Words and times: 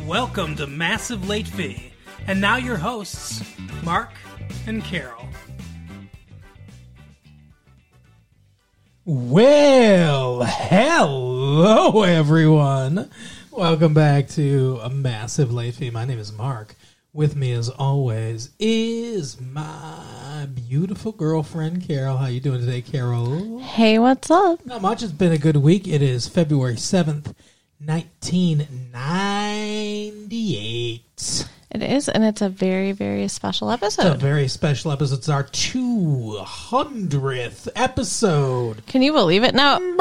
Welcome 0.00 0.56
to 0.56 0.66
Massive 0.66 1.28
Late 1.28 1.46
Fee. 1.46 1.92
And 2.26 2.40
now 2.40 2.56
your 2.56 2.78
hosts, 2.78 3.44
Mark 3.84 4.10
and 4.66 4.82
Carol. 4.82 5.28
Well, 9.04 10.44
hello 10.44 12.04
everyone. 12.04 13.10
Welcome 13.50 13.92
back 13.92 14.28
to 14.30 14.80
a 14.82 14.88
massive 14.88 15.52
late 15.52 15.74
fee. 15.74 15.90
My 15.90 16.06
name 16.06 16.18
is 16.18 16.32
Mark. 16.32 16.74
With 17.12 17.36
me, 17.36 17.52
as 17.52 17.68
always, 17.68 18.48
is 18.58 19.38
my 19.38 20.48
beautiful 20.68 21.12
girlfriend 21.12 21.86
Carol. 21.86 22.16
How 22.16 22.28
you 22.28 22.40
doing 22.40 22.60
today, 22.60 22.80
Carol? 22.80 23.58
Hey, 23.58 23.98
what's 23.98 24.30
up? 24.30 24.64
Not 24.64 24.80
much. 24.80 25.02
It's 25.02 25.12
been 25.12 25.32
a 25.32 25.38
good 25.38 25.58
week. 25.58 25.86
It 25.86 26.00
is 26.00 26.26
February 26.26 26.78
seventh, 26.78 27.34
nineteen 27.84 28.66
ninety-eight. 30.22 31.46
It 31.74 31.82
is, 31.82 32.08
and 32.10 32.22
it's 32.22 32.42
a 32.42 32.50
very, 32.50 32.92
very 32.92 33.28
special 33.28 33.70
It's 33.70 33.82
a 33.82 33.86
episode. 33.86 34.18
very 34.20 34.46
special 34.48 34.92
episode. 34.92 35.18
It's 35.18 35.28
our 35.30 35.44
two 35.44 36.36
hundredth 36.44 37.68
episode. 37.74 38.84
Can 38.86 39.00
you 39.02 39.12
believe 39.12 39.42
it? 39.42 39.54
Now, 39.54 39.78
Two 39.78 39.94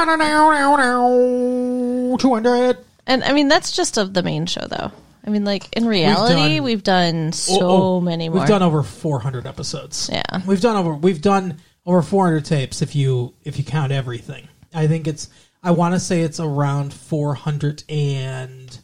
hundred. 2.34 2.78
and 3.08 3.24
I 3.24 3.32
mean, 3.34 3.48
that's 3.48 3.72
just 3.72 3.98
of 3.98 4.14
the 4.14 4.22
main 4.24 4.46
show, 4.48 4.66
though. 4.68 4.92
I 5.26 5.30
mean, 5.30 5.46
like, 5.46 5.72
in 5.78 5.86
reality, 5.86 6.56
done- 6.58 6.64
we've 6.64 6.84
done, 6.84 7.32
so 7.32 7.60
Oh, 7.62 7.84
oh, 7.98 8.02
many 8.02 8.28
more. 8.28 8.40
We've 8.40 8.48
done 8.48 8.64
over 8.64 8.82
400 8.84 9.46
episodes. 9.48 10.10
Yeah. 10.12 10.24
we've 10.46 10.60
done 10.62 10.76
over 10.76 10.94
we've 10.96 11.22
done 11.22 11.58
over 11.86 12.02
400 12.02 12.44
tapes 12.44 12.82
if 12.82 12.96
you 12.96 13.34
if 13.44 13.58
you 13.58 13.64
count 13.64 13.92
everything. 13.92 14.48
I 14.74 14.88
think 14.88 15.08
it's 15.08 15.30
I 15.64 15.72
want 15.72 15.94
to 15.94 16.00
say 16.00 16.22
it's 16.22 16.40
around 16.40 16.94
400 16.94 17.84
and 17.90 18.80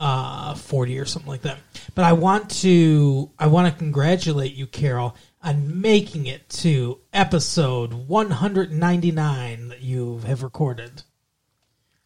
uh 0.00 0.54
40 0.54 0.98
or 1.00 1.04
something 1.04 1.30
like 1.30 1.42
that. 1.42 1.58
But 1.94 2.04
I 2.04 2.12
want 2.12 2.50
to 2.62 3.30
I 3.38 3.48
want 3.48 3.72
to 3.72 3.78
congratulate 3.78 4.54
you, 4.54 4.66
Carol, 4.66 5.16
on 5.42 5.80
making 5.80 6.26
it 6.26 6.48
to 6.50 6.98
episode 7.12 7.92
199 7.92 9.68
that 9.68 9.82
you 9.82 10.18
have 10.26 10.42
recorded. 10.42 11.02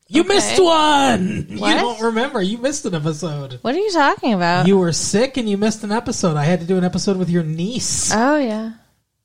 You 0.09 0.25
missed 0.25 0.63
one. 0.63 1.47
You 1.49 1.59
don't 1.59 2.01
remember. 2.03 2.43
You 2.43 2.59
missed 2.59 2.85
an 2.85 2.95
episode. 2.95 3.59
what 3.63 3.75
are 3.75 3.79
you 3.79 3.93
talking 3.93 4.35
about? 4.35 4.67
You 4.67 4.77
were 4.79 4.93
sick 4.93 5.39
and 5.39 5.49
you 5.49 5.57
missed 5.57 5.85
an 5.85 5.93
episode. 5.93 6.37
I 6.37 6.45
had 6.45 6.61
to 6.61 6.67
do 6.67 6.77
an 6.77 6.85
episode 6.85 7.17
with 7.17 7.31
your 7.31 7.43
niece. 7.43 8.13
oh, 8.15 8.37
yeah. 8.37 8.73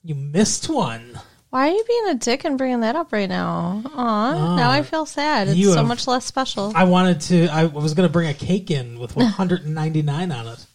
You 0.03 0.15
missed 0.15 0.69
one. 0.69 1.19
Why 1.49 1.69
are 1.69 1.71
you 1.71 1.83
being 1.87 2.07
a 2.09 2.15
dick 2.15 2.43
and 2.43 2.57
bringing 2.57 2.81
that 2.81 2.95
up 2.95 3.13
right 3.13 3.29
now? 3.29 3.81
Aw, 3.85 4.55
now 4.57 4.69
I 4.69 4.83
feel 4.83 5.05
sad. 5.05 5.47
It's 5.47 5.57
you 5.57 5.71
so 5.71 5.77
have- 5.77 5.87
much 5.87 6.05
less 6.07 6.25
special. 6.25 6.73
I 6.75 6.83
wanted 6.83 7.21
to. 7.21 7.47
I 7.47 7.65
was 7.65 7.93
going 7.93 8.07
to 8.07 8.11
bring 8.11 8.27
a 8.27 8.33
cake 8.33 8.69
in 8.69 8.99
with 8.99 9.15
199 9.15 10.31
on 10.31 10.47
it. 10.47 10.65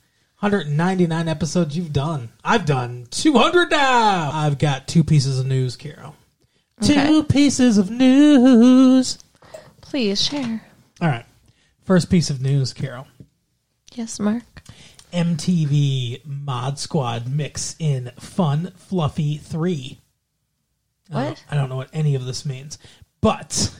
199 0.41 1.28
episodes 1.28 1.77
you've 1.77 1.93
done. 1.93 2.31
I've 2.43 2.65
done 2.67 3.06
200 3.11 3.70
now. 3.70 4.31
I've 4.33 4.59
got 4.59 4.89
two 4.89 5.05
pieces 5.05 5.39
of 5.39 5.47
news, 5.47 5.77
Carol. 5.77 6.17
Okay. 6.83 7.06
Two 7.06 7.23
pieces 7.23 7.78
of 7.78 7.91
news. 7.91 9.19
Please 9.83 10.20
share. 10.20 10.65
All 11.00 11.09
right. 11.09 11.25
First 11.84 12.11
piece 12.11 12.28
of 12.28 12.41
news, 12.41 12.73
Carol. 12.73 13.06
Yes, 13.95 14.19
Mark. 14.19 14.43
MTV 15.12 16.25
Mod 16.27 16.78
Squad 16.78 17.28
mix 17.28 17.77
in 17.78 18.11
Fun 18.19 18.73
Fluffy 18.77 19.37
3. 19.37 20.00
I 21.13 21.21
don't- 21.25 21.29
What? 21.31 21.45
I 21.51 21.55
don't 21.57 21.69
know 21.69 21.77
what 21.77 21.91
any 21.93 22.15
of 22.15 22.25
this 22.25 22.45
means, 22.47 22.79
but 23.21 23.73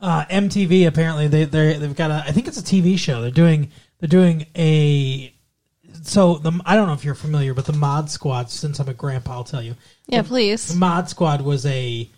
uh, 0.00 0.24
MTV 0.26 0.86
apparently 0.86 1.28
they 1.28 1.44
they 1.44 1.74
they've 1.74 1.94
got 1.96 2.10
a 2.10 2.24
I 2.26 2.32
think 2.32 2.48
it's 2.48 2.58
a 2.58 2.62
TV 2.62 2.98
show. 2.98 3.20
They're 3.22 3.30
doing 3.30 3.70
they're 4.00 4.08
doing 4.08 4.46
a 4.56 5.32
so 6.02 6.34
the 6.38 6.58
I 6.64 6.74
don't 6.76 6.86
know 6.88 6.94
if 6.94 7.04
you're 7.04 7.14
familiar, 7.14 7.54
but 7.54 7.66
the 7.66 7.72
Mod 7.72 8.10
Squad. 8.10 8.50
Since 8.50 8.80
I'm 8.80 8.88
a 8.88 8.94
grandpa, 8.94 9.32
I'll 9.32 9.44
tell 9.44 9.62
you. 9.62 9.76
Yeah, 10.06 10.22
The 10.22 10.28
please. 10.28 10.74
Mod 10.74 11.08
Squad 11.08 11.42
was 11.42 11.64
a 11.66 12.08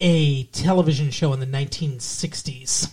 a 0.00 0.42
television 0.44 1.10
show 1.10 1.32
in 1.32 1.40
the 1.40 1.46
1960s 1.46 2.92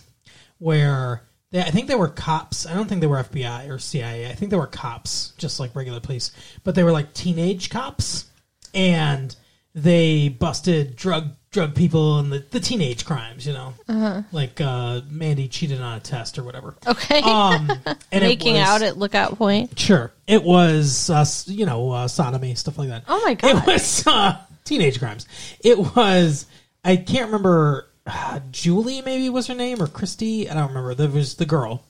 where 0.58 1.22
they, 1.50 1.60
I 1.60 1.70
think 1.70 1.88
they 1.88 1.94
were 1.94 2.08
cops. 2.08 2.64
I 2.66 2.74
don't 2.74 2.88
think 2.88 3.00
they 3.00 3.06
were 3.06 3.22
FBI 3.22 3.68
or 3.68 3.78
CIA. 3.78 4.30
I 4.30 4.34
think 4.34 4.50
they 4.50 4.56
were 4.56 4.66
cops, 4.68 5.32
just 5.36 5.60
like 5.60 5.74
regular 5.74 6.00
police, 6.00 6.30
but 6.64 6.74
they 6.74 6.84
were 6.84 6.92
like 6.92 7.12
teenage 7.12 7.68
cops, 7.70 8.26
and 8.72 9.34
they 9.74 10.28
busted 10.28 10.96
drug 10.96 11.30
drug 11.50 11.74
people 11.74 12.18
and 12.18 12.32
the, 12.32 12.38
the 12.50 12.60
teenage 12.60 13.04
crimes. 13.04 13.46
You 13.46 13.52
know, 13.54 14.24
like 14.32 14.60
uh, 14.60 15.02
Mandy 15.10 15.48
cheated 15.48 15.80
on 15.80 15.96
a 15.96 16.00
test 16.00 16.38
or 16.38 16.42
whatever. 16.44 16.74
Okay. 16.86 17.20
Um, 17.20 17.70
and 18.12 18.22
Making 18.22 18.54
was- 18.54 18.68
out 18.68 18.82
at 18.82 18.96
Lookout 18.98 19.36
Point. 19.38 19.78
Sure, 19.78 20.12
it 20.26 20.42
was 20.42 21.10
uh, 21.10 21.24
you 21.46 21.66
know 21.66 21.90
uh, 21.90 22.08
sodomy 22.08 22.54
stuff 22.54 22.78
like 22.78 22.88
that. 22.88 23.04
Oh 23.08 23.22
my 23.24 23.34
god, 23.34 23.56
It 23.62 23.66
was 23.66 24.06
uh, 24.06 24.38
teenage 24.64 24.98
crimes. 24.98 25.26
It 25.64 25.78
was 25.78 26.46
I 26.84 26.96
can't 26.96 27.26
remember 27.26 27.88
uh, 28.06 28.40
Julie 28.50 29.00
maybe 29.02 29.28
was 29.28 29.46
her 29.46 29.54
name 29.54 29.80
or 29.82 29.86
Christy. 29.86 30.50
I 30.50 30.54
don't 30.54 30.68
remember. 30.68 30.94
There 30.94 31.08
was 31.08 31.36
the 31.36 31.46
girl, 31.46 31.84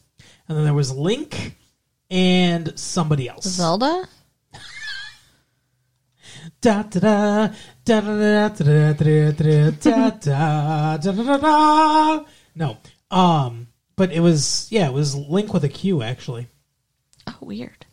and 0.49 0.57
then 0.57 0.65
there 0.65 0.75
was 0.75 0.93
Link 0.93 1.57
and 2.11 2.79
somebody 2.79 3.29
else. 3.29 3.47
Zelda? 3.47 4.07
Da 6.61 6.83
da 6.83 7.01
da 7.01 7.49
no. 12.55 12.79
Um, 13.11 13.69
but 13.97 14.13
it 14.13 14.21
was 14.21 14.69
yeah, 14.71 14.87
it 14.87 14.93
was 14.93 15.15
Link 15.15 15.53
with 15.53 15.65
a 15.65 15.69
Q 15.69 16.03
actually. 16.03 16.49
Oh, 17.27 17.39
weird. 17.41 17.87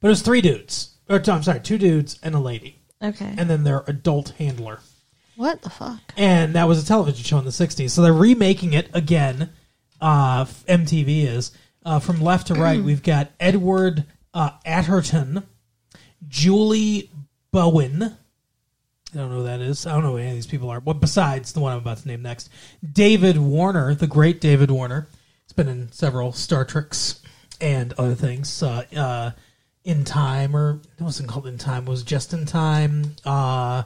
But 0.00 0.08
it 0.08 0.10
was 0.10 0.22
three 0.22 0.40
dudes. 0.40 0.96
Or 1.08 1.20
no, 1.24 1.34
I'm 1.34 1.42
sorry, 1.42 1.60
two 1.60 1.78
dudes 1.78 2.18
and 2.22 2.34
a 2.34 2.38
lady. 2.38 2.78
Okay. 3.02 3.34
And 3.36 3.50
then 3.50 3.64
their 3.64 3.84
adult 3.86 4.30
handler. 4.30 4.80
What 5.36 5.62
the 5.62 5.70
fuck? 5.70 6.00
And 6.16 6.54
that 6.54 6.68
was 6.68 6.82
a 6.82 6.86
television 6.86 7.24
show 7.24 7.38
in 7.38 7.44
the 7.44 7.50
'60s, 7.50 7.90
so 7.90 8.02
they're 8.02 8.12
remaking 8.12 8.74
it 8.74 8.88
again. 8.92 9.50
Uh, 10.00 10.44
MTV 10.44 11.26
is 11.26 11.52
uh, 11.84 11.98
from 12.00 12.20
left 12.20 12.48
to 12.48 12.54
right. 12.54 12.82
we've 12.82 13.02
got 13.02 13.30
Edward 13.40 14.04
uh, 14.34 14.50
Atherton, 14.64 15.44
Julie 16.28 17.10
Bowen, 17.50 18.16
I 19.14 19.18
don't 19.18 19.30
know 19.30 19.38
who 19.38 19.44
that 19.44 19.60
is. 19.60 19.86
I 19.86 19.92
don't 19.92 20.02
know 20.02 20.12
who 20.12 20.18
any 20.18 20.30
of 20.30 20.34
these 20.34 20.46
people 20.46 20.70
are. 20.70 20.80
Well, 20.80 20.94
besides 20.94 21.52
the 21.52 21.60
one 21.60 21.72
I'm 21.72 21.78
about 21.78 21.98
to 21.98 22.08
name 22.08 22.22
next, 22.22 22.50
David 22.92 23.36
Warner, 23.36 23.94
the 23.94 24.06
great 24.06 24.40
David 24.40 24.70
Warner. 24.70 25.06
It's 25.44 25.52
been 25.52 25.68
in 25.68 25.92
several 25.92 26.32
Star 26.32 26.64
Treks 26.64 27.20
and 27.60 27.92
other 27.94 28.14
things. 28.14 28.62
Uh, 28.62 28.84
uh, 28.96 29.30
in 29.84 30.04
time, 30.04 30.54
or 30.54 30.80
it 30.98 31.02
wasn't 31.02 31.28
called 31.28 31.46
in 31.46 31.58
time. 31.58 31.86
It 31.86 31.90
was 31.90 32.04
just 32.04 32.32
in 32.32 32.46
time. 32.46 33.16
Uh, 33.24 33.82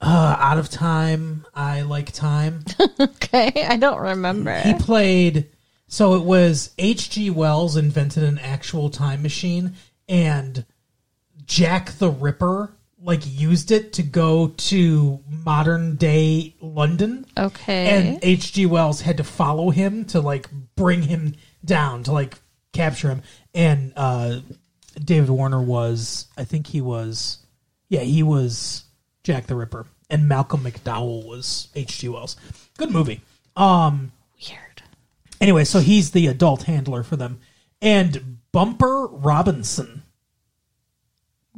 uh, 0.00 0.36
out 0.38 0.58
of 0.58 0.68
time. 0.68 1.46
I 1.54 1.82
like 1.82 2.12
time. 2.12 2.64
Okay. 3.00 3.66
I 3.66 3.76
don't 3.76 4.00
remember. 4.00 4.58
He 4.60 4.72
played. 4.74 5.50
So 5.86 6.14
it 6.14 6.24
was 6.24 6.70
H.G. 6.78 7.28
Wells 7.30 7.76
invented 7.76 8.24
an 8.24 8.38
actual 8.38 8.88
time 8.88 9.22
machine, 9.22 9.74
and 10.08 10.64
Jack 11.44 11.92
the 11.98 12.10
Ripper 12.10 12.72
like 13.02 13.22
used 13.24 13.70
it 13.70 13.92
to 13.94 14.02
go 14.02 14.48
to 14.48 15.20
modern 15.28 15.96
day 15.96 16.54
London. 16.60 17.24
Okay. 17.36 17.86
And 17.86 18.18
H.G. 18.22 18.66
Wells 18.66 19.00
had 19.00 19.16
to 19.18 19.24
follow 19.24 19.70
him 19.70 20.04
to 20.06 20.20
like 20.20 20.48
bring 20.74 21.02
him 21.02 21.34
down 21.64 22.02
to 22.04 22.12
like 22.12 22.38
capture 22.72 23.08
him. 23.08 23.22
And 23.54 23.92
uh, 23.96 24.40
David 25.02 25.30
Warner 25.30 25.62
was, 25.62 26.26
I 26.36 26.44
think 26.44 26.66
he 26.66 26.80
was, 26.80 27.38
yeah, 27.88 28.00
he 28.00 28.22
was 28.22 28.84
Jack 29.22 29.46
the 29.46 29.54
Ripper, 29.54 29.86
and 30.10 30.28
Malcolm 30.28 30.62
McDowell 30.62 31.26
was 31.26 31.68
H.G. 31.74 32.08
Wells. 32.08 32.36
Good 32.76 32.90
movie. 32.90 33.20
Um. 33.56 34.12
Weird. 34.34 34.82
Anyway, 35.40 35.64
so 35.64 35.80
he's 35.80 36.12
the 36.12 36.26
adult 36.26 36.64
handler 36.64 37.02
for 37.02 37.16
them, 37.16 37.40
and 37.80 38.38
Bumper 38.52 39.06
Robinson. 39.06 40.02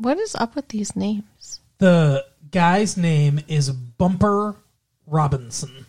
What 0.00 0.18
is 0.18 0.34
up 0.34 0.56
with 0.56 0.68
these 0.68 0.96
names? 0.96 1.60
The 1.76 2.24
guy's 2.50 2.96
name 2.96 3.40
is 3.48 3.70
Bumper 3.70 4.56
Robinson. 5.06 5.84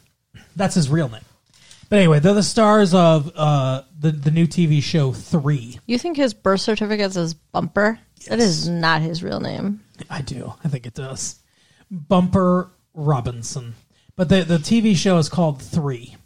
That's 0.54 0.76
his 0.76 0.90
real 0.90 1.08
name. 1.08 1.22
But 1.88 2.00
anyway, 2.00 2.20
they're 2.20 2.34
the 2.34 2.44
stars 2.44 2.94
of 2.94 3.32
uh, 3.38 3.84
the 3.98 4.12
the 4.12 4.32
new 4.32 4.48
TV 4.48 4.84
show 4.84 5.14
Three. 5.14 5.80
You 5.86 5.98
think 5.98 6.18
his 6.18 6.34
birth 6.34 6.60
certificate 6.60 7.14
says 7.14 7.34
Bumper? 7.34 8.00
That 8.28 8.40
is 8.40 8.68
not 8.68 9.02
his 9.02 9.24
real 9.24 9.40
name. 9.40 9.80
I 10.10 10.22
do. 10.22 10.56
I 10.62 10.68
think 10.68 10.86
it 10.86 10.94
does. 10.94 11.40
Bumper 11.90 12.70
Robinson. 12.94 13.76
But 14.18 14.28
the 14.28 14.44
the 14.44 14.58
TV 14.58 14.94
show 14.94 15.20
is 15.20 15.30
called 15.30 15.62
Three. 15.62 16.18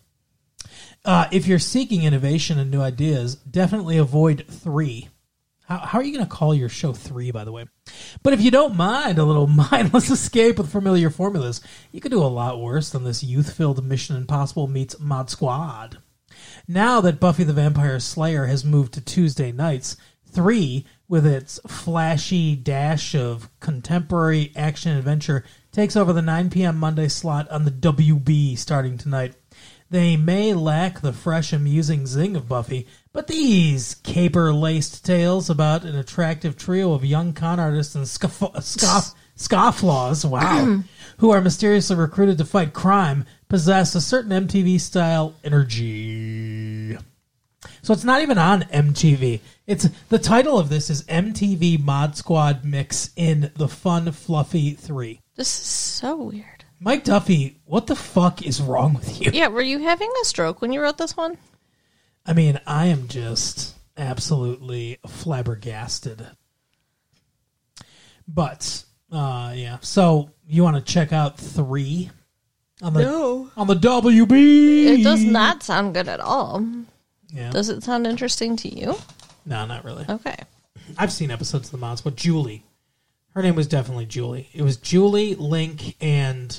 Uh, 1.04 1.28
if 1.32 1.46
you're 1.46 1.60
seeking 1.60 2.02
innovation 2.02 2.58
and 2.58 2.72
new 2.72 2.82
ideas, 2.82 3.36
definitely 3.36 3.98
avoid 3.98 4.46
Three. 4.50 5.10
How, 5.68 5.80
how 5.80 6.00
are 6.00 6.04
you 6.04 6.14
going 6.14 6.26
to 6.26 6.32
call 6.32 6.54
your 6.54 6.70
show 6.70 6.94
Three, 6.94 7.32
by 7.32 7.44
the 7.44 7.52
way? 7.52 7.66
But 8.24 8.34
if 8.34 8.42
you 8.42 8.52
don't 8.52 8.76
mind 8.76 9.18
a 9.18 9.24
little 9.24 9.48
mindless 9.72 10.10
escape 10.10 10.58
with 10.58 10.72
familiar 10.72 11.10
formulas, 11.10 11.62
you 11.92 12.02
could 12.02 12.12
do 12.12 12.24
a 12.24 12.26
lot 12.26 12.60
worse 12.60 12.90
than 12.90 13.04
this 13.04 13.24
youth 13.24 13.54
filled 13.54 13.84
Mission 13.84 14.16
Impossible 14.16 14.68
meets 14.68 15.00
Mod 15.00 15.30
Squad. 15.30 15.98
Now 16.68 17.02
that 17.02 17.20
Buffy 17.20 17.44
the 17.44 17.54
Vampire 17.54 18.00
Slayer 18.00 18.46
has 18.46 18.66
moved 18.66 18.94
to 18.94 19.02
Tuesday 19.02 19.52
nights, 19.52 19.98
3, 20.32 20.86
with 21.08 21.26
its 21.26 21.60
flashy 21.68 22.56
dash 22.56 23.16
of 23.16 23.50
contemporary 23.60 24.52
action 24.56 24.96
adventure, 24.98 25.46
takes 25.72 25.96
over 25.96 26.12
the 26.12 26.22
9 26.22 26.50
p.m. 26.50 26.78
Monday 26.78 27.08
slot 27.08 27.50
on 27.50 27.64
the 27.64 27.72
WB 27.72 28.58
starting 28.58 28.98
tonight. 28.98 29.36
They 29.90 30.18
may 30.18 30.54
lack 30.54 31.02
the 31.02 31.14
fresh, 31.14 31.54
amusing 31.54 32.08
zing 32.08 32.36
of 32.36 32.50
Buffy, 32.50 32.88
but 33.14 33.28
these 33.28 33.96
caper 34.04 34.52
laced 34.54 35.06
tales 35.06 35.50
about 35.50 35.84
an 35.86 35.96
attractive 35.96 36.58
trio 36.58 36.94
of 36.94 37.06
young 37.06 37.34
con 37.34 37.60
artists 37.60 37.96
and 37.96 38.08
scoff- 38.08 38.64
scoff- 38.64 39.14
scofflaws, 39.38 40.28
wow, 40.28 40.82
who 41.18 41.30
are 41.32 41.42
mysteriously 41.42 41.96
recruited 41.96 42.38
to 42.40 42.46
fight 42.46 42.74
crime, 42.74 43.26
possess 43.48 43.94
a 43.94 44.02
certain 44.02 44.48
MTV 44.48 44.82
style 44.82 45.36
energy. 45.44 46.98
So 47.82 47.94
it's 47.94 48.04
not 48.04 48.22
even 48.22 48.38
on 48.40 48.64
MTV. 48.64 49.40
It's 49.68 49.88
the 50.10 50.20
title 50.20 50.58
of 50.58 50.70
this 50.70 50.90
is 50.90 51.04
MTV 51.04 51.84
Mod 51.84 52.18
Squad 52.18 52.66
Mix 52.66 53.12
in 53.16 53.52
the 53.56 53.68
Fun 53.68 54.12
Fluffy 54.12 54.72
3. 54.72 55.22
This 55.36 55.48
is 55.48 55.66
so 55.66 56.16
weird. 56.16 56.55
Mike 56.80 57.04
Duffy, 57.04 57.58
what 57.66 57.88
the 57.88 57.96
fuck 57.96 58.42
is 58.46 58.62
wrong 58.62 58.94
with 58.94 59.22
you? 59.22 59.32
Yeah, 59.34 59.48
were 59.48 59.62
you 59.62 59.80
having 59.80 60.12
a 60.22 60.26
stroke 60.26 60.62
when 60.62 60.72
you 60.72 60.82
wrote 60.82 60.98
this 60.98 61.16
one? 61.18 61.38
I 62.26 62.34
mean, 62.34 62.60
I 62.68 62.88
am 62.88 63.08
just 63.08 63.76
absolutely 63.98 64.98
flabbergasted. 65.08 66.28
But 68.28 68.84
uh 69.12 69.54
yeah, 69.56 69.78
so 69.82 70.32
you 70.48 70.64
want 70.64 70.76
to 70.84 70.94
check 70.94 71.14
out 71.14 71.38
3 71.38 72.10
on 72.82 72.94
the 72.94 73.02
No. 73.04 73.50
on 73.56 73.68
the 73.68 73.76
WB? 73.76 74.86
It 75.00 75.04
does 75.04 75.24
not 75.24 75.64
sound 75.64 75.94
good 75.94 76.08
at 76.08 76.20
all. 76.20 76.66
Yeah. 77.32 77.52
Does 77.52 77.70
it 77.70 77.84
sound 77.84 78.08
interesting 78.08 78.56
to 78.58 78.70
you? 78.70 78.96
no, 79.46 79.66
not 79.66 79.86
really. 79.86 80.06
Okay. 80.10 80.36
I've 80.98 81.12
seen 81.12 81.32
episodes 81.32 81.68
of 81.68 81.72
the 81.72 81.78
mods, 81.78 82.02
but 82.02 82.16
Julie. 82.16 82.64
Her 83.36 83.42
name 83.42 83.56
was 83.56 83.68
definitely 83.68 84.06
Julie. 84.06 84.50
It 84.54 84.62
was 84.62 84.78
Julie, 84.78 85.36
Link, 85.36 85.98
and 86.00 86.58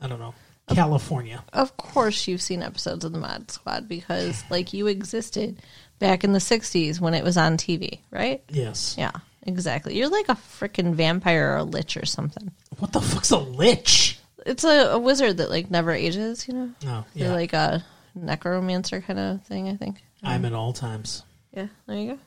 I 0.00 0.08
don't 0.08 0.18
know, 0.18 0.34
California. 0.68 1.44
Of 1.52 1.76
course 1.76 2.26
you've 2.26 2.42
seen 2.42 2.62
episodes 2.62 3.04
of 3.04 3.12
the 3.12 3.18
Mod 3.18 3.50
Squad 3.52 3.88
because 3.88 4.42
like 4.50 4.72
you 4.72 4.88
existed 4.88 5.62
back 6.00 6.24
in 6.24 6.32
the 6.32 6.40
60s 6.40 7.00
when 7.00 7.14
it 7.14 7.22
was 7.22 7.36
on 7.36 7.56
TV, 7.56 8.00
right? 8.10 8.42
Yes. 8.48 8.96
Yeah, 8.98 9.12
exactly. 9.44 9.96
You're 9.96 10.08
like 10.08 10.28
a 10.28 10.34
freaking 10.34 10.94
vampire 10.94 11.52
or 11.52 11.58
a 11.58 11.64
lich 11.64 11.96
or 11.96 12.04
something. 12.04 12.50
What 12.78 12.92
the 12.92 13.00
fuck's 13.00 13.30
a 13.30 13.38
lich? 13.38 14.18
It's 14.44 14.64
a, 14.64 14.90
a 14.90 14.98
wizard 14.98 15.36
that 15.36 15.50
like 15.50 15.70
never 15.70 15.92
ages, 15.92 16.48
you 16.48 16.54
know? 16.54 16.70
Oh, 16.84 17.04
They're 17.14 17.28
yeah. 17.28 17.32
like 17.32 17.52
a 17.52 17.84
necromancer 18.16 19.00
kind 19.02 19.20
of 19.20 19.42
thing, 19.44 19.68
I 19.68 19.76
think. 19.76 20.02
I'm 20.24 20.40
um, 20.40 20.46
at 20.46 20.52
all 20.52 20.72
times. 20.72 21.22
Yeah, 21.52 21.68
there 21.86 21.96
you 21.96 22.12
go. 22.14 22.18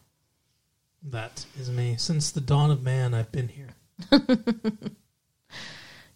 That 1.10 1.46
is 1.60 1.70
me. 1.70 1.96
Since 1.98 2.32
the 2.32 2.42
dawn 2.42 2.72
of 2.72 2.82
man, 2.84 3.14
I've 3.14 3.32
been 3.32 3.48
here. 3.48 3.70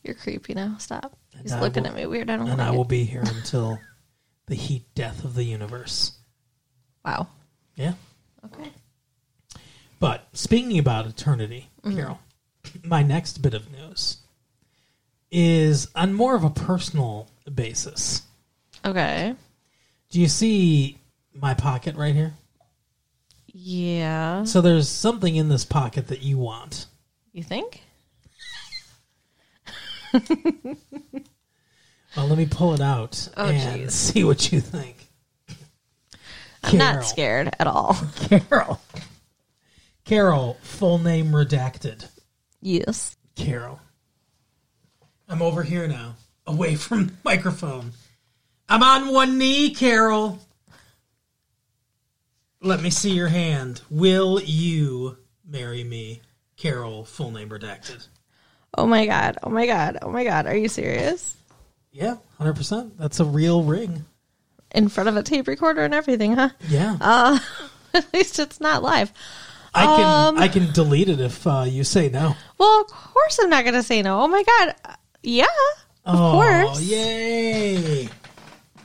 You're 0.04 0.16
creepy 0.16 0.54
now. 0.54 0.78
Stop. 0.80 1.18
He's 1.42 1.52
I 1.52 1.60
looking 1.62 1.84
will- 1.84 1.90
at 1.92 1.96
me 1.96 2.06
weird. 2.06 2.30
I 2.30 2.38
don't 2.38 2.48
And 2.50 2.58
like 2.60 2.68
I 2.68 2.74
it. 2.74 2.78
will 2.78 2.86
be 2.86 3.04
here 3.04 3.22
until 3.24 3.80
the 4.48 4.56
heat 4.56 4.84
death 4.96 5.24
of 5.24 5.36
the 5.36 5.44
universe. 5.44 6.14
Wow. 7.06 7.28
Yeah. 7.76 7.94
Okay. 8.46 8.72
But 10.00 10.28
speaking 10.34 10.80
about 10.80 11.06
eternity, 11.06 11.70
mm-hmm. 11.84 11.96
Carol, 11.98 12.20
my 12.84 13.04
next 13.04 13.42
bit 13.42 13.54
of 13.54 13.70
news 13.72 14.18
is 15.32 15.88
on 15.96 16.14
more 16.14 16.36
of 16.36 16.44
a 16.44 16.50
personal 16.50 17.28
basis. 17.54 18.24
Okay. 18.86 19.36
Do 20.10 20.20
you 20.20 20.28
see 20.30 20.98
my 21.34 21.54
pocket 21.54 21.96
right 21.96 22.16
here? 22.16 22.34
Yeah. 23.54 24.44
So 24.44 24.62
there's 24.62 24.88
something 24.90 25.36
in 25.36 25.50
this 25.50 25.66
pocket 25.66 26.07
that 26.10 26.22
you 26.22 26.38
want. 26.38 26.86
You 27.31 27.44
think? 27.44 27.81
Well, 32.18 32.28
let 32.28 32.38
me 32.38 32.48
pull 32.48 32.74
it 32.74 32.81
out 32.81 33.30
Oh, 33.38 33.46
and 33.46 33.81
jeez. 33.84 33.92
see 33.92 34.24
what 34.24 34.51
you 34.51 34.60
think. 34.60 34.96
I'm 36.63 36.78
not 36.78 37.06
scared 37.06 37.51
at 37.60 37.68
all. 37.68 37.96
Carol. 38.50 38.81
Carol, 40.06 40.57
full 40.62 40.98
name 40.98 41.28
redacted. 41.31 42.07
yes. 42.62 43.16
Carol. 43.36 43.80
I'm 45.30 45.42
over 45.44 45.62
here 45.63 45.88
now, 45.88 46.16
away 46.48 46.75
from 46.75 47.07
the 47.07 47.13
microphone. 47.24 47.92
I'm 48.68 48.81
on 48.84 49.13
one 49.13 49.38
knee, 49.38 49.74
Carol. 49.74 50.40
Let 52.62 52.82
me 52.82 52.90
see 52.90 53.12
your 53.12 53.30
hand. 53.30 53.82
Will 53.90 54.42
you 54.42 55.18
marry 55.46 55.84
me? 55.84 56.22
Carol, 56.58 57.06
full 57.06 57.32
name 57.32 57.50
redacted. 57.50 58.06
Oh 58.78 58.86
my 58.86 59.06
god. 59.06 59.38
Oh 59.44 59.50
my 59.50 59.66
god. 59.66 59.98
Oh 60.02 60.12
my 60.12 60.26
god. 60.26 60.46
Are 60.46 60.56
you 60.58 60.68
serious? 60.68 61.38
Yeah, 61.92 62.18
100%. 62.40 62.98
That's 62.98 63.20
a 63.22 63.26
real 63.26 63.64
ring. 63.64 64.04
In 64.76 64.90
front 64.90 65.08
of 65.10 65.16
a 65.16 65.24
tape 65.24 65.48
recorder 65.48 65.84
and 65.84 65.94
everything, 65.94 66.36
huh? 66.36 66.50
Yeah. 66.68 66.98
Uh, 67.00 67.40
at 67.94 68.14
least 68.14 68.40
it's 68.40 68.60
not 68.60 68.84
live. 68.84 69.12
I 69.74 69.86
can 69.86 70.28
um, 70.28 70.38
I 70.38 70.48
can 70.48 70.72
delete 70.74 71.10
it 71.10 71.20
if 71.22 71.46
uh, 71.48 71.66
you 71.68 71.84
say 71.84 72.10
no. 72.10 72.36
Well, 72.58 72.82
of 72.82 72.88
course 72.88 73.40
I'm 73.42 73.50
not 73.50 73.64
going 73.64 73.76
to 73.76 73.84
say 73.84 74.02
no. 74.02 74.20
Oh 74.22 74.28
my 74.28 74.44
god. 74.44 74.76
Uh, 74.84 74.96
Yeah. 75.24 75.46
Of 76.06 76.16
oh, 76.20 76.32
course. 76.32 76.82
yay. 76.82 78.10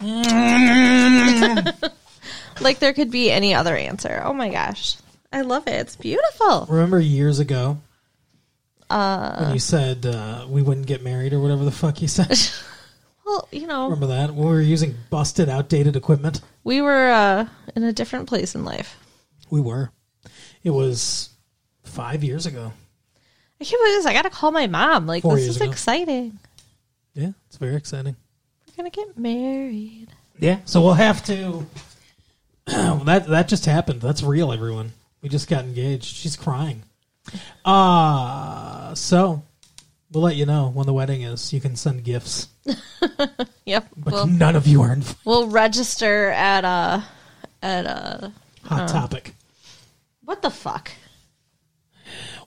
Like 2.61 2.79
there 2.79 2.93
could 2.93 3.11
be 3.11 3.31
any 3.31 3.55
other 3.55 3.77
answer. 3.77 4.23
Oh 4.25 4.33
my 4.33 4.49
gosh. 4.49 4.97
I 5.33 5.41
love 5.43 5.67
it. 5.67 5.73
It's 5.75 5.97
beautiful. 5.97 6.67
Remember 6.69 7.01
years 7.01 7.39
ago 7.41 7.79
Uh 8.91 9.37
when 9.45 9.53
you 9.55 9.59
said 9.59 10.07
uh, 10.07 10.47
we 10.49 10.63
wouldn't 10.63 10.87
get 10.87 11.03
married 11.03 11.33
or 11.33 11.41
whatever 11.41 11.65
the 11.65 11.71
fuck 11.73 12.01
you 12.03 12.09
said? 12.09 12.39
well, 13.27 13.49
you 13.51 13.67
know, 13.67 13.85
Remember 13.85 14.07
that? 14.09 14.31
When 14.35 14.47
we 14.47 14.53
were 14.53 14.61
using 14.61 14.95
busted, 15.11 15.49
outdated 15.49 15.97
equipment? 15.97 16.41
we 16.63 16.81
were 16.81 17.11
uh 17.11 17.47
in 17.75 17.83
a 17.83 17.93
different 17.93 18.29
place 18.29 18.55
in 18.55 18.65
life. 18.65 18.97
We 19.51 19.61
were. 19.61 19.91
It 20.63 20.71
was 20.71 21.31
five 21.83 22.25
years 22.25 22.47
ago. 22.47 22.73
I 23.61 23.65
can't 23.65 23.81
believe 23.81 23.99
this. 23.99 24.07
I 24.07 24.13
got 24.13 24.23
to 24.23 24.31
call 24.31 24.51
my 24.51 24.67
mom. 24.67 25.07
Like 25.07 25.23
Four 25.23 25.35
this 25.37 25.45
years 25.45 25.57
is 25.57 25.63
ago. 25.63 25.71
exciting. 25.71 26.39
Yeah, 27.15 27.31
it's 27.47 27.57
very 27.59 27.77
exciting. 27.77 28.17
We're 28.67 28.83
going 28.83 28.91
to 28.91 28.97
get 28.97 29.17
married. 29.19 30.09
Yeah, 30.39 30.59
so 30.65 30.81
we'll 30.83 30.95
have 30.95 31.25
to. 31.27 31.65
that 33.05 33.27
that 33.29 33.49
just 33.49 33.67
happened. 33.67 34.01
That's 34.01 34.23
real, 34.23 34.53
everyone. 34.53 34.93
We 35.23 35.29
just 35.29 35.49
got 35.49 35.65
engaged. 35.65 36.05
She's 36.05 36.37
crying. 36.37 36.83
Uh 37.65 38.95
so 38.95 39.43
we'll 40.13 40.23
let 40.23 40.37
you 40.37 40.47
know 40.47 40.69
when 40.71 40.87
the 40.87 40.93
wedding 40.93 41.23
is. 41.23 41.53
You 41.53 41.61
can 41.61 41.77
send 41.77 42.05
gifts, 42.05 42.49
Yep. 43.65 43.89
but 43.97 44.13
We'll, 44.13 44.27
none 44.27 44.57
of 44.57 44.67
you 44.67 44.83
are 44.83 44.93
in 44.93 45.03
we'll 45.25 45.49
register 45.49 46.31
at 46.31 46.65
uh 46.65 47.01
at 47.63 47.87
uh 47.87 48.31
hot 48.65 48.89
topic. 48.89 49.35
what 50.25 50.43
the 50.43 50.51
fuck? 50.51 50.91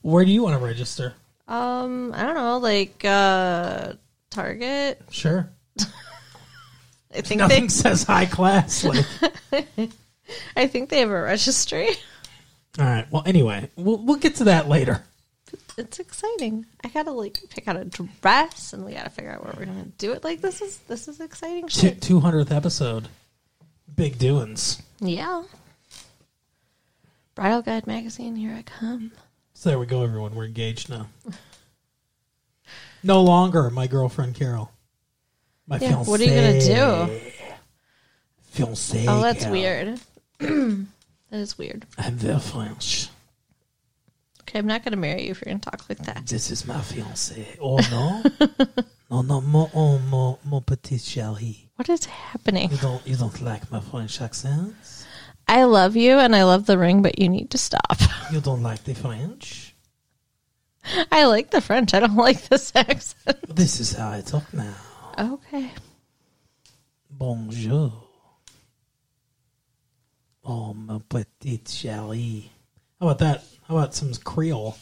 Where 0.04 0.24
do 0.24 0.32
you 0.32 0.44
want 0.44 0.60
to 0.60 0.64
register? 0.66 1.14
Um, 1.48 2.14
I 2.14 2.24
don't 2.24 2.36
know, 2.36 2.58
like 2.60 3.04
uh 3.04 3.94
Target. 4.30 5.02
Sure. 5.10 5.50
I 7.16 7.22
think 7.22 7.40
Nothing 7.40 7.64
they 7.64 7.68
says 7.70 8.04
high 8.04 8.26
class. 8.28 8.84
Like, 8.84 9.06
I 10.56 10.68
think 10.68 10.90
they 10.90 11.00
have 11.00 11.10
a 11.10 11.22
registry. 11.22 11.90
all 12.80 12.86
right. 12.86 13.06
Well, 13.12 13.24
anyway, 13.26 13.70
we'll 13.76 13.98
we'll 13.98 14.18
get 14.18 14.36
to 14.36 14.46
that 14.46 14.68
later. 14.68 15.04
It's 15.78 16.00
exciting. 16.00 16.66
I 16.84 16.90
gotta 16.90 17.12
like 17.12 17.40
pick 17.50 17.68
out 17.68 17.78
a 17.78 17.86
dress, 17.86 18.74
and 18.74 18.84
we 18.84 18.94
gotta 18.94 19.10
figure 19.10 19.32
out 19.32 19.44
where 19.44 19.54
we're 19.58 19.66
gonna 19.66 19.86
do 19.98 20.14
it. 20.14 20.24
Like 20.24 20.42
this 20.42 20.62
is 20.62 20.78
this 20.88 21.08
is 21.08 21.20
exciting 21.20 21.68
shit. 21.68 22.02
Two 22.02 22.20
hundredth 22.20 22.52
episode. 22.52 23.08
Big 23.96 24.18
doings. 24.18 24.82
Yeah. 25.00 25.44
Bridal 27.36 27.62
Guide 27.62 27.86
magazine, 27.86 28.36
here 28.36 28.56
I 28.56 28.64
come. 28.64 29.12
So 29.54 29.70
there 29.70 29.80
we 29.80 29.86
go, 29.86 30.04
everyone. 30.04 30.34
We're 30.34 30.46
engaged 30.46 30.90
now. 30.90 31.08
No 33.04 33.22
longer 33.22 33.70
my 33.70 33.86
girlfriend 33.86 34.34
Carol. 34.36 34.72
My 35.68 35.78
Yeah, 35.78 35.98
what 35.98 36.20
are 36.20 36.24
you 36.24 36.30
gonna 36.30 36.60
do? 36.60 37.22
Fiancé. 38.56 39.06
Oh, 39.08 39.22
that's 39.22 39.42
Carol. 39.44 39.52
weird. 39.52 40.00
that 40.40 40.88
is 41.32 41.58
weird. 41.58 41.86
I'm 41.98 42.16
very 42.16 42.40
French. 42.40 43.10
Okay, 44.42 44.60
I'm 44.60 44.68
not 44.68 44.84
gonna 44.84 44.98
marry 44.98 45.26
you 45.26 45.32
if 45.32 45.42
you're 45.42 45.52
gonna 45.52 45.60
talk 45.60 45.90
like 45.90 46.00
that. 46.06 46.26
This 46.26 46.52
is 46.52 46.66
my 46.66 46.76
fiancé. 46.76 47.58
Oh 47.60 47.78
no, 47.92 48.24
no, 49.12 49.22
no, 49.22 49.42
mon, 49.42 49.70
oh, 49.74 50.00
mon, 50.00 50.38
mon 50.46 50.62
petit 50.62 50.98
chéri. 50.98 51.68
What 51.76 51.90
is 51.90 52.06
happening? 52.06 52.72
You 52.72 52.78
don't, 52.78 53.06
you 53.06 53.16
don't 53.18 53.42
like 53.42 53.70
my 53.72 53.82
French 53.82 54.22
accent. 54.22 54.74
I 55.48 55.64
love 55.64 55.96
you 55.96 56.18
and 56.18 56.36
I 56.36 56.44
love 56.44 56.66
the 56.66 56.78
ring, 56.78 57.02
but 57.02 57.20
you 57.20 57.30
need 57.30 57.52
to 57.52 57.58
stop. 57.58 57.98
You 58.32 58.42
don't 58.42 58.62
like 58.62 58.84
the 58.84 58.94
French. 58.94 59.74
I 61.12 61.26
like 61.28 61.50
the 61.52 61.62
French. 61.62 61.94
I 61.94 62.02
don't 62.02 62.18
like 62.18 62.50
this 62.50 62.74
accent. 62.76 63.56
This 63.56 63.80
is 63.80 63.94
how 63.94 64.12
I 64.12 64.20
talk 64.20 64.54
now. 64.54 64.76
Okay. 65.18 65.72
Bonjour. 67.10 68.07
Oh, 70.50 70.74
ma 70.74 71.00
petite 71.10 71.66
chérie. 71.66 72.46
How 73.02 73.08
about 73.08 73.20
that? 73.20 73.44
How 73.68 73.78
about 73.78 73.94
some 73.94 74.14
Creole? 74.14 74.78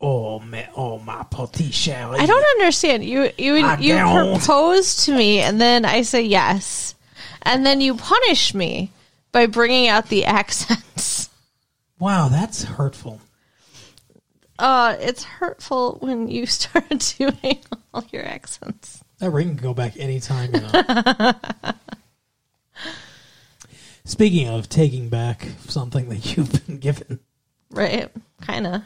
Oh, 0.00 0.38
ma, 0.38 0.62
oh, 0.76 1.00
my 1.00 1.24
petit 1.24 1.70
chérie. 1.70 2.16
I 2.18 2.26
don't 2.26 2.44
understand. 2.60 3.04
You 3.04 3.30
you 3.36 3.56
I 3.56 3.76
you 3.78 3.94
don't. 3.94 4.38
propose 4.38 5.04
to 5.06 5.12
me, 5.12 5.40
and 5.40 5.60
then 5.60 5.84
I 5.84 6.02
say 6.02 6.22
yes, 6.22 6.94
and 7.42 7.66
then 7.66 7.80
you 7.80 7.96
punish 7.96 8.54
me 8.54 8.92
by 9.32 9.46
bringing 9.46 9.88
out 9.88 10.08
the 10.08 10.24
accents. 10.40 11.28
Wow, 11.98 12.28
that's 12.28 12.62
hurtful. 12.62 13.20
Uh, 14.60 14.96
it's 15.00 15.24
hurtful 15.24 15.98
when 16.00 16.28
you 16.28 16.46
start 16.58 17.14
doing 17.18 17.58
all 17.92 18.04
your 18.12 18.24
accents. 18.24 19.02
That 19.18 19.30
ring 19.30 19.48
can 19.48 19.56
go 19.56 19.74
back 19.74 19.98
anytime, 19.98 20.54
you 20.54 20.60
know. 20.60 21.32
Speaking 24.08 24.48
of 24.48 24.68
taking 24.70 25.08
back 25.10 25.46
something 25.68 26.08
that 26.08 26.36
you've 26.36 26.66
been 26.66 26.78
given, 26.78 27.20
Right? 27.70 28.10
Kind 28.40 28.66
of. 28.66 28.82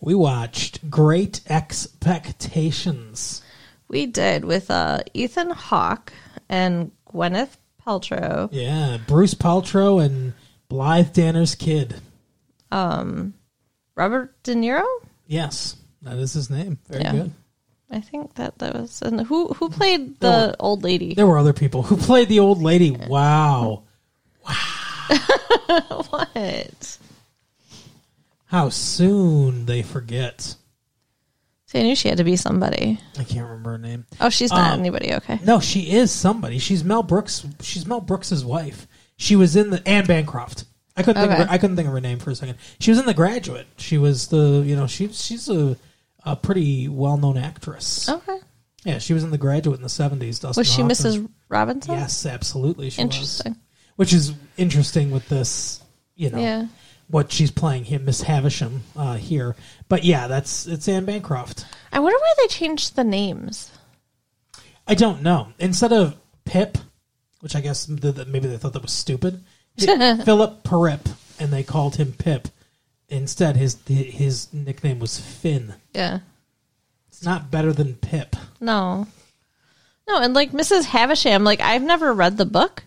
we 0.00 0.14
watched 0.14 0.90
Great 0.90 1.40
Expectations. 1.48 3.42
We 3.88 4.06
did 4.06 4.44
with 4.44 4.68
uh, 4.70 5.00
Ethan 5.14 5.50
Hawke 5.50 6.12
and 6.48 6.90
Gwyneth 7.12 7.56
Paltrow. 7.86 8.48
Yeah, 8.50 8.98
Bruce 9.06 9.34
Paltrow 9.34 10.04
and 10.04 10.32
Blythe 10.68 11.12
Danner's 11.12 11.54
kid. 11.54 11.94
Um, 12.72 13.34
Robert 13.94 14.34
De 14.42 14.54
Niro? 14.54 14.84
Yes, 15.28 15.76
that 16.02 16.16
is 16.18 16.32
his 16.32 16.50
name. 16.50 16.78
Very 16.88 17.02
Yeah. 17.02 17.12
good. 17.12 17.32
I 17.88 18.00
think 18.00 18.34
that 18.34 18.58
that 18.58 18.74
was. 18.74 19.00
And 19.00 19.20
who 19.20 19.46
who 19.54 19.68
played 19.68 20.18
the 20.18 20.28
There 20.28 20.56
old 20.58 20.82
lady? 20.82 21.14
There 21.14 21.26
were 21.28 21.38
other 21.38 21.52
people 21.52 21.84
who 21.84 21.96
played 21.96 22.28
the 22.28 22.40
old 22.40 22.60
lady. 22.60 22.90
Wow. 22.90 23.84
what? 26.10 26.98
How 28.46 28.68
soon 28.68 29.66
they 29.66 29.82
forget. 29.82 30.54
See, 31.66 31.80
I 31.80 31.82
knew 31.82 31.96
she 31.96 32.08
had 32.08 32.18
to 32.18 32.24
be 32.24 32.36
somebody. 32.36 33.00
I 33.18 33.24
can't 33.24 33.42
remember 33.48 33.72
her 33.72 33.78
name. 33.78 34.06
Oh, 34.20 34.28
she's 34.28 34.50
not 34.52 34.72
Um, 34.74 34.80
anybody. 34.80 35.14
Okay. 35.14 35.40
No, 35.44 35.58
she 35.58 35.90
is 35.90 36.12
somebody. 36.12 36.58
She's 36.58 36.84
Mel 36.84 37.02
Brooks. 37.02 37.44
She's 37.60 37.86
Mel 37.86 38.00
Brooks's 38.00 38.44
wife. 38.44 38.86
She 39.16 39.34
was 39.34 39.56
in 39.56 39.70
the 39.70 39.86
Anne 39.88 40.06
Bancroft. 40.06 40.64
I 40.96 41.02
couldn't 41.02 41.20
think 41.22 41.32
of 41.40 41.46
her, 41.46 41.52
I 41.52 41.58
couldn't 41.58 41.76
think 41.76 41.88
of 41.88 41.92
her 41.94 42.00
name 42.00 42.18
for 42.20 42.30
a 42.30 42.34
second. 42.34 42.56
She 42.80 42.90
was 42.90 42.98
in 43.00 43.04
The 43.06 43.14
Graduate. 43.14 43.66
She 43.76 43.98
was 43.98 44.28
the 44.28 44.62
you 44.64 44.76
know 44.76 44.86
she 44.86 45.08
she's 45.08 45.48
a 45.48 45.76
a 46.24 46.36
pretty 46.36 46.88
well 46.88 47.16
known 47.18 47.36
actress. 47.36 48.08
Okay. 48.08 48.38
Yeah, 48.84 48.98
she 48.98 49.12
was 49.12 49.24
in 49.24 49.30
The 49.30 49.36
Graduate 49.38 49.76
in 49.76 49.82
the 49.82 49.88
seventies. 49.88 50.42
Was 50.42 50.70
she 50.72 50.82
Mrs. 50.82 51.28
Robinson? 51.48 51.94
Yes, 51.94 52.24
absolutely. 52.24 52.88
She 52.90 53.02
Interesting. 53.02 53.52
was. 53.52 53.60
Which 53.96 54.12
is 54.12 54.32
interesting 54.56 55.10
with 55.10 55.28
this, 55.28 55.82
you 56.14 56.30
know, 56.30 56.38
Yeah. 56.38 56.66
what 57.08 57.32
she's 57.32 57.50
playing 57.50 57.84
here, 57.84 57.98
Miss 57.98 58.20
Havisham 58.22 58.82
uh, 58.94 59.16
here. 59.16 59.56
But 59.88 60.04
yeah, 60.04 60.26
that's 60.28 60.66
it's 60.66 60.86
Anne 60.88 61.04
Bancroft. 61.06 61.64
I 61.92 62.00
wonder 62.00 62.18
why 62.18 62.32
they 62.38 62.48
changed 62.48 62.94
the 62.96 63.04
names. 63.04 63.70
I 64.86 64.94
don't 64.94 65.22
know. 65.22 65.48
Instead 65.58 65.92
of 65.92 66.16
Pip, 66.44 66.78
which 67.40 67.56
I 67.56 67.60
guess 67.60 67.86
th- 67.86 68.14
th- 68.14 68.26
maybe 68.28 68.48
they 68.48 68.56
thought 68.58 68.72
that 68.74 68.82
was 68.82 68.92
stupid, 68.92 69.42
Philip 69.78 70.62
Pirrip, 70.62 71.06
and 71.40 71.52
they 71.52 71.62
called 71.62 71.96
him 71.96 72.12
Pip. 72.12 72.48
Instead, 73.08 73.56
his 73.56 73.78
his 73.86 74.52
nickname 74.52 74.98
was 74.98 75.18
Finn. 75.18 75.74
Yeah. 75.94 76.20
It's 77.08 77.24
not 77.24 77.50
better 77.50 77.72
than 77.72 77.94
Pip. 77.94 78.36
No. 78.60 79.06
No, 80.08 80.20
and 80.20 80.34
like 80.34 80.52
Mrs. 80.52 80.84
Havisham, 80.84 81.44
like 81.44 81.60
I've 81.60 81.82
never 81.82 82.12
read 82.12 82.36
the 82.36 82.44
book, 82.46 82.84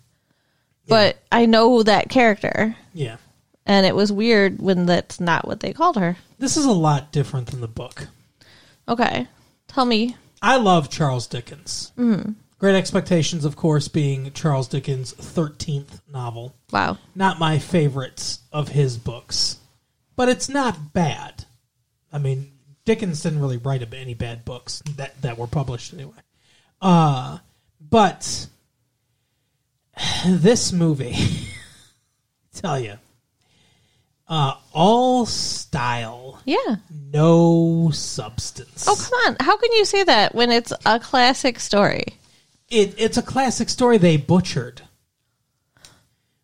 but 0.89 1.17
I 1.31 1.45
know 1.45 1.83
that 1.83 2.09
character. 2.09 2.75
Yeah, 2.93 3.17
And 3.65 3.85
it 3.85 3.95
was 3.95 4.11
weird 4.11 4.59
when 4.61 4.85
that's 4.85 5.19
not 5.19 5.47
what 5.47 5.59
they 5.61 5.73
called 5.73 5.97
her. 5.97 6.17
this 6.39 6.57
is 6.57 6.65
a 6.65 6.71
lot 6.71 7.11
different 7.11 7.47
than 7.47 7.61
the 7.61 7.67
book. 7.67 8.07
Okay. 8.87 9.27
Tell 9.67 9.85
me. 9.85 10.15
I 10.41 10.57
love 10.57 10.89
Charles 10.89 11.27
Dickens. 11.27 11.91
Mm. 11.97 12.35
Great 12.57 12.75
Expectations, 12.75 13.45
of 13.45 13.55
course, 13.55 13.87
being 13.87 14.31
Charles 14.33 14.67
Dickens' 14.67 15.13
thirteenth 15.13 16.01
novel. 16.11 16.55
Wow. 16.71 16.97
Not 17.15 17.39
my 17.39 17.57
favorite 17.59 18.37
of 18.51 18.69
his 18.69 18.97
books, 18.97 19.57
but 20.15 20.27
it's 20.27 20.49
not 20.49 20.91
bad. 20.93 21.45
I 22.11 22.17
mean, 22.17 22.51
Dickens 22.83 23.21
didn't 23.21 23.39
really 23.39 23.57
write 23.57 23.87
any 23.93 24.13
bad 24.13 24.43
books 24.43 24.81
that 24.97 25.21
that 25.21 25.37
were 25.37 25.47
published 25.47 25.93
anyway. 25.93 26.17
Uh, 26.81 27.37
but 27.79 28.47
this 30.25 30.71
movie, 30.71 31.15
tell 32.53 32.79
you, 32.79 32.93
uh, 34.27 34.53
all 34.73 35.25
style, 35.25 36.39
Yeah. 36.45 36.75
no 37.11 37.89
substance. 37.93 38.85
Oh, 38.87 38.95
come 38.95 39.19
on. 39.27 39.37
How 39.45 39.57
can 39.57 39.71
you 39.73 39.85
say 39.85 40.03
that 40.03 40.35
when 40.35 40.51
it's 40.51 40.71
a 40.85 40.99
classic 40.99 41.59
story? 41.59 42.05
it, 42.69 42.93
it's 42.99 43.17
a 43.17 43.23
classic 43.23 43.67
story 43.69 43.97
they 43.97 44.17
butchered. 44.17 44.81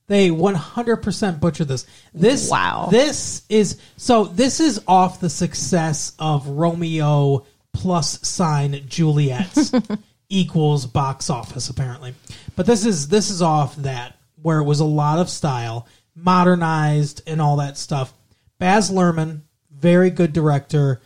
They 0.08 0.30
100% 0.30 1.40
butchered 1.40 1.68
this. 1.68 1.86
This 2.14 2.50
Wow. 2.50 2.90
This 2.92 3.44
is 3.50 3.80
so 3.98 4.26
this 4.26 4.60
is 4.60 4.82
off 4.88 5.20
the 5.20 5.30
success 5.32 6.14
of 6.20 6.48
Romeo 6.48 7.46
plus 7.74 8.28
sign 8.28 8.86
Juliet 8.88 9.50
equals 10.30 10.86
box 10.86 11.30
office 11.30 11.70
apparently. 11.70 12.14
But 12.56 12.66
this 12.66 12.86
is 12.86 13.08
this 13.08 13.30
is 13.30 13.42
off 13.42 13.76
that 13.78 14.18
where 14.42 14.60
it 14.60 14.66
was 14.66 14.80
a 14.80 14.86
lot 14.86 15.20
of 15.20 15.30
style, 15.30 15.88
modernized 16.16 17.22
and 17.28 17.42
all 17.42 17.58
that 17.58 17.78
stuff. 17.78 18.14
Baz 18.60 18.92
Luhrmann, 18.92 19.42
very 19.72 20.10
good 20.10 20.34
director, 20.34 21.02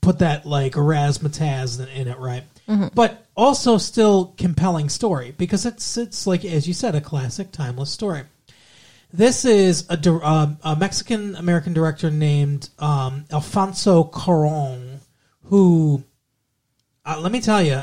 put 0.00 0.20
that 0.20 0.46
like 0.46 0.72
razzmatazz 0.74 1.80
in, 1.94 2.08
it, 2.08 2.18
right? 2.18 2.44
But 2.94 3.26
also 3.36 3.78
still 3.78 4.34
compelling 4.38 4.88
story 4.88 5.34
because 5.36 5.66
it's 5.66 5.96
it's 5.96 6.26
like 6.26 6.44
as 6.44 6.66
you 6.68 6.74
said, 6.74 6.94
a 6.94 7.00
classic, 7.00 7.52
timeless 7.52 7.90
story. 7.90 8.22
This 9.12 9.44
is 9.44 9.86
a, 9.88 10.26
um, 10.26 10.58
a 10.64 10.74
Mexican 10.74 11.36
American 11.36 11.72
director 11.72 12.10
named 12.10 12.68
um, 12.80 13.26
Alfonso 13.30 14.02
Cuarón, 14.04 14.98
who, 15.44 16.02
uh, 17.04 17.20
let 17.20 17.30
me 17.30 17.40
tell 17.40 17.62
you, 17.62 17.82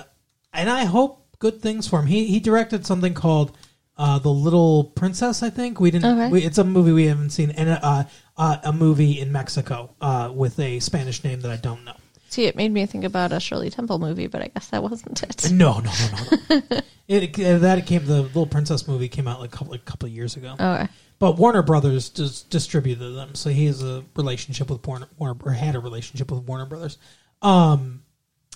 and 0.53 0.70
I 0.70 0.86
hope 0.86 1.38
good 1.39 1.62
things 1.62 1.88
for 1.88 2.00
him. 2.00 2.08
He 2.08 2.27
he 2.27 2.39
directed 2.39 2.86
something 2.86 3.13
called 3.13 3.55
uh, 3.98 4.20
The 4.20 4.31
Little 4.31 4.86
Princess. 4.86 5.43
I 5.43 5.50
think 5.50 5.79
we 5.79 5.91
didn't. 5.91 6.20
Okay. 6.20 6.31
We, 6.31 6.43
it's 6.43 6.58
a 6.58 6.63
movie 6.63 6.91
we 6.91 7.05
haven't 7.05 7.31
seen, 7.31 7.51
and 7.51 7.70
uh, 7.70 8.03
uh, 8.38 8.58
a 8.63 8.74
movie 8.74 9.20
in 9.20 9.31
Mexico 9.31 9.93
uh, 10.01 10.31
with 10.34 10.60
a 10.60 10.79
Spanish 10.79 11.24
name 11.24 11.41
that 11.41 11.51
I 11.51 11.58
don't 11.58 11.84
know. 11.84 11.96
See, 12.29 12.46
it 12.46 12.55
made 12.55 12.72
me 12.72 12.86
think 12.86 13.03
about 13.03 13.34
a 13.34 13.41
Shirley 13.41 13.70
Temple 13.70 14.00
movie, 14.00 14.27
but 14.27 14.41
I 14.41 14.48
guess 14.48 14.67
that 14.67 14.81
wasn't 14.81 15.22
it. 15.22 15.51
No, 15.51 15.79
no, 15.79 15.91
no, 15.91 16.38
no. 16.50 16.62
no. 16.72 16.79
it 17.10 17.34
that 17.34 17.86
came 17.86 18.05
the 18.05 18.22
Little 18.22 18.48
Princess 18.48 18.88
movie 18.88 19.10
came 19.10 19.27
out 19.27 19.41
like 19.41 19.53
a 19.53 19.58
couple, 19.58 19.72
like 19.72 19.81
a 19.81 19.86
couple 19.86 20.08
of 20.08 20.13
years 20.13 20.38
ago. 20.38 20.53
Okay. 20.53 20.88
But 21.20 21.38
Warner 21.38 21.62
Brothers 21.62 22.10
just 22.10 22.50
distributed 22.50 23.12
them, 23.12 23.36
so 23.36 23.51
he 23.51 23.67
has 23.67 23.84
a 23.84 24.03
relationship 24.15 24.72
with 24.72 24.86
Warner, 24.88 25.08
Warner 25.17 25.38
or 25.43 25.51
had 25.51 25.75
a 25.75 25.79
relationship 25.79 26.31
with 26.31 26.43
Warner 26.43 26.65
Brothers. 26.65 26.98
Um, 27.43 28.03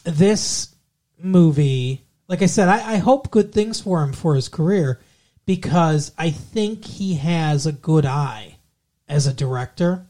this 0.04 0.75
movie, 1.20 2.06
like 2.28 2.42
I 2.42 2.48
said, 2.48 2.68
I, 2.68 2.94
I 2.94 2.98
hope 2.98 3.32
good 3.32 3.54
things 3.54 3.80
for 3.80 4.04
him 4.04 4.14
for 4.14 4.36
his 4.36 4.50
career 4.50 5.00
because 5.46 6.12
I 6.18 6.32
think 6.32 6.86
he 6.86 7.16
has 7.16 7.66
a 7.66 7.72
good 7.72 8.06
eye 8.06 8.58
as 9.08 9.28
a 9.28 9.34
director. 9.34 10.06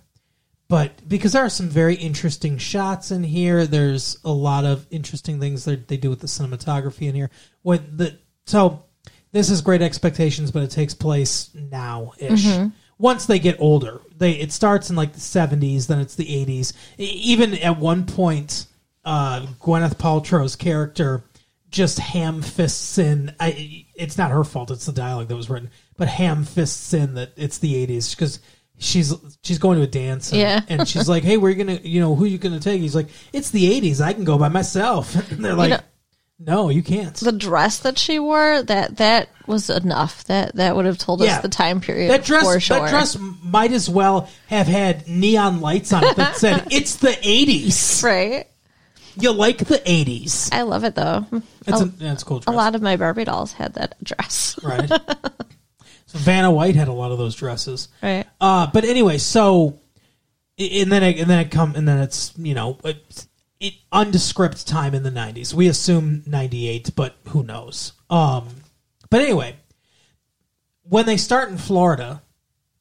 But 0.68 1.08
because 1.08 1.34
there 1.34 1.46
are 1.46 1.50
some 1.50 1.70
very 1.70 1.96
interesting 1.96 2.58
shots 2.58 3.12
in 3.12 3.24
here, 3.24 3.68
there's 3.68 4.18
a 4.26 4.32
lot 4.32 4.66
of 4.66 4.88
interesting 4.90 5.40
things 5.40 5.66
that 5.66 5.88
they 5.88 5.98
do 5.98 6.10
with 6.10 6.22
the 6.22 6.28
cinematography 6.28 7.08
in 7.08 7.16
here. 7.16 7.30
When 7.62 7.86
the 7.98 8.18
so 8.46 8.86
this 9.32 9.50
is 9.52 9.62
Great 9.62 9.82
Expectations, 9.82 10.52
but 10.52 10.64
it 10.64 10.72
takes 10.72 10.94
place 10.94 11.52
now 11.54 12.14
ish. 12.18 12.46
Mm-hmm. 12.46 12.70
Once 12.98 13.26
they 13.26 13.38
get 13.38 13.60
older, 13.60 14.02
they 14.18 14.32
it 14.32 14.52
starts 14.52 14.90
in 14.90 14.96
like 14.96 15.14
the 15.14 15.20
seventies, 15.20 15.86
then 15.86 16.00
it's 16.00 16.16
the 16.16 16.36
eighties. 16.36 16.74
Even 16.98 17.54
at 17.56 17.78
one 17.78 18.06
point, 18.06 18.66
uh, 19.06 19.46
Gwyneth 19.62 19.96
Paltrow's 19.96 20.56
character 20.56 21.24
just 21.70 22.00
ham 22.00 22.42
fists 22.42 22.98
in. 22.98 23.34
I, 23.40 23.86
it's 23.96 24.18
not 24.18 24.32
her 24.32 24.44
fault; 24.44 24.72
it's 24.72 24.86
the 24.86 24.92
dialogue 24.94 25.28
that 25.28 25.36
was 25.36 25.50
written. 25.50 25.70
But 25.98 26.08
ham 26.08 26.44
fists 26.44 26.94
in 26.94 27.16
that 27.16 27.32
it's 27.38 27.58
the 27.60 27.76
eighties 27.76 28.14
because 28.16 28.40
she's 28.78 29.14
she's 29.44 29.60
going 29.60 29.78
to 29.78 29.84
a 29.84 29.88
dance, 29.88 30.32
and, 30.32 30.40
Yeah. 30.42 30.62
and 30.70 30.88
she's 30.88 31.08
like, 31.10 31.24
"Hey, 31.24 31.38
we're 31.38 31.54
gonna, 31.54 31.80
you 31.84 32.00
know, 32.02 32.16
who 32.16 32.26
you 32.26 32.38
gonna 32.38 32.60
take?" 32.60 32.82
He's 32.82 32.96
like, 32.96 33.08
"It's 33.34 33.52
the 33.52 33.72
eighties. 33.74 34.02
I 34.02 34.14
can 34.14 34.24
go 34.24 34.38
by 34.38 34.50
myself." 34.50 35.16
And 35.32 35.44
they're 35.44 35.54
like, 35.54 35.70
know- 35.72 35.80
"No, 36.40 36.70
you 36.70 36.82
can't." 36.84 37.16
The 37.16 37.32
dress 37.32 37.80
that 37.80 37.98
she 37.98 38.20
wore, 38.20 38.62
that 38.64 38.98
that 38.98 39.30
was 39.48 39.70
enough. 39.70 40.24
That 40.26 40.56
that 40.56 40.76
would 40.76 40.86
have 40.86 40.98
told 40.98 41.22
us 41.22 41.42
the 41.42 41.50
time 41.50 41.82
period 41.82 42.10
That 42.12 42.24
dress, 42.26 42.44
sure. 42.62 42.80
that 42.80 42.90
dress 42.90 43.18
might 43.44 43.72
as 43.72 43.90
well 43.90 44.30
have 44.48 44.68
had 44.68 45.08
neon 45.08 45.62
lights 45.62 45.92
on 45.94 46.04
it 46.04 46.16
that 46.18 46.36
said, 46.38 46.68
"It's 46.72 46.96
the 46.98 47.10
'80s." 47.10 48.04
right? 48.04 48.48
You 49.20 49.32
like 49.32 49.60
the 49.60 49.78
'80s? 49.78 50.54
I 50.54 50.64
love 50.64 50.84
it 50.84 50.96
though. 50.96 51.26
It's 51.68 51.82
a, 51.82 51.86
a, 51.86 51.92
yeah, 52.00 52.14
it's 52.14 52.24
a 52.24 52.26
cool 52.26 52.40
dress. 52.40 52.54
a 52.54 52.58
lot 52.58 52.76
of 52.76 52.82
my 52.82 52.96
Barbie 52.96 53.26
dolls 53.26 53.54
had 53.54 53.74
that 53.76 53.96
dress. 54.04 54.60
right? 54.64 54.92
Vanna 56.08 56.52
White 56.52 56.76
had 56.76 56.88
a 56.88 56.94
lot 56.94 57.12
of 57.12 57.18
those 57.18 57.36
dresses. 57.36 57.90
Right. 58.02 58.26
Uh, 58.40 58.68
but 58.72 58.86
anyway, 58.86 59.18
so 59.18 59.80
and 60.58 60.92
then 60.92 61.04
it, 61.04 61.20
and 61.20 61.30
then 61.30 61.40
it 61.40 61.52
come 61.52 61.76
and 61.76 61.88
then 61.88 62.00
it's 62.00 62.34
you 62.38 62.54
know 62.54 62.78
it, 62.84 63.28
it 63.60 63.74
undescript 63.92 64.68
time 64.68 64.94
in 64.94 65.04
the 65.04 65.12
'90s. 65.12 65.54
We 65.54 65.68
assume 65.68 66.24
'98, 66.26 66.92
but 66.96 67.16
who 67.30 67.44
knows? 67.44 67.94
Um, 68.10 68.48
but 69.10 69.22
anyway, 69.22 69.56
when 70.84 71.06
they 71.06 71.18
start 71.18 71.50
in 71.50 71.58
Florida, 71.58 72.22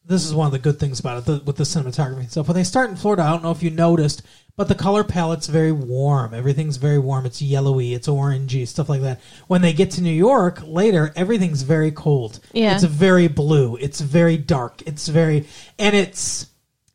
this 0.04 0.24
is 0.24 0.34
one 0.34 0.46
of 0.46 0.52
the 0.52 0.58
good 0.58 0.78
things 0.78 1.00
about 1.00 1.18
it 1.18 1.24
the, 1.24 1.42
with 1.44 1.56
the 1.56 1.64
cinematography 1.64 2.20
and 2.20 2.30
stuff. 2.30 2.48
When 2.48 2.56
they 2.56 2.64
start 2.64 2.90
in 2.90 2.96
Florida, 2.96 3.22
I 3.22 3.30
don't 3.30 3.42
know 3.42 3.50
if 3.50 3.62
you 3.62 3.70
noticed, 3.70 4.22
but 4.56 4.68
the 4.68 4.74
color 4.74 5.02
palette's 5.02 5.48
very 5.48 5.72
warm. 5.72 6.32
Everything's 6.32 6.76
very 6.76 6.98
warm. 6.98 7.26
It's 7.26 7.42
yellowy, 7.42 7.92
it's 7.94 8.06
orangey, 8.06 8.66
stuff 8.66 8.88
like 8.88 9.00
that. 9.02 9.20
When 9.48 9.62
they 9.62 9.72
get 9.72 9.90
to 9.92 10.02
New 10.02 10.12
York 10.12 10.60
later, 10.64 11.12
everything's 11.16 11.62
very 11.62 11.90
cold. 11.90 12.38
Yeah. 12.52 12.74
It's 12.74 12.84
very 12.84 13.26
blue. 13.28 13.76
It's 13.76 14.00
very 14.00 14.36
dark. 14.36 14.82
It's 14.86 15.08
very 15.08 15.46
and 15.78 15.96
it's 15.96 16.46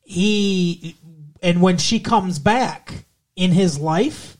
he 0.04 0.96
and 1.42 1.62
when 1.62 1.78
she 1.78 2.00
comes 2.00 2.40
back 2.40 3.06
in 3.36 3.52
his 3.52 3.78
life, 3.78 4.38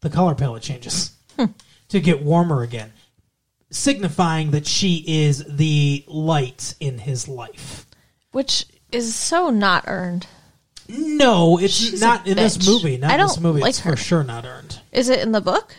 the 0.00 0.10
color 0.10 0.34
palette 0.34 0.62
changes 0.62 1.16
hmm. 1.36 1.46
to 1.88 2.00
get 2.00 2.22
warmer 2.22 2.62
again, 2.62 2.92
signifying 3.70 4.52
that 4.52 4.66
she 4.66 5.04
is 5.06 5.44
the 5.44 6.04
light 6.06 6.74
in 6.78 6.98
his 6.98 7.26
life. 7.26 7.86
Which 8.30 8.66
is 8.92 9.14
so 9.14 9.50
not 9.50 9.84
earned. 9.88 10.26
No, 10.88 11.58
it's 11.58 11.74
She's 11.74 12.00
not 12.00 12.26
in 12.26 12.36
this 12.36 12.66
movie. 12.66 12.96
Not 12.96 13.10
I 13.10 13.14
in 13.14 13.20
this 13.20 13.34
don't 13.34 13.42
movie. 13.42 13.60
like 13.60 13.70
it's 13.70 13.80
her. 13.80 13.90
for 13.92 13.96
sure 13.96 14.24
not 14.24 14.44
earned. 14.46 14.80
Is 14.92 15.08
it 15.08 15.20
in 15.20 15.32
the 15.32 15.40
book? 15.40 15.74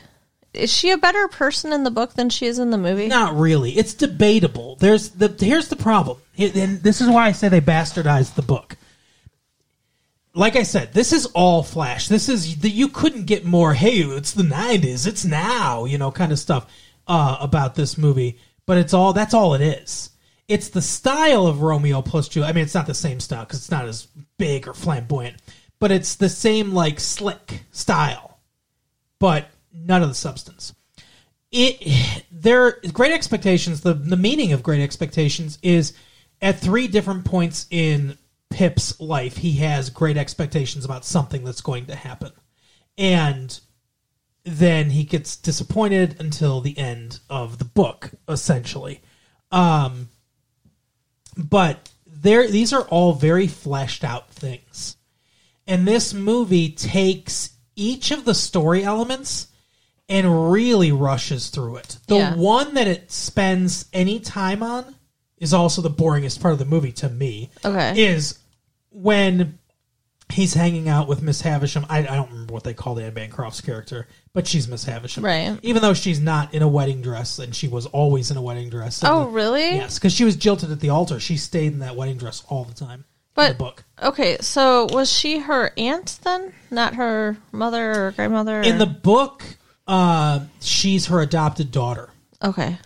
Is 0.54 0.72
she 0.74 0.92
a 0.92 0.98
better 0.98 1.28
person 1.28 1.72
in 1.74 1.84
the 1.84 1.92
book 1.92 2.14
than 2.14 2.30
she 2.30 2.46
is 2.48 2.58
in 2.60 2.70
the 2.72 2.78
movie? 2.78 3.08
Not 3.08 3.36
really. 3.36 3.72
It's 3.78 3.94
debatable. 3.94 4.76
There's 4.78 5.10
the 5.10 5.34
here's 5.40 5.68
the 5.68 5.76
problem, 5.76 6.18
Here- 6.34 6.52
and 6.56 6.82
this 6.82 7.02
is 7.02 7.08
why 7.08 7.28
I 7.28 7.32
say 7.34 7.50
they 7.50 7.62
bastardized 7.62 8.36
the 8.36 8.42
book. 8.42 8.76
Like 10.36 10.56
I 10.56 10.64
said, 10.64 10.94
this 10.94 11.12
is 11.12 11.26
all 11.28 11.64
Flash. 11.64 12.08
This 12.08 12.30
is 12.30 12.60
the, 12.60 12.70
you 12.70 12.88
couldn't 12.88 13.26
get 13.26 13.46
more. 13.46 13.74
Hey, 13.74 13.98
it's 14.02 14.34
the 14.34 14.44
'90s. 14.44 15.08
It's 15.08 15.26
now. 15.26 15.86
You 15.86 15.98
know, 15.98 16.12
kind 16.12 16.32
of 16.32 16.40
stuff 16.40 16.72
uh, 17.08 17.38
about 17.40 17.76
this 17.76 17.98
movie. 17.98 18.38
But 18.66 18.78
it's 18.78 18.94
all 18.94 19.14
that's 19.14 19.34
all 19.34 19.54
it 19.56 19.62
is. 19.62 20.12
It's 20.50 20.70
the 20.70 20.82
style 20.82 21.46
of 21.46 21.62
Romeo 21.62 22.02
plus 22.02 22.28
Juliet. 22.28 22.50
I 22.50 22.54
mean, 22.54 22.64
it's 22.64 22.74
not 22.74 22.88
the 22.88 22.94
same 22.96 23.20
style 23.20 23.46
because 23.46 23.60
it's 23.60 23.72
not 23.72 23.86
as 23.86 24.08
big 24.40 24.68
or 24.68 24.74
flamboyant, 24.74 25.38
but 25.80 25.92
it's 25.92 26.16
the 26.16 26.28
same 26.28 26.74
like 26.74 27.00
slick 27.00 27.66
style, 27.72 28.40
but 29.20 29.46
none 29.72 30.02
of 30.02 30.10
the 30.10 30.16
substance. 30.16 30.74
It 31.52 32.26
there 32.32 32.80
great 32.92 33.12
expectations 33.12 33.82
the 33.82 33.94
the 33.94 34.18
meaning 34.18 34.52
of 34.52 34.64
great 34.64 34.82
expectations 34.82 35.60
is 35.62 35.94
at 36.42 36.60
three 36.60 36.88
different 36.88 37.26
points 37.26 37.68
in 37.70 38.18
pip's 38.50 39.00
life 39.00 39.38
he 39.38 39.54
has 39.54 39.92
great 39.92 40.18
expectations 40.18 40.84
about 40.84 41.06
something 41.06 41.44
that's 41.44 41.62
going 41.62 41.86
to 41.88 41.96
happen. 41.96 42.32
And 42.98 43.60
then 44.44 44.90
he 44.90 45.04
gets 45.04 45.36
disappointed 45.38 46.16
until 46.20 46.60
the 46.60 46.78
end 46.78 47.20
of 47.30 47.60
the 47.60 47.66
book 47.66 48.12
essentially. 48.28 49.02
Um 49.52 50.10
but 51.40 51.90
there 52.06 52.48
these 52.50 52.74
are 52.74 52.84
all 52.90 53.14
very 53.14 53.48
fleshed 53.48 54.04
out 54.04 54.30
things 54.30 54.98
and 55.66 55.88
this 55.88 56.14
movie 56.14 56.70
takes 56.70 57.52
each 57.76 58.12
of 58.12 58.26
the 58.26 58.34
story 58.36 58.84
elements 58.84 59.48
and 60.10 60.52
really 60.52 60.92
rushes 60.92 61.50
through 61.50 61.76
it. 61.78 61.98
The 62.08 62.16
Yeah. 62.18 62.36
one 62.36 62.74
that 62.74 62.88
it 62.88 63.12
spends 63.12 63.86
any 63.94 64.20
time 64.20 64.64
on 64.64 64.96
is 65.38 65.54
also 65.54 65.82
the 65.84 65.90
boringest 65.92 66.42
part 66.42 66.52
of 66.54 66.58
the 66.60 66.66
movie 66.66 66.92
to 66.94 67.08
me. 67.10 67.52
Okay. 67.64 68.08
Is 68.08 68.40
when 68.90 69.60
he's 70.32 70.56
hanging 70.56 70.90
out 70.90 71.08
with 71.08 71.22
Miss 71.22 71.42
Havisham. 71.42 71.86
I, 71.90 72.00
I 72.00 72.16
don't 72.16 72.32
remember 72.32 72.54
what 72.54 72.64
they 72.64 72.74
call 72.74 72.98
Anne 73.00 73.14
Bancroft's 73.14 73.62
character, 73.62 74.08
but 74.34 74.48
she's 74.48 74.68
Miss 74.68 74.84
Havisham. 74.86 75.24
Right. 75.26 75.58
Even 75.64 75.82
though 75.82 75.94
she's 75.94 76.20
not 76.20 76.54
in 76.54 76.62
a 76.62 76.68
wedding 76.68 77.02
dress, 77.02 77.40
and 77.40 77.56
she 77.56 77.68
was 77.68 77.86
always 77.88 78.32
in 78.32 78.38
a 78.38 78.42
wedding 78.42 78.70
dress. 78.70 79.02
Oh, 79.04 79.26
the- 79.26 79.30
really? 79.32 79.76
Yes, 79.76 79.98
because 79.98 80.14
she 80.14 80.24
was 80.26 80.36
jilted 80.36 80.72
at 80.72 80.80
the 80.80 80.90
altar. 80.90 81.20
She 81.20 81.38
stayed 81.38 81.74
in 81.74 81.80
that 81.80 81.96
wedding 81.96 82.18
dress 82.18 82.44
all 82.50 82.64
the 82.64 82.74
time. 82.74 83.00
in 83.00 83.06
But- 83.36 83.48
the 83.58 83.64
book. 83.64 83.84
Okay, 84.02 84.38
so 84.42 84.88
was 84.92 85.12
she 85.12 85.40
her 85.40 85.72
aunt 85.78 86.20
then? 86.24 86.52
Not 86.72 86.96
her 86.96 87.38
mother 87.52 88.08
or 88.08 88.12
grandmother? 88.12 88.62
In 88.62 88.78
the 88.80 88.86
book, 88.86 89.44
uh, 89.88 90.42
she's 90.60 91.06
her 91.08 91.22
adopted 91.22 91.72
daughter. 91.72 92.10
Okay. 92.44 92.78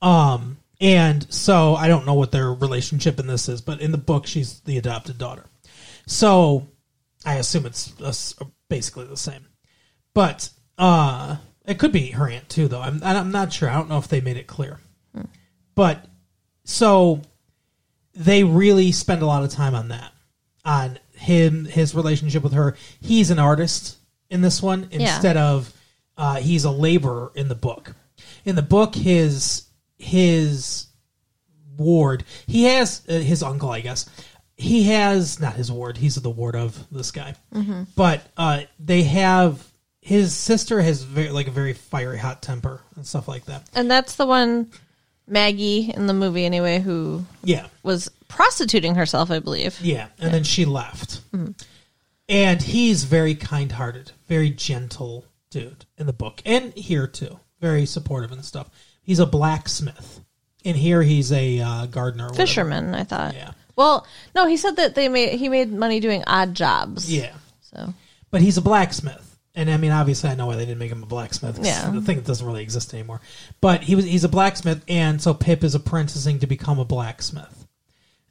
Um, 0.00 0.58
and 0.80 1.26
so 1.32 1.74
I 1.74 1.88
don't 1.88 2.06
know 2.06 2.14
what 2.14 2.30
their 2.30 2.52
relationship 2.52 3.18
in 3.18 3.26
this 3.26 3.48
is, 3.48 3.60
but 3.62 3.80
in 3.80 3.90
the 3.90 3.98
book, 3.98 4.26
she's 4.26 4.60
the 4.60 4.78
adopted 4.78 5.18
daughter. 5.18 5.44
So 6.06 6.68
I 7.24 7.36
assume 7.36 7.66
it's 7.66 7.92
uh, 8.00 8.44
basically 8.68 9.06
the 9.06 9.16
same. 9.16 9.46
But 10.14 10.48
uh, 10.78 11.36
it 11.66 11.78
could 11.78 11.92
be 11.92 12.10
her 12.12 12.28
aunt 12.28 12.48
too, 12.48 12.68
though. 12.68 12.80
I'm 12.80 13.00
I'm 13.02 13.30
not 13.32 13.52
sure. 13.52 13.68
I 13.68 13.74
don't 13.74 13.88
know 13.88 13.98
if 13.98 14.08
they 14.08 14.20
made 14.20 14.36
it 14.36 14.46
clear. 14.46 14.78
But 15.74 16.06
so 16.64 17.20
they 18.14 18.44
really 18.44 18.92
spend 18.92 19.22
a 19.22 19.26
lot 19.26 19.42
of 19.42 19.50
time 19.50 19.74
on 19.74 19.88
that, 19.88 20.12
on 20.64 21.00
him, 21.16 21.64
his 21.64 21.94
relationship 21.96 22.44
with 22.44 22.52
her. 22.52 22.76
He's 23.00 23.30
an 23.32 23.40
artist 23.40 23.96
in 24.30 24.40
this 24.40 24.62
one 24.62 24.88
Yeah. 24.92 25.00
instead 25.14 25.36
of 25.36 25.72
uh, 26.16 26.36
he's 26.36 26.64
a 26.64 26.70
laborer 26.70 27.32
in 27.34 27.48
the 27.48 27.56
book. 27.56 27.94
In 28.44 28.54
the 28.54 28.62
book, 28.62 28.94
his 28.94 29.64
his 29.98 30.86
ward, 31.76 32.22
he 32.46 32.64
has 32.64 33.02
uh, 33.08 33.14
his 33.14 33.42
uncle, 33.42 33.70
I 33.70 33.80
guess. 33.80 34.08
He 34.56 34.84
has 34.84 35.40
not 35.40 35.54
his 35.54 35.72
ward. 35.72 35.96
He's 35.96 36.14
the 36.14 36.30
ward 36.30 36.54
of 36.54 36.78
this 36.92 37.10
guy, 37.10 37.34
but 37.96 38.22
uh, 38.36 38.62
they 38.78 39.02
have 39.02 39.64
his 40.04 40.34
sister 40.34 40.82
has 40.82 41.02
very 41.02 41.30
like 41.30 41.48
a 41.48 41.50
very 41.50 41.72
fiery 41.72 42.18
hot 42.18 42.42
temper 42.42 42.82
and 42.94 43.06
stuff 43.06 43.26
like 43.26 43.46
that. 43.46 43.62
And 43.74 43.90
that's 43.90 44.16
the 44.16 44.26
one 44.26 44.70
Maggie 45.26 45.90
in 45.90 46.06
the 46.06 46.12
movie 46.12 46.44
anyway 46.44 46.78
who 46.78 47.24
Yeah, 47.42 47.68
was 47.82 48.10
prostituting 48.28 48.96
herself, 48.96 49.30
I 49.30 49.38
believe. 49.38 49.80
Yeah, 49.80 50.08
and 50.18 50.34
then 50.34 50.44
she 50.44 50.66
left. 50.66 51.22
And 52.28 52.60
he's 52.62 53.04
very 53.04 53.34
kind-hearted, 53.34 54.12
very 54.28 54.50
gentle 54.50 55.24
dude 55.50 55.86
in 55.96 56.04
the 56.06 56.12
book, 56.12 56.42
and 56.44 56.74
here 56.74 57.06
too, 57.06 57.40
very 57.60 57.86
supportive 57.86 58.30
and 58.30 58.44
stuff. 58.44 58.68
He's 59.02 59.20
a 59.20 59.26
blacksmith, 59.26 60.20
and 60.66 60.76
here 60.76 61.02
he's 61.02 61.32
a 61.32 61.60
uh, 61.60 61.86
gardener, 61.86 62.24
or 62.24 62.28
whatever. 62.28 62.46
Fisherman, 62.46 62.94
I 62.94 63.04
thought. 63.04 63.34
Yeah. 63.34 63.52
Well, 63.74 64.06
no, 64.34 64.46
he 64.46 64.58
said 64.58 64.76
that 64.76 64.94
they 64.94 65.08
made 65.08 65.38
he 65.38 65.48
made 65.48 65.72
money 65.72 65.98
doing 66.00 66.24
odd 66.26 66.54
jobs. 66.54 67.10
Yeah, 67.10 67.32
So 67.62 67.94
but 68.30 68.42
he's 68.42 68.58
a 68.58 68.62
blacksmith, 68.62 69.33
and 69.54 69.70
I 69.70 69.76
mean, 69.76 69.92
obviously, 69.92 70.30
I 70.30 70.34
know 70.34 70.46
why 70.46 70.56
they 70.56 70.64
didn't 70.64 70.78
make 70.78 70.90
him 70.90 71.02
a 71.02 71.06
blacksmith. 71.06 71.60
Yeah. 71.62 71.90
the 71.90 72.00
thing 72.00 72.16
that 72.16 72.26
doesn't 72.26 72.46
really 72.46 72.62
exist 72.62 72.92
anymore. 72.92 73.20
But 73.60 73.82
he 73.82 73.94
was—he's 73.94 74.24
a 74.24 74.28
blacksmith, 74.28 74.82
and 74.88 75.22
so 75.22 75.32
Pip 75.32 75.62
is 75.62 75.74
apprenticing 75.74 76.40
to 76.40 76.46
become 76.46 76.78
a 76.78 76.84
blacksmith. 76.84 77.66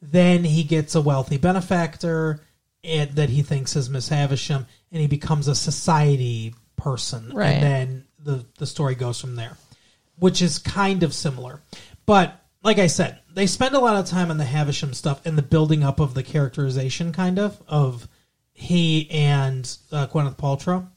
Then 0.01 0.43
he 0.43 0.63
gets 0.63 0.95
a 0.95 1.01
wealthy 1.01 1.37
benefactor 1.37 2.41
and, 2.83 3.11
that 3.11 3.29
he 3.29 3.41
thinks 3.41 3.75
is 3.75 3.89
Miss 3.89 4.09
Havisham, 4.09 4.67
and 4.91 5.01
he 5.01 5.07
becomes 5.07 5.47
a 5.47 5.55
society 5.55 6.53
person. 6.75 7.31
Right. 7.33 7.51
And 7.51 7.63
then 7.63 8.05
the 8.21 8.45
the 8.57 8.67
story 8.67 8.95
goes 8.95 9.19
from 9.19 9.35
there, 9.35 9.57
which 10.17 10.41
is 10.41 10.59
kind 10.59 11.03
of 11.03 11.13
similar. 11.13 11.61
But 12.05 12.39
like 12.63 12.79
I 12.79 12.87
said, 12.87 13.19
they 13.33 13.47
spend 13.47 13.75
a 13.75 13.79
lot 13.79 13.95
of 13.95 14.05
time 14.05 14.29
on 14.29 14.37
the 14.37 14.45
Havisham 14.45 14.93
stuff 14.93 15.25
and 15.25 15.37
the 15.37 15.41
building 15.41 15.83
up 15.83 15.99
of 15.99 16.13
the 16.13 16.23
characterization, 16.23 17.13
kind 17.13 17.39
of 17.39 17.61
of 17.67 18.07
he 18.53 19.09
and 19.09 19.77
uh, 19.91 20.07
Gwyneth 20.07 20.37
Paltrow. 20.37 20.87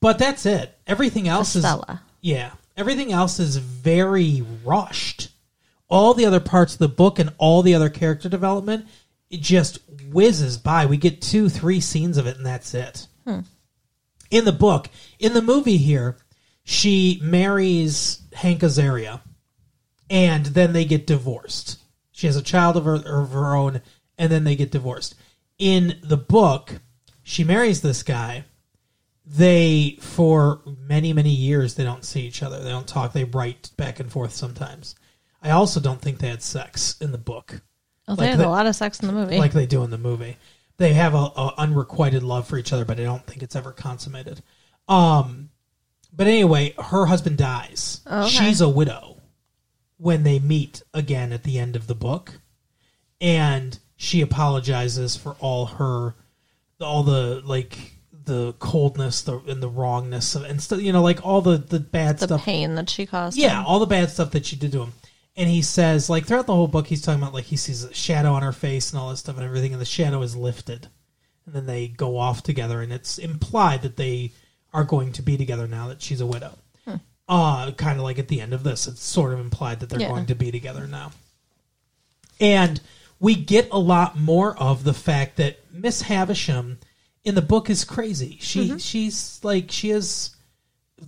But 0.00 0.18
that's 0.18 0.46
it. 0.46 0.78
Everything 0.86 1.28
else 1.28 1.56
is 1.56 1.64
Estella. 1.64 2.02
yeah. 2.20 2.52
Everything 2.76 3.12
else 3.12 3.38
is 3.38 3.56
very 3.56 4.42
rushed. 4.64 5.28
All 5.88 6.14
the 6.14 6.24
other 6.24 6.40
parts 6.40 6.72
of 6.72 6.78
the 6.78 6.88
book 6.88 7.18
and 7.18 7.30
all 7.36 7.60
the 7.62 7.74
other 7.74 7.90
character 7.90 8.28
development, 8.28 8.86
it 9.28 9.42
just 9.42 9.80
whizzes 10.10 10.56
by. 10.56 10.86
We 10.86 10.96
get 10.96 11.20
two, 11.20 11.50
three 11.50 11.80
scenes 11.80 12.16
of 12.16 12.26
it, 12.26 12.38
and 12.38 12.46
that's 12.46 12.72
it. 12.72 13.06
Hmm. 13.26 13.40
In 14.30 14.46
the 14.46 14.52
book, 14.52 14.88
in 15.18 15.34
the 15.34 15.42
movie 15.42 15.76
here, 15.76 16.16
she 16.64 17.18
marries 17.22 18.22
Hank 18.32 18.60
Azaria, 18.60 19.20
and 20.08 20.46
then 20.46 20.72
they 20.72 20.84
get 20.86 21.06
divorced. 21.06 21.78
She 22.12 22.28
has 22.28 22.36
a 22.36 22.42
child 22.42 22.76
of 22.78 22.84
her, 22.84 22.94
of 22.94 23.32
her 23.32 23.54
own, 23.54 23.82
and 24.16 24.32
then 24.32 24.44
they 24.44 24.56
get 24.56 24.70
divorced. 24.70 25.16
In 25.58 25.98
the 26.02 26.16
book, 26.16 26.80
she 27.22 27.44
marries 27.44 27.82
this 27.82 28.02
guy 28.02 28.44
they 29.26 29.98
for 30.00 30.60
many 30.86 31.12
many 31.12 31.30
years 31.30 31.74
they 31.74 31.84
don't 31.84 32.04
see 32.04 32.22
each 32.22 32.42
other. 32.42 32.62
They 32.62 32.70
don't 32.70 32.86
talk. 32.88 33.12
They 33.12 33.24
write 33.24 33.70
back 33.76 34.00
and 34.00 34.10
forth 34.10 34.32
sometimes. 34.32 34.94
I 35.42 35.50
also 35.50 35.80
don't 35.80 36.00
think 36.00 36.18
they 36.18 36.28
had 36.28 36.42
sex 36.42 36.96
in 37.00 37.12
the 37.12 37.18
book. 37.18 37.60
Oh, 38.08 38.12
Like 38.12 38.18
they 38.18 38.26
had 38.28 38.38
the- 38.40 38.46
a 38.46 38.50
lot 38.50 38.66
of 38.66 38.74
sex 38.76 39.00
in 39.00 39.06
the 39.06 39.12
movie. 39.14 39.38
like 39.38 39.52
they 39.52 39.66
do 39.66 39.82
in 39.84 39.90
the 39.90 39.98
movie. 39.98 40.36
They 40.78 40.94
have 40.94 41.14
a, 41.14 41.18
a 41.36 41.54
unrequited 41.58 42.22
love 42.22 42.46
for 42.48 42.56
each 42.56 42.72
other 42.72 42.84
but 42.86 42.98
i 42.98 43.02
don't 43.04 43.24
think 43.26 43.42
it's 43.42 43.56
ever 43.56 43.72
consummated. 43.72 44.42
Um 44.88 45.50
but 46.12 46.26
anyway 46.26 46.74
her 46.78 47.06
husband 47.06 47.36
dies. 47.38 48.00
Oh, 48.06 48.20
okay. 48.22 48.28
she's 48.30 48.60
a 48.60 48.68
widow 48.68 49.18
when 49.98 50.22
they 50.22 50.38
meet 50.38 50.82
again 50.94 51.32
at 51.32 51.42
the 51.44 51.58
end 51.58 51.76
of 51.76 51.86
the 51.86 51.94
book, 51.94 52.40
and 53.20 53.78
she 53.96 54.22
apologizes 54.22 55.14
for 55.14 55.36
all 55.40 55.66
her, 55.66 56.14
all 56.80 57.02
the 57.02 57.42
like 57.44 57.92
the 58.24 58.52
coldness 58.58 59.22
the, 59.22 59.38
and 59.48 59.62
the 59.62 59.68
wrongness 59.68 60.34
of, 60.34 60.42
and 60.44 60.62
stuff. 60.62 60.80
You 60.80 60.92
know, 60.92 61.02
like 61.02 61.24
all 61.24 61.40
the 61.40 61.56
the 61.58 61.80
bad 61.80 62.18
stuff, 62.18 62.28
The 62.28 62.34
stuff. 62.36 62.44
pain 62.44 62.74
that 62.76 62.90
she 62.90 63.06
caused. 63.06 63.36
Yeah, 63.38 63.60
him. 63.60 63.66
all 63.66 63.78
the 63.78 63.86
bad 63.86 64.10
stuff 64.10 64.30
that 64.32 64.46
she 64.46 64.56
did 64.56 64.72
to 64.72 64.82
him. 64.82 64.92
And 65.36 65.48
he 65.48 65.62
says, 65.62 66.10
like 66.10 66.26
throughout 66.26 66.46
the 66.46 66.54
whole 66.54 66.66
book, 66.68 66.86
he's 66.88 67.00
talking 67.02 67.22
about 67.22 67.32
like 67.34 67.44
he 67.44 67.56
sees 67.56 67.82
a 67.84 67.94
shadow 67.94 68.32
on 68.32 68.42
her 68.42 68.52
face 68.52 68.92
and 68.92 69.00
all 69.00 69.10
this 69.10 69.20
stuff 69.20 69.36
and 69.36 69.44
everything, 69.44 69.72
and 69.72 69.80
the 69.80 69.86
shadow 69.86 70.20
is 70.22 70.36
lifted, 70.36 70.88
and 71.46 71.54
then 71.54 71.66
they 71.66 71.88
go 71.88 72.18
off 72.18 72.42
together, 72.42 72.82
and 72.82 72.92
it's 72.92 73.16
implied 73.16 73.82
that 73.82 73.96
they 73.96 74.32
are 74.74 74.84
going 74.84 75.12
to 75.12 75.22
be 75.22 75.36
together 75.36 75.66
now 75.66 75.88
that 75.88 76.02
she's 76.02 76.20
a 76.20 76.26
widow. 76.26 76.52
Uh, 77.28 77.70
kind 77.70 77.96
of 77.96 78.02
like 78.02 78.18
at 78.18 78.26
the 78.26 78.40
end 78.40 78.52
of 78.52 78.64
this, 78.64 78.88
it's 78.88 79.04
sort 79.04 79.32
of 79.32 79.38
implied 79.38 79.78
that 79.78 79.88
they're 79.88 80.00
Yeah. 80.00 80.08
going 80.08 80.26
to 80.26 80.34
be 80.34 80.50
together 80.50 80.88
now. 80.88 81.12
And 82.40 82.80
we 83.20 83.36
get 83.36 83.68
a 83.70 83.78
lot 83.78 84.18
more 84.18 84.56
of 84.58 84.82
the 84.82 84.92
fact 84.94 85.36
that 85.36 85.58
Miss 85.72 86.02
Havisham 86.02 86.78
in 87.24 87.34
the 87.34 87.42
book 87.42 87.70
is 87.70 87.84
crazy. 87.84 88.38
She 88.40 88.68
mm-hmm. 88.68 88.76
she's 88.78 89.40
like 89.42 89.70
she 89.70 89.90
has 89.90 90.34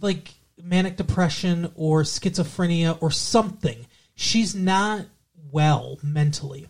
like 0.00 0.34
manic 0.62 0.96
depression 0.96 1.70
or 1.74 2.02
schizophrenia 2.02 2.98
or 3.00 3.10
something. 3.10 3.86
She's 4.14 4.54
not 4.54 5.06
well 5.50 5.98
mentally. 6.02 6.68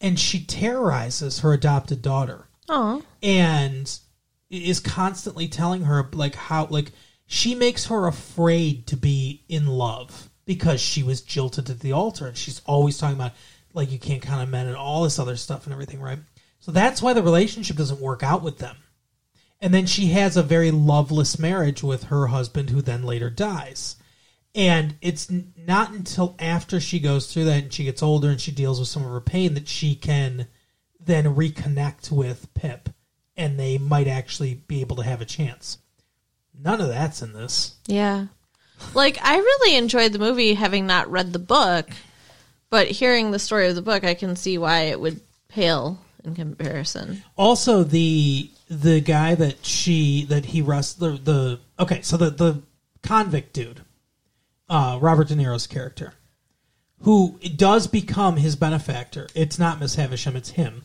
And 0.00 0.18
she 0.18 0.44
terrorizes 0.44 1.40
her 1.40 1.52
adopted 1.52 2.02
daughter 2.02 2.46
Aw. 2.68 3.00
and 3.22 3.98
is 4.50 4.80
constantly 4.80 5.48
telling 5.48 5.82
her 5.82 6.08
like 6.12 6.34
how 6.34 6.66
like 6.66 6.92
she 7.26 7.54
makes 7.54 7.86
her 7.86 8.06
afraid 8.06 8.86
to 8.88 8.96
be 8.96 9.44
in 9.48 9.66
love 9.66 10.28
because 10.44 10.80
she 10.80 11.02
was 11.02 11.22
jilted 11.22 11.70
at 11.70 11.80
the 11.80 11.92
altar 11.92 12.26
and 12.26 12.36
she's 12.36 12.60
always 12.66 12.98
talking 12.98 13.16
about 13.16 13.32
like 13.72 13.90
you 13.90 13.98
can't 13.98 14.22
count 14.22 14.42
on 14.42 14.50
men 14.50 14.66
and 14.66 14.76
all 14.76 15.02
this 15.02 15.18
other 15.18 15.36
stuff 15.36 15.64
and 15.64 15.72
everything 15.72 16.00
right 16.00 16.18
so 16.64 16.72
that's 16.72 17.02
why 17.02 17.12
the 17.12 17.22
relationship 17.22 17.76
doesn't 17.76 18.00
work 18.00 18.22
out 18.22 18.42
with 18.42 18.58
them 18.58 18.76
and 19.60 19.72
then 19.72 19.86
she 19.86 20.06
has 20.06 20.36
a 20.36 20.42
very 20.42 20.70
loveless 20.70 21.38
marriage 21.38 21.82
with 21.82 22.04
her 22.04 22.28
husband 22.28 22.70
who 22.70 22.80
then 22.80 23.02
later 23.02 23.28
dies 23.28 23.96
and 24.54 24.96
it's 25.00 25.30
not 25.56 25.90
until 25.90 26.36
after 26.38 26.78
she 26.78 27.00
goes 27.00 27.32
through 27.32 27.44
that 27.44 27.64
and 27.64 27.72
she 27.72 27.84
gets 27.84 28.02
older 28.02 28.30
and 28.30 28.40
she 28.40 28.52
deals 28.52 28.78
with 28.78 28.88
some 28.88 29.04
of 29.04 29.10
her 29.10 29.20
pain 29.20 29.54
that 29.54 29.68
she 29.68 29.94
can 29.94 30.46
then 31.00 31.24
reconnect 31.34 32.10
with 32.12 32.52
Pip 32.54 32.88
and 33.36 33.58
they 33.58 33.78
might 33.78 34.06
actually 34.06 34.54
be 34.54 34.80
able 34.80 34.96
to 34.96 35.02
have 35.02 35.20
a 35.20 35.26
chance. 35.26 35.78
None 36.56 36.80
of 36.80 36.86
that's 36.86 37.20
in 37.20 37.32
this. 37.32 37.74
Yeah. 37.86 38.26
Like 38.94 39.18
I 39.20 39.36
really 39.36 39.76
enjoyed 39.76 40.12
the 40.12 40.20
movie 40.20 40.54
having 40.54 40.86
not 40.86 41.10
read 41.10 41.32
the 41.32 41.40
book, 41.40 41.90
but 42.70 42.86
hearing 42.86 43.32
the 43.32 43.40
story 43.40 43.66
of 43.68 43.74
the 43.74 43.82
book, 43.82 44.04
I 44.04 44.14
can 44.14 44.36
see 44.36 44.56
why 44.56 44.82
it 44.82 45.00
would 45.00 45.20
pale 45.48 45.98
in 46.24 46.34
comparison. 46.34 47.22
Also 47.36 47.84
the 47.84 48.50
the 48.68 49.00
guy 49.00 49.34
that 49.34 49.64
she 49.64 50.24
that 50.26 50.46
he 50.46 50.62
rest 50.62 50.98
the 50.98 51.10
the 51.10 51.60
okay, 51.78 52.02
so 52.02 52.16
the 52.16 52.30
the 52.30 52.62
convict 53.02 53.52
dude, 53.52 53.82
uh 54.68 54.98
Robert 55.00 55.28
De 55.28 55.34
Niro's 55.34 55.66
character, 55.66 56.14
who 57.00 57.38
does 57.56 57.86
become 57.86 58.36
his 58.36 58.56
benefactor. 58.56 59.28
It's 59.34 59.58
not 59.58 59.80
Miss 59.80 59.96
Havisham, 59.96 60.36
it's 60.36 60.50
him. 60.50 60.84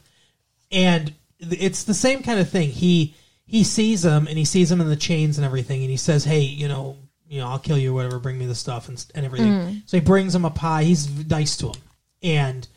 And 0.72 1.14
it's 1.40 1.84
the 1.84 1.94
same 1.94 2.22
kind 2.22 2.40
of 2.40 2.50
thing. 2.50 2.70
He 2.70 3.16
he 3.46 3.64
sees 3.64 4.06
him 4.06 4.28
and 4.28 4.38
he 4.38 4.46
sees 4.46 4.72
him 4.72 4.82
in 4.82 4.90
the 4.90 4.96
chains 4.96 5.38
and 5.38 5.46
everything 5.46 5.82
and 5.82 5.90
he 5.90 5.98
says, 5.98 6.26
"Hey, 6.26 6.42
you 6.42 6.68
know, 6.68 6.98
you 7.28 7.40
know, 7.40 7.48
I'll 7.48 7.60
kill 7.60 7.78
you 7.78 7.92
or 7.92 7.94
whatever, 7.96 8.20
bring 8.20 8.38
me 8.38 8.46
the 8.46 8.56
stuff 8.56 8.90
and 8.90 9.04
and 9.16 9.26
everything." 9.26 9.84
So 9.86 9.98
he 9.98 10.02
brings 10.02 10.36
him 10.36 10.46
a 10.46 10.52
pie. 10.52 10.84
He's 10.84 11.10
nice 11.28 11.56
to 11.58 11.68
him. 11.68 11.82
And 12.22 12.68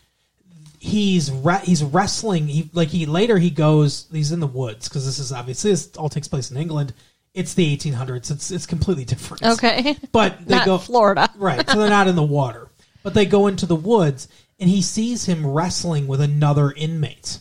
he's 0.83 1.31
re- 1.31 1.62
he's 1.62 1.85
wrestling. 1.85 2.49
He 2.49 2.68
like 2.73 2.88
he 2.88 3.07
later 3.07 3.38
he 3.38 3.51
goes. 3.51 4.09
He's 4.11 4.33
in 4.33 4.40
the 4.40 4.49
woods 4.49 4.88
because 4.88 5.07
this 5.07 5.21
is 5.21 5.33
obviously 5.33 5.71
this 5.71 5.97
all 5.97 6.09
takes 6.09 6.29
place 6.29 6.51
in 6.51 6.57
England. 6.57 6.92
It's 7.35 7.55
the 7.55 7.77
1800s. 7.77 8.31
It's 8.31 8.51
it's 8.51 8.66
completely 8.66 9.05
different. 9.05 9.45
Okay. 9.45 9.97
but 10.11 10.45
they 10.45 10.57
Not 10.57 10.66
go 10.66 10.79
Florida. 10.79 11.31
right. 11.37 11.66
So 11.68 11.79
they're 11.79 11.88
not 11.88 12.09
in 12.09 12.16
the 12.16 12.23
water, 12.23 12.68
but 13.05 13.14
they 13.14 13.27
go 13.27 13.47
into 13.47 13.64
the 13.64 13.77
woods, 13.77 14.27
and 14.59 14.68
he 14.68 14.83
sees 14.83 15.25
him 15.25 15.47
wrestling 15.47 16.09
with 16.09 16.21
another 16.21 16.73
inmate, 16.73 17.38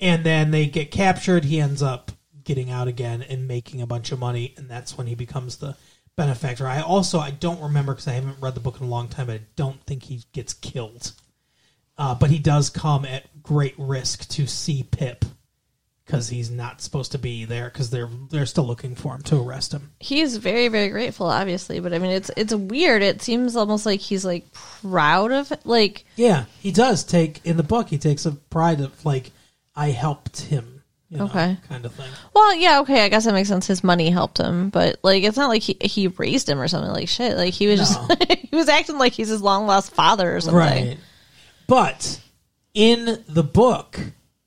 and 0.00 0.24
then 0.24 0.50
they 0.50 0.66
get 0.66 0.90
captured. 0.90 1.44
He 1.44 1.60
ends 1.60 1.80
up 1.80 2.10
getting 2.42 2.70
out 2.70 2.88
again 2.88 3.22
and 3.22 3.46
making 3.46 3.82
a 3.82 3.86
bunch 3.86 4.10
of 4.10 4.18
money, 4.18 4.52
and 4.56 4.68
that's 4.68 4.98
when 4.98 5.06
he 5.06 5.14
becomes 5.14 5.58
the 5.58 5.76
benefactor. 6.16 6.66
I 6.66 6.80
also 6.80 7.20
I 7.20 7.30
don't 7.30 7.62
remember 7.62 7.92
because 7.92 8.08
I 8.08 8.14
haven't 8.14 8.40
read 8.40 8.56
the 8.56 8.60
book 8.60 8.80
in 8.80 8.86
a 8.86 8.90
long 8.90 9.06
time, 9.06 9.28
but 9.28 9.36
I 9.36 9.40
don't 9.54 9.80
think 9.84 10.02
he 10.02 10.24
gets 10.32 10.54
killed. 10.54 11.12
Uh, 11.98 12.14
but 12.14 12.30
he 12.30 12.38
does 12.38 12.70
come 12.70 13.04
at 13.04 13.24
great 13.42 13.74
risk 13.76 14.28
to 14.28 14.46
see 14.46 14.84
Pip 14.84 15.24
because 16.06 16.28
he's 16.28 16.50
not 16.50 16.80
supposed 16.80 17.12
to 17.12 17.18
be 17.18 17.44
there 17.44 17.68
because 17.68 17.90
they're 17.90 18.08
they're 18.30 18.46
still 18.46 18.66
looking 18.66 18.94
for 18.94 19.14
him 19.16 19.22
to 19.22 19.36
arrest 19.42 19.72
him. 19.74 19.90
He's 20.00 20.36
very, 20.36 20.68
very 20.68 20.88
grateful, 20.90 21.26
obviously, 21.26 21.80
but 21.80 21.92
I 21.92 21.98
mean, 21.98 22.12
it's 22.12 22.30
it's 22.36 22.54
weird. 22.54 23.02
It 23.02 23.20
seems 23.20 23.56
almost 23.56 23.84
like 23.84 24.00
he's 24.00 24.24
like 24.24 24.50
proud 24.52 25.32
of 25.32 25.50
it. 25.52 25.60
Like, 25.66 26.04
Yeah, 26.16 26.44
he 26.60 26.70
does 26.72 27.04
take 27.04 27.44
in 27.44 27.56
the 27.56 27.62
book. 27.62 27.88
He 27.88 27.98
takes 27.98 28.24
a 28.26 28.32
pride 28.32 28.80
of 28.80 29.04
like 29.04 29.32
I 29.74 29.88
helped 29.90 30.40
him, 30.42 30.82
you 31.10 31.18
know, 31.18 31.24
Okay. 31.26 31.56
kind 31.68 31.84
of 31.84 31.92
thing. 31.94 32.10
well, 32.34 32.54
yeah, 32.54 32.80
okay, 32.80 33.04
I 33.04 33.08
guess 33.08 33.24
that 33.24 33.34
makes 33.34 33.48
sense. 33.48 33.66
His 33.66 33.82
money 33.84 34.08
helped 34.10 34.38
him, 34.38 34.70
but 34.70 34.98
like, 35.02 35.24
it's 35.24 35.36
not 35.36 35.48
like 35.48 35.62
he 35.62 35.76
he 35.80 36.06
raised 36.08 36.48
him 36.48 36.60
or 36.60 36.68
something. 36.68 36.92
Like 36.92 37.08
shit, 37.08 37.36
like 37.36 37.54
he 37.54 37.66
was 37.66 37.80
No. 37.80 38.06
just 38.08 38.24
he 38.50 38.56
was 38.56 38.68
acting 38.68 38.98
like 38.98 39.12
he's 39.14 39.28
his 39.28 39.42
long 39.42 39.66
lost 39.66 39.92
father 39.92 40.36
or 40.36 40.40
something. 40.40 40.58
Right. 40.58 40.98
But 41.68 42.20
in 42.74 43.22
the 43.28 43.44
book, 43.44 44.00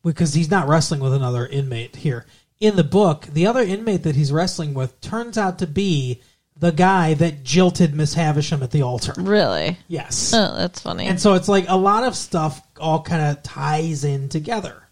because 0.04 0.34
he's 0.34 0.52
not 0.52 0.68
wrestling 0.68 1.00
with 1.00 1.14
another 1.14 1.48
inmate 1.48 1.96
here, 1.96 2.26
in 2.60 2.76
the 2.76 2.84
book, 2.84 3.28
the 3.28 3.48
other 3.48 3.62
inmate 3.62 4.04
that 4.04 4.16
he's 4.16 4.32
wrestling 4.32 4.74
with 4.74 5.00
turns 5.00 5.38
out 5.38 5.60
to 5.60 5.68
be 5.68 6.22
the 6.58 6.72
guy 6.72 7.14
that 7.14 7.44
jilted 7.44 7.94
Miss 7.94 8.16
Havisham 8.16 8.62
at 8.62 8.72
the 8.72 8.82
altar. 8.82 9.14
Really? 9.18 9.78
Yes. 9.88 10.34
Oh, 10.34 10.56
that's 10.58 10.82
funny. 10.82 11.08
And 11.08 11.20
so 11.20 11.36
it's 11.36 11.48
like 11.48 11.66
a 11.68 11.78
lot 11.78 12.04
of 12.04 12.16
stuff 12.16 12.62
all 12.80 13.02
kind 13.02 13.22
of 13.22 13.44
ties 13.44 14.04
in 14.04 14.28
together. 14.28 14.84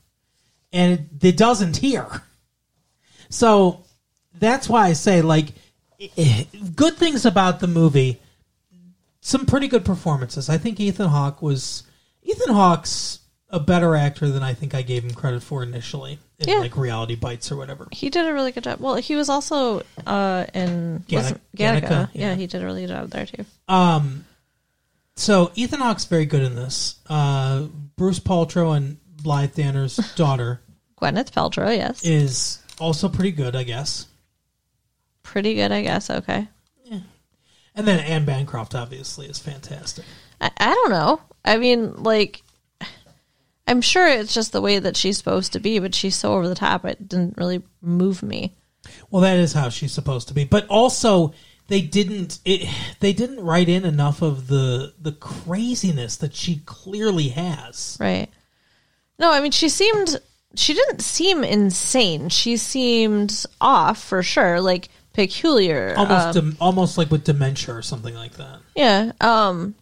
And 0.72 0.94
it, 0.94 1.24
it 1.24 1.38
doesn't 1.38 1.78
here. 1.78 2.24
So 3.30 3.84
that's 4.40 4.70
why 4.70 4.88
I 4.88 4.94
say, 4.94 5.22
like, 5.22 5.48
good 6.76 6.96
things 6.96 7.26
about 7.26 7.60
the 7.60 7.68
movie, 7.68 8.20
some 9.22 9.46
pretty 9.46 9.68
good 9.68 9.84
performances. 9.84 10.48
I 10.48 10.60
think 10.60 10.80
Ethan 10.80 11.10
Hawke 11.10 11.42
was. 11.42 11.84
Ethan 12.30 12.54
Hawke's 12.54 13.20
a 13.50 13.60
better 13.60 13.96
actor 13.96 14.30
than 14.30 14.44
I 14.44 14.54
think 14.54 14.76
I 14.76 14.82
gave 14.84 15.04
him 15.04 15.12
credit 15.14 15.42
for 15.42 15.64
initially 15.64 16.20
in 16.38 16.48
Yeah. 16.50 16.60
like 16.60 16.78
Reality 16.78 17.16
Bites 17.16 17.52
or 17.52 17.58
whatever. 17.58 17.88
he 17.92 18.10
did 18.12 18.26
a 18.28 18.34
really 18.34 18.52
good 18.52 18.64
job. 18.64 18.80
Well, 18.80 18.96
he 18.96 19.16
was 19.16 19.28
also 19.30 19.82
uh 20.06 20.46
in 20.54 21.04
Gattaca- 21.08 21.14
wasn't- 21.16 21.42
Gattaca. 21.58 21.82
Gattaca, 21.82 22.10
Yeah. 22.14 22.30
yeah. 22.30 22.36
he 22.36 22.46
did 22.48 22.62
a 22.62 22.66
really 22.66 22.82
good 22.82 22.90
job 22.94 23.10
there 23.10 23.26
too. 23.26 23.46
Um, 23.68 24.26
so 25.16 25.52
Ethan 25.56 25.80
Hawke's 25.80 26.06
very 26.06 26.26
good 26.26 26.44
in 26.44 26.56
this. 26.56 26.96
Uh, 27.08 27.68
Bruce 27.98 28.20
Paltrow 28.20 28.76
and 28.78 28.98
Blythe 29.24 29.56
Danner's 29.56 29.96
daughter 30.16 30.62
Gwyneth 31.02 31.32
Paltrow, 31.32 31.76
yes, 31.76 32.04
is 32.06 32.60
also 32.80 33.10
pretty 33.10 33.32
good, 33.32 33.56
I 33.56 33.64
guess. 33.64 34.06
pretty 35.24 35.56
good, 35.56 35.72
I 35.72 35.82
guess. 35.82 36.10
Okay, 36.10 36.48
And 37.76 37.88
then 37.88 38.00
Anne 38.00 38.26
Bancroft 38.26 38.76
obviously 38.76 39.28
is 39.28 39.40
fantastic. 39.40 40.04
I, 40.42 40.52
I 40.58 40.74
don't 40.74 40.90
know. 40.92 41.22
I 41.46 41.58
mean, 41.58 41.94
like, 42.04 42.42
I'm 43.68 43.82
sure 43.82 44.08
it's 44.08 44.34
just 44.34 44.52
the 44.52 44.62
way 44.62 44.80
that 44.80 44.98
she's 44.98 45.18
supposed 45.18 45.54
to 45.54 45.60
be, 45.60 45.80
but 45.80 45.94
she's 45.94 46.16
so 46.16 46.34
over 46.34 46.48
the 46.48 46.56
top. 46.56 46.86
It 46.86 47.08
didn't 47.08 47.38
really 47.38 47.62
move 47.82 48.24
me. 48.24 48.56
Well, 49.12 49.22
that 49.22 49.38
is 49.38 49.54
how 49.54 49.70
she's 49.70 49.92
supposed 49.92 50.28
to 50.30 50.34
be. 50.34 50.44
But 50.44 50.66
also, 50.68 51.34
they 51.68 51.82
didn't 51.82 52.40
it, 52.46 52.68
they 53.00 53.14
didn't 53.14 53.42
write 53.42 53.70
in 53.70 53.86
enough 53.86 54.22
of 54.24 54.48
the 54.48 54.94
the 55.00 55.12
craziness 55.12 56.18
that 56.18 56.34
she 56.36 56.62
clearly 56.66 57.28
has. 57.30 57.98
Right. 58.00 58.30
No, 59.20 59.32
I 59.32 59.42
mean, 59.42 59.52
she 59.52 59.68
seemed, 59.70 60.20
she 60.56 60.74
didn't 60.74 61.02
seem 61.02 61.44
insane. 61.44 62.30
She 62.30 62.56
seemed 62.58 63.46
off 63.60 64.02
for 64.02 64.24
sure, 64.24 64.62
like 64.62 64.88
peculiar. 65.14 65.94
Almost 65.98 66.28
Um, 66.28 66.34
dem- 66.34 66.58
almost 66.62 66.98
like 66.98 67.12
with 67.12 67.26
dementia 67.26 67.76
or 67.76 67.82
something 67.82 68.16
like 68.16 68.34
that. 68.38 68.60
yeah. 68.76 69.12
Um, 69.22 69.76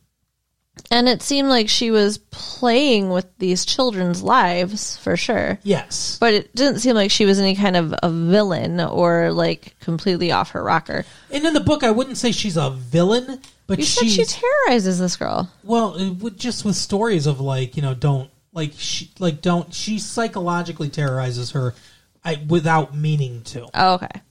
and 0.90 1.10
it 1.10 1.22
seemed 1.22 1.50
like 1.50 1.70
she 1.70 1.92
was 1.92 2.18
playing 2.18 3.10
with 3.10 3.26
these 3.38 3.66
children's 3.66 4.24
lives 4.24 4.98
for 4.98 5.18
sure. 5.18 5.60
Yes. 5.64 6.18
But 6.20 6.34
it 6.34 6.56
didn't 6.56 6.80
seem 6.80 6.96
like 6.96 7.12
she 7.12 7.26
was 7.26 7.40
any 7.40 7.56
kind 7.56 7.76
of 7.76 7.94
a 8.02 8.10
villain 8.10 8.80
or 8.80 9.32
like 9.32 9.78
completely 9.80 10.32
off 10.32 10.52
her 10.52 10.64
rocker. 10.64 11.06
And 11.32 11.46
in 11.46 11.54
the 11.54 11.60
book, 11.60 11.84
I 11.84 11.92
wouldn't 11.92 12.18
say 12.18 12.32
she's 12.32 12.58
a 12.58 12.70
villain, 12.70 13.42
but 13.68 13.80
You 13.80 13.86
said 13.86 14.08
she 14.10 14.24
terrorizes 14.24 15.00
this 15.00 15.18
girl. 15.18 15.52
Well, 15.64 15.96
it 15.96 16.10
would 16.10 16.38
just 16.38 16.64
with 16.64 16.76
stories 16.76 17.28
of 17.28 17.42
like 17.42 17.76
you 17.76 17.82
know 17.82 17.94
don't 17.94 18.32
like 18.54 18.72
she 18.78 19.12
like 19.20 19.42
don't 19.42 19.74
she 19.74 20.00
psychologically 20.00 20.90
terrorizes 20.90 21.52
her, 21.52 21.76
I, 22.24 22.44
without 22.48 22.96
meaning 22.96 23.44
to. 23.46 23.68
Oh, 23.74 23.96
okay. 23.96 24.22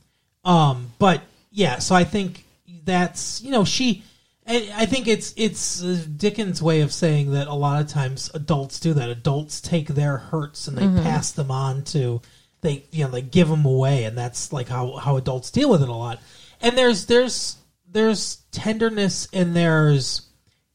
Um, 0.45 0.93
but 0.99 1.23
yeah, 1.51 1.79
so 1.79 1.95
I 1.95 2.05
think 2.05 2.45
that's 2.85 3.43
you 3.43 3.51
know 3.51 3.65
she 3.65 4.03
I 4.49 4.87
think 4.87 5.09
it's 5.09 5.35
it's 5.37 5.83
uh, 5.83 6.05
Dickens' 6.17 6.63
way 6.63 6.81
of 6.81 6.93
saying 6.93 7.33
that 7.33 7.49
a 7.49 7.55
lot 7.55 7.83
of 7.83 7.89
times 7.89 8.31
adults 8.33 8.79
do 8.79 8.95
that. 8.95 9.11
Adults 9.11 9.61
take 9.61 9.89
their 9.89 10.19
hurts 10.19 10.69
and 10.69 10.79
they 10.79 11.03
pass 11.03 11.33
them 11.33 11.51
on 11.51 11.83
to 11.85 12.21
they 12.61 12.85
you 12.91 13.05
know 13.05 13.11
they 13.11 13.23
give 13.23 13.49
them 13.49 13.65
away, 13.65 14.05
and 14.05 14.17
that's 14.17 14.53
like 14.53 14.69
how 14.69 14.97
how 14.97 15.17
adults 15.17 15.51
deal 15.51 15.71
with 15.71 15.83
it 15.83 15.89
a 15.89 15.95
lot. 15.95 16.21
And 16.61 16.77
there's 16.77 17.07
there's 17.07 17.57
there's 17.91 18.37
tenderness 18.51 19.29
and 19.33 19.55
there's 19.55 20.23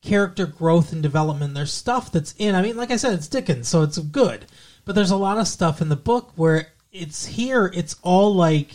character 0.02 0.46
growth 0.46 0.92
and 0.92 1.04
development. 1.04 1.54
There's 1.54 1.74
stuff 1.74 2.12
that's 2.12 2.34
in. 2.38 2.56
I 2.56 2.62
mean, 2.62 2.78
like 2.78 2.92
I 2.92 2.96
said, 2.98 3.14
it's 3.14 3.28
Dickens, 3.28 3.68
so 3.68 3.84
it's 3.84 3.98
good. 3.98 4.46
But 4.86 4.96
there's 4.96 5.12
a 5.12 5.18
lot 5.18 5.38
of 5.38 5.48
stuff 5.48 5.82
in 5.82 5.90
the 5.90 5.96
book 5.96 6.32
where 6.36 6.70
it's 6.92 7.26
here. 7.26 7.72
It's 7.74 7.96
all 8.02 8.34
like 8.34 8.70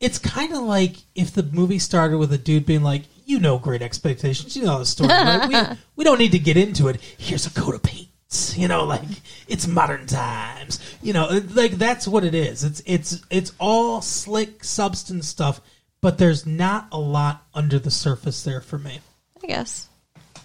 it's 0.00 0.18
kind 0.18 0.52
of 0.52 0.62
like 0.62 0.96
if 1.14 1.32
the 1.32 1.42
movie 1.44 1.78
started 1.78 2.18
with 2.18 2.32
a 2.32 2.38
dude 2.38 2.66
being 2.66 2.82
like, 2.82 3.02
"You 3.24 3.40
know, 3.40 3.58
Great 3.58 3.82
Expectations. 3.82 4.56
You 4.56 4.64
know 4.64 4.78
the 4.78 4.86
story. 4.86 5.08
Right? 5.10 5.48
we 5.48 5.78
we 5.96 6.04
don't 6.04 6.18
need 6.18 6.32
to 6.32 6.38
get 6.38 6.56
into 6.56 6.88
it. 6.88 7.00
Here's 7.18 7.46
a 7.46 7.50
coat 7.50 7.74
of 7.74 7.82
paint." 7.82 8.08
You 8.54 8.68
know, 8.68 8.84
like 8.84 9.02
it's 9.46 9.66
modern 9.66 10.06
times. 10.06 10.80
You 11.02 11.12
know, 11.12 11.42
like 11.50 11.72
that's 11.72 12.08
what 12.08 12.24
it 12.24 12.34
is. 12.34 12.64
It's 12.64 12.82
it's 12.86 13.22
it's 13.30 13.52
all 13.58 14.00
slick 14.00 14.64
substance 14.64 15.28
stuff, 15.28 15.60
but 16.00 16.18
there's 16.18 16.46
not 16.46 16.88
a 16.92 16.98
lot 16.98 17.46
under 17.54 17.78
the 17.78 17.90
surface 17.90 18.42
there 18.42 18.60
for 18.60 18.78
me. 18.78 19.00
I 19.42 19.46
guess. 19.46 19.88
I 20.36 20.40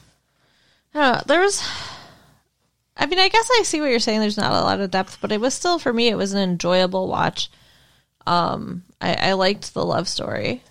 don't 0.94 1.14
know. 1.14 1.22
There 1.28 1.42
was. 1.42 1.64
I 2.98 3.06
mean, 3.06 3.20
I 3.20 3.30
guess 3.30 3.50
I 3.52 3.62
see 3.64 3.80
what 3.80 3.90
you're 3.92 4.00
saying. 4.00 4.20
There's 4.20 4.38
not 4.38 4.52
a 4.52 4.66
lot 4.66 4.80
of 4.80 4.92
depth, 4.92 5.20
but 5.22 5.32
it 5.32 5.40
was 5.40 5.54
still 5.54 5.78
for 5.80 5.94
me. 5.94 6.08
It 6.08 6.18
was 6.18 6.34
an 6.34 6.40
enjoyable 6.40 7.08
watch. 7.08 7.50
Um, 8.26 8.84
I, 9.00 9.14
I 9.30 9.34
liked 9.34 9.74
the 9.74 9.86
love 9.86 10.08
story. 10.08 10.62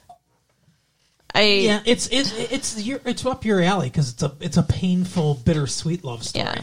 I 1.36 1.42
Yeah, 1.42 1.80
it's 1.84 2.08
it's 2.10 2.32
it's 2.36 2.82
your 2.82 3.00
it's 3.04 3.24
up 3.26 3.44
your 3.44 3.60
alley 3.62 3.88
because 3.88 4.12
it's 4.12 4.22
a 4.22 4.32
it's 4.40 4.56
a 4.56 4.62
painful, 4.62 5.34
bittersweet 5.44 6.02
love 6.04 6.24
story. 6.24 6.44
Yeah. 6.46 6.62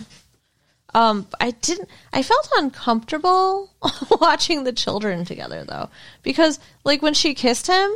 Um, 0.95 1.27
I 1.41 1.51
didn't. 1.51 1.89
I 2.11 2.21
felt 2.21 2.47
uncomfortable 2.57 3.71
watching 4.21 4.63
the 4.63 4.71
children 4.73 5.25
together 5.25 5.63
though, 5.63 5.89
because 6.21 6.59
like 6.83 7.01
when 7.01 7.15
she 7.15 7.33
kissed 7.33 7.65
him, 7.65 7.91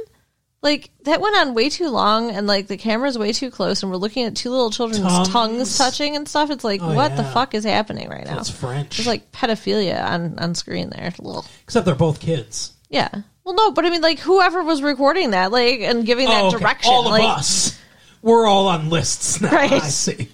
like 0.64 0.90
that 1.04 1.22
went 1.22 1.38
on 1.38 1.54
way 1.54 1.70
too 1.70 1.90
long, 1.90 2.32
and 2.32 2.48
like 2.48 2.66
the 2.68 2.78
camera's 2.78 3.18
way 3.18 3.34
too 3.34 3.52
close, 3.52 3.84
and 3.84 3.92
we're 3.92 3.98
looking 4.00 4.26
at 4.26 4.36
two 4.36 4.50
little 4.50 4.72
children's 4.72 5.04
tongues, 5.06 5.30
Tongues. 5.30 5.78
touching 5.78 6.16
and 6.16 6.28
stuff. 6.28 6.50
It's 6.50 6.64
like, 6.64 6.82
Oh, 6.82 6.96
what 6.96 7.16
the 7.16 7.24
fuck 7.24 7.54
is 7.54 7.64
happening 7.66 8.10
right 8.10 8.26
now? 8.26 8.40
It's 8.40 8.50
French, 8.50 8.98
It's 8.98 9.08
like 9.08 9.32
pedophilia 9.32 10.04
on 10.04 10.40
on 10.40 10.56
screen 10.56 10.90
there. 10.90 11.14
Little, 11.20 11.46
except 11.64 11.86
they're 11.86 11.94
both 11.96 12.20
kids. 12.20 12.74
yeah. 12.90 13.10
Well, 13.48 13.56
no, 13.56 13.72
but 13.72 13.86
I 13.86 13.90
mean, 13.90 14.02
like 14.02 14.20
whoever 14.20 14.62
was 14.62 14.82
recording 14.82 15.32
that, 15.32 15.54
like, 15.54 15.80
and 15.80 16.06
giving 16.06 16.28
that 16.28 16.44
Oh, 16.44 16.48
okay. 16.48 16.58
direction, 16.60 16.92
All 16.92 17.06
of 17.06 17.12
like, 17.12 17.24
us. 17.40 17.80
We're 18.22 18.46
all 18.46 18.68
on 18.68 18.90
lists 18.90 19.40
now. 19.40 19.52
Right. 19.52 19.72
I 19.72 19.80
see. 19.88 20.28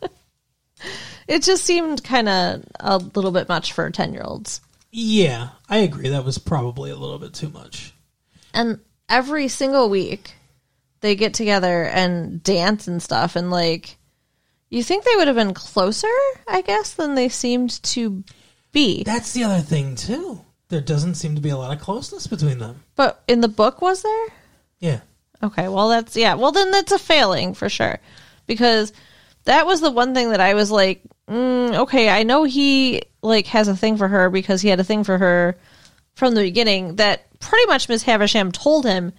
it 1.28 1.42
just 1.42 1.64
seemed 1.64 2.02
kind 2.04 2.28
of 2.28 2.64
a 2.78 2.98
little 2.98 3.30
bit 3.30 3.48
much 3.48 3.72
for 3.72 3.88
ten 3.90 4.12
year 4.12 4.22
olds. 4.22 4.60
yeah, 4.90 5.48
I 5.68 5.78
agree. 5.78 6.08
That 6.10 6.24
was 6.26 6.36
probably 6.38 6.90
a 6.90 6.96
little 6.96 7.18
bit 7.18 7.32
too 7.32 7.48
much. 7.48 7.94
and 8.52 8.80
every 9.08 9.48
single 9.48 9.88
week 9.88 10.34
they 11.00 11.14
get 11.14 11.32
together 11.34 11.84
and 11.84 12.42
dance 12.42 12.86
and 12.86 13.02
stuff 13.02 13.34
and 13.34 13.50
like 13.50 13.96
you 14.68 14.82
think 14.84 15.04
they 15.04 15.16
would 15.16 15.26
have 15.26 15.34
been 15.34 15.52
closer 15.54 16.06
i 16.46 16.60
guess 16.64 16.92
than 16.94 17.14
they 17.16 17.28
seemed 17.28 17.82
to 17.82 18.22
be 18.70 19.02
That's 19.02 19.32
the 19.32 19.42
other 19.44 19.62
thing 19.62 19.96
too. 19.96 20.44
There 20.70 20.80
doesn't 20.80 21.16
seem 21.16 21.34
to 21.34 21.40
be 21.40 21.50
a 21.50 21.56
lot 21.58 21.76
of 21.76 21.82
closeness 21.82 22.26
between 22.26 22.58
them. 22.58 22.82
but 22.96 23.22
in 23.28 23.40
the 23.42 23.48
book 23.48 23.82
was 23.82 24.02
there 24.02 24.26
Yeah. 24.80 25.00
okay 25.42 25.68
well 25.68 25.88
that's 25.90 26.16
yeah 26.16 26.34
well 26.34 26.52
then 26.52 26.70
that's 26.70 26.92
a 26.92 26.98
failing 26.98 27.54
for 27.54 27.68
sure 27.68 27.98
because 28.46 28.92
that 29.44 29.66
was 29.66 29.80
the 29.80 29.90
one 29.90 30.14
thing 30.14 30.30
that 30.30 30.40
i 30.40 30.54
was 30.54 30.70
like 30.70 31.02
mm, 31.28 31.74
okay 31.74 32.08
i 32.08 32.22
know 32.22 32.44
he 32.44 33.02
like 33.22 33.46
has 33.48 33.68
a 33.68 33.76
thing 33.76 33.96
for 33.96 34.08
her 34.08 34.30
because 34.30 34.60
he 34.62 34.68
had 34.68 34.80
a 34.80 34.84
thing 34.84 35.04
for 35.04 35.18
her 35.18 35.56
from 36.14 36.34
the 36.34 36.42
beginning 36.42 36.96
that 36.96 37.26
pretty 37.40 37.66
much 37.66 37.88
miss 37.88 38.02
havisham 38.02 38.52
told 38.52 38.84
him 38.84 39.12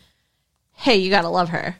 hey 0.73 0.95
you 0.97 1.09
gotta 1.09 1.29
love 1.29 1.49
her 1.49 1.75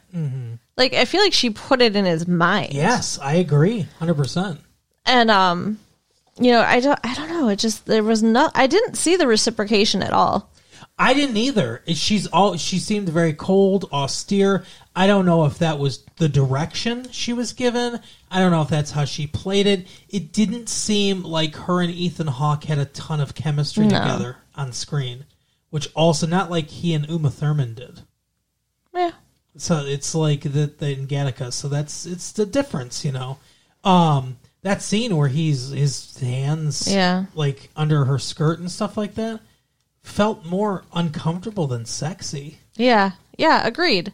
like 0.77 0.93
i 0.93 1.05
feel 1.05 1.21
like 1.21 1.33
she 1.33 1.49
put 1.49 1.81
it 1.81 1.95
in 1.95 2.05
his 2.05 2.27
mind 2.27 2.73
Yes, 2.73 3.19
I 3.19 3.35
agree. 3.35 3.87
Hundred 3.99 4.15
percent. 4.15 4.59
and 5.05 5.29
um 5.31 5.79
you 6.39 6.51
know 6.51 6.61
i 6.61 6.79
don't 6.79 6.99
i 7.03 7.13
don't 7.13 7.29
know 7.29 7.49
it 7.49 7.57
just 7.59 7.85
there 7.85 8.03
was 8.03 8.23
no 8.23 8.49
i 8.55 8.67
didn't 8.67 8.95
see 8.95 9.15
the 9.15 9.27
reciprocation 9.27 10.01
at 10.03 10.13
all 10.13 10.49
I 10.97 11.15
didn't 11.15 11.37
either. 11.37 11.81
She's 11.87 12.27
all 12.27 12.57
she 12.57 12.77
seemed 12.77 13.09
very 13.09 13.33
cold, 13.33 13.89
austere. 13.91 14.65
I 14.95 15.07
don't 15.07 15.25
know 15.25 15.45
if 15.45 15.57
that 15.57 15.79
was 15.79 16.03
the 16.17 16.29
direction 16.29 17.09
she 17.11 17.33
was 17.33 17.53
given. 17.53 17.99
I 18.29 18.39
don't 18.39 18.51
know 18.51 18.61
if 18.61 18.67
that's 18.69 18.91
how 18.91 19.05
she 19.05 19.25
played 19.25 19.65
it. 19.65 19.87
It 20.09 20.31
didn't 20.31 20.69
seem 20.69 21.23
like 21.23 21.55
her 21.55 21.81
and 21.81 21.91
Ethan 21.91 22.27
Hawke 22.27 22.65
had 22.65 22.77
a 22.77 22.85
ton 22.85 23.19
of 23.19 23.33
chemistry 23.33 23.87
No. 23.87 23.99
together 23.99 24.37
on 24.53 24.73
screen, 24.73 25.25
which 25.71 25.89
also 25.95 26.27
not 26.27 26.51
like 26.51 26.67
he 26.69 26.93
and 26.93 27.07
Uma 27.09 27.31
Thurman 27.31 27.73
did. 27.73 28.01
yeah 28.93 29.11
So 29.57 29.83
it's 29.85 30.13
like 30.13 30.41
the, 30.41 30.71
the 30.77 30.91
in 30.91 31.07
Gattaca. 31.07 31.51
So 31.51 31.67
that's 31.67 32.05
it's 32.05 32.31
the 32.31 32.45
difference, 32.45 33.03
you 33.03 33.11
know. 33.11 33.39
Um, 33.83 34.37
that 34.63 34.81
scene 34.81 35.15
where 35.17 35.27
he's 35.27 35.69
his 35.69 36.17
hands, 36.19 36.91
Yeah. 36.91 37.25
like 37.33 37.69
under 37.75 38.05
her 38.05 38.19
skirt 38.19 38.59
and 38.59 38.71
stuff 38.71 38.95
like 38.97 39.15
that, 39.15 39.39
felt 40.03 40.45
more 40.45 40.83
uncomfortable 40.93 41.67
than 41.67 41.85
sexy. 41.85 42.57
yeah 42.75 43.11
yeah 43.37 43.65
agreed 43.65 44.11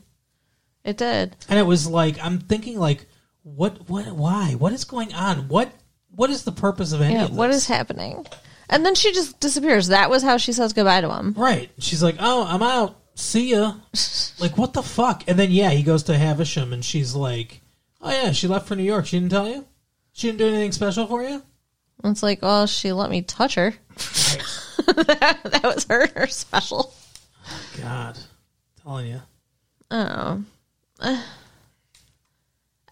it 0.84 0.98
did 0.98 1.36
And 1.50 1.60
it 1.60 1.66
was 1.66 1.86
like 1.88 2.18
I'm 2.24 2.40
thinking, 2.40 2.80
like, 2.80 3.06
what, 3.44 3.90
what, 3.90 4.06
why, 4.14 4.54
what 4.56 4.74
is 4.74 4.84
going 4.86 5.14
on? 5.14 5.48
What, 5.48 5.72
what 6.16 6.30
is 6.30 6.44
the 6.44 6.52
purpose 6.52 6.92
of 6.94 7.02
any 7.02 7.14
yeah 7.16 7.24
of 7.26 7.30
this? 7.32 7.38
what 7.38 7.50
is 7.50 7.68
happening 7.68 8.26
and 8.70 8.86
then 8.86 8.96
she 8.96 9.12
just 9.14 9.40
disappears 9.40 9.88
that 9.88 10.10
was 10.10 10.24
how 10.24 10.38
she 10.38 10.52
says 10.54 10.74
goodbye 10.74 11.02
to 11.02 11.10
him 11.14 11.34
Right. 11.38 11.70
She's 11.80 12.04
like, 12.04 12.16
oh, 12.20 12.46
I'm 12.46 12.62
out. 12.64 13.00
See 13.16 13.52
ya. 13.52 13.76
like, 14.40 14.58
what 14.58 14.74
the 14.74 14.84
fuck? 14.84 15.24
And 15.28 15.40
then, 15.40 15.52
yeah, 15.52 15.70
he 15.72 15.84
goes 15.84 16.04
to 16.04 16.18
Havisham, 16.18 16.72
and 16.74 16.84
she's 16.86 17.16
like, 17.16 17.62
oh, 18.02 18.12
yeah, 18.12 18.32
she 18.32 18.48
left 18.48 18.68
for 18.68 18.76
New 18.76 18.84
York. 18.84 19.06
She 19.08 19.18
didn't 19.20 19.32
tell 19.32 19.48
you? 19.50 19.66
She 20.18 20.28
didn't 20.30 20.40
do 20.40 20.48
anything 20.48 20.72
special 20.72 21.06
for 21.06 21.22
you? 21.24 21.44
it's 22.04 22.24
like 22.24 22.42
well 22.42 22.66
she 22.66 22.92
let 22.92 23.10
me 23.12 23.22
touch 23.22 23.56
her 23.56 23.74
that, 23.96 25.40
that 25.44 25.62
was 25.64 25.86
her 25.86 26.08
her 26.16 26.28
special 26.28 26.94
God. 27.80 28.18
telling 28.84 29.08
you. 29.08 29.22
oh 29.92 30.44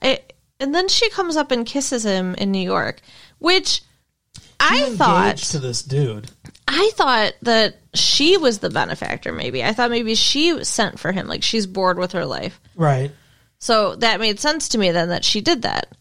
I, 0.02 0.20
and 0.60 0.74
then 0.76 0.88
she 0.88 1.10
comes 1.10 1.36
up 1.36 1.52
and 1.52 1.66
kisses 1.66 2.04
him 2.06 2.36
in 2.36 2.52
new 2.52 2.60
york 2.64 3.02
which 3.40 3.82
i 4.60 4.84
Engaged 4.84 4.98
thought 4.98 5.38
to 5.38 5.60
this 5.60 5.82
dude. 5.82 6.30
I 6.68 6.92
thought 6.96 7.34
that 7.44 7.78
she 7.94 8.38
was 8.38 8.60
the 8.60 8.70
benefactor, 8.70 9.32
maybe. 9.32 9.64
I 9.64 9.74
thought 9.74 9.92
maybe 9.92 10.16
she 10.16 10.52
was 10.54 10.68
sent 10.68 11.00
for 11.00 11.12
him, 11.12 11.28
like 11.28 11.44
she's 11.44 11.68
bored 11.68 12.00
with 12.00 12.14
her 12.14 12.26
life. 12.26 12.60
Right. 12.76 13.12
So 13.60 13.96
that 13.98 14.20
made 14.20 14.40
sense 14.40 14.70
to 14.70 14.78
me 14.78 14.92
then 14.92 15.10
that 15.10 15.24
she 15.24 15.42
did 15.42 15.62
that. 15.62 15.96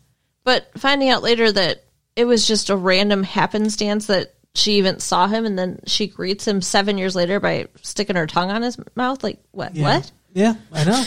But 0.44 0.68
finding 0.78 1.08
out 1.08 1.22
later 1.22 1.50
that 1.50 1.84
it 2.16 2.26
was 2.26 2.46
just 2.46 2.70
a 2.70 2.76
random 2.76 3.22
happenstance 3.22 4.06
that 4.06 4.34
she 4.54 4.74
even 4.74 5.00
saw 5.00 5.26
him 5.26 5.46
and 5.46 5.58
then 5.58 5.80
she 5.86 6.06
greets 6.06 6.46
him 6.46 6.62
seven 6.62 6.96
years 6.96 7.16
later 7.16 7.40
by 7.40 7.66
sticking 7.82 8.16
her 8.16 8.26
tongue 8.26 8.50
on 8.50 8.62
his 8.62 8.76
mouth, 8.94 9.24
like, 9.24 9.38
what? 9.50 9.74
Yeah. 9.74 9.82
What? 9.96 10.12
Yeah, 10.32 10.54
I 10.72 10.84
know. 10.84 11.02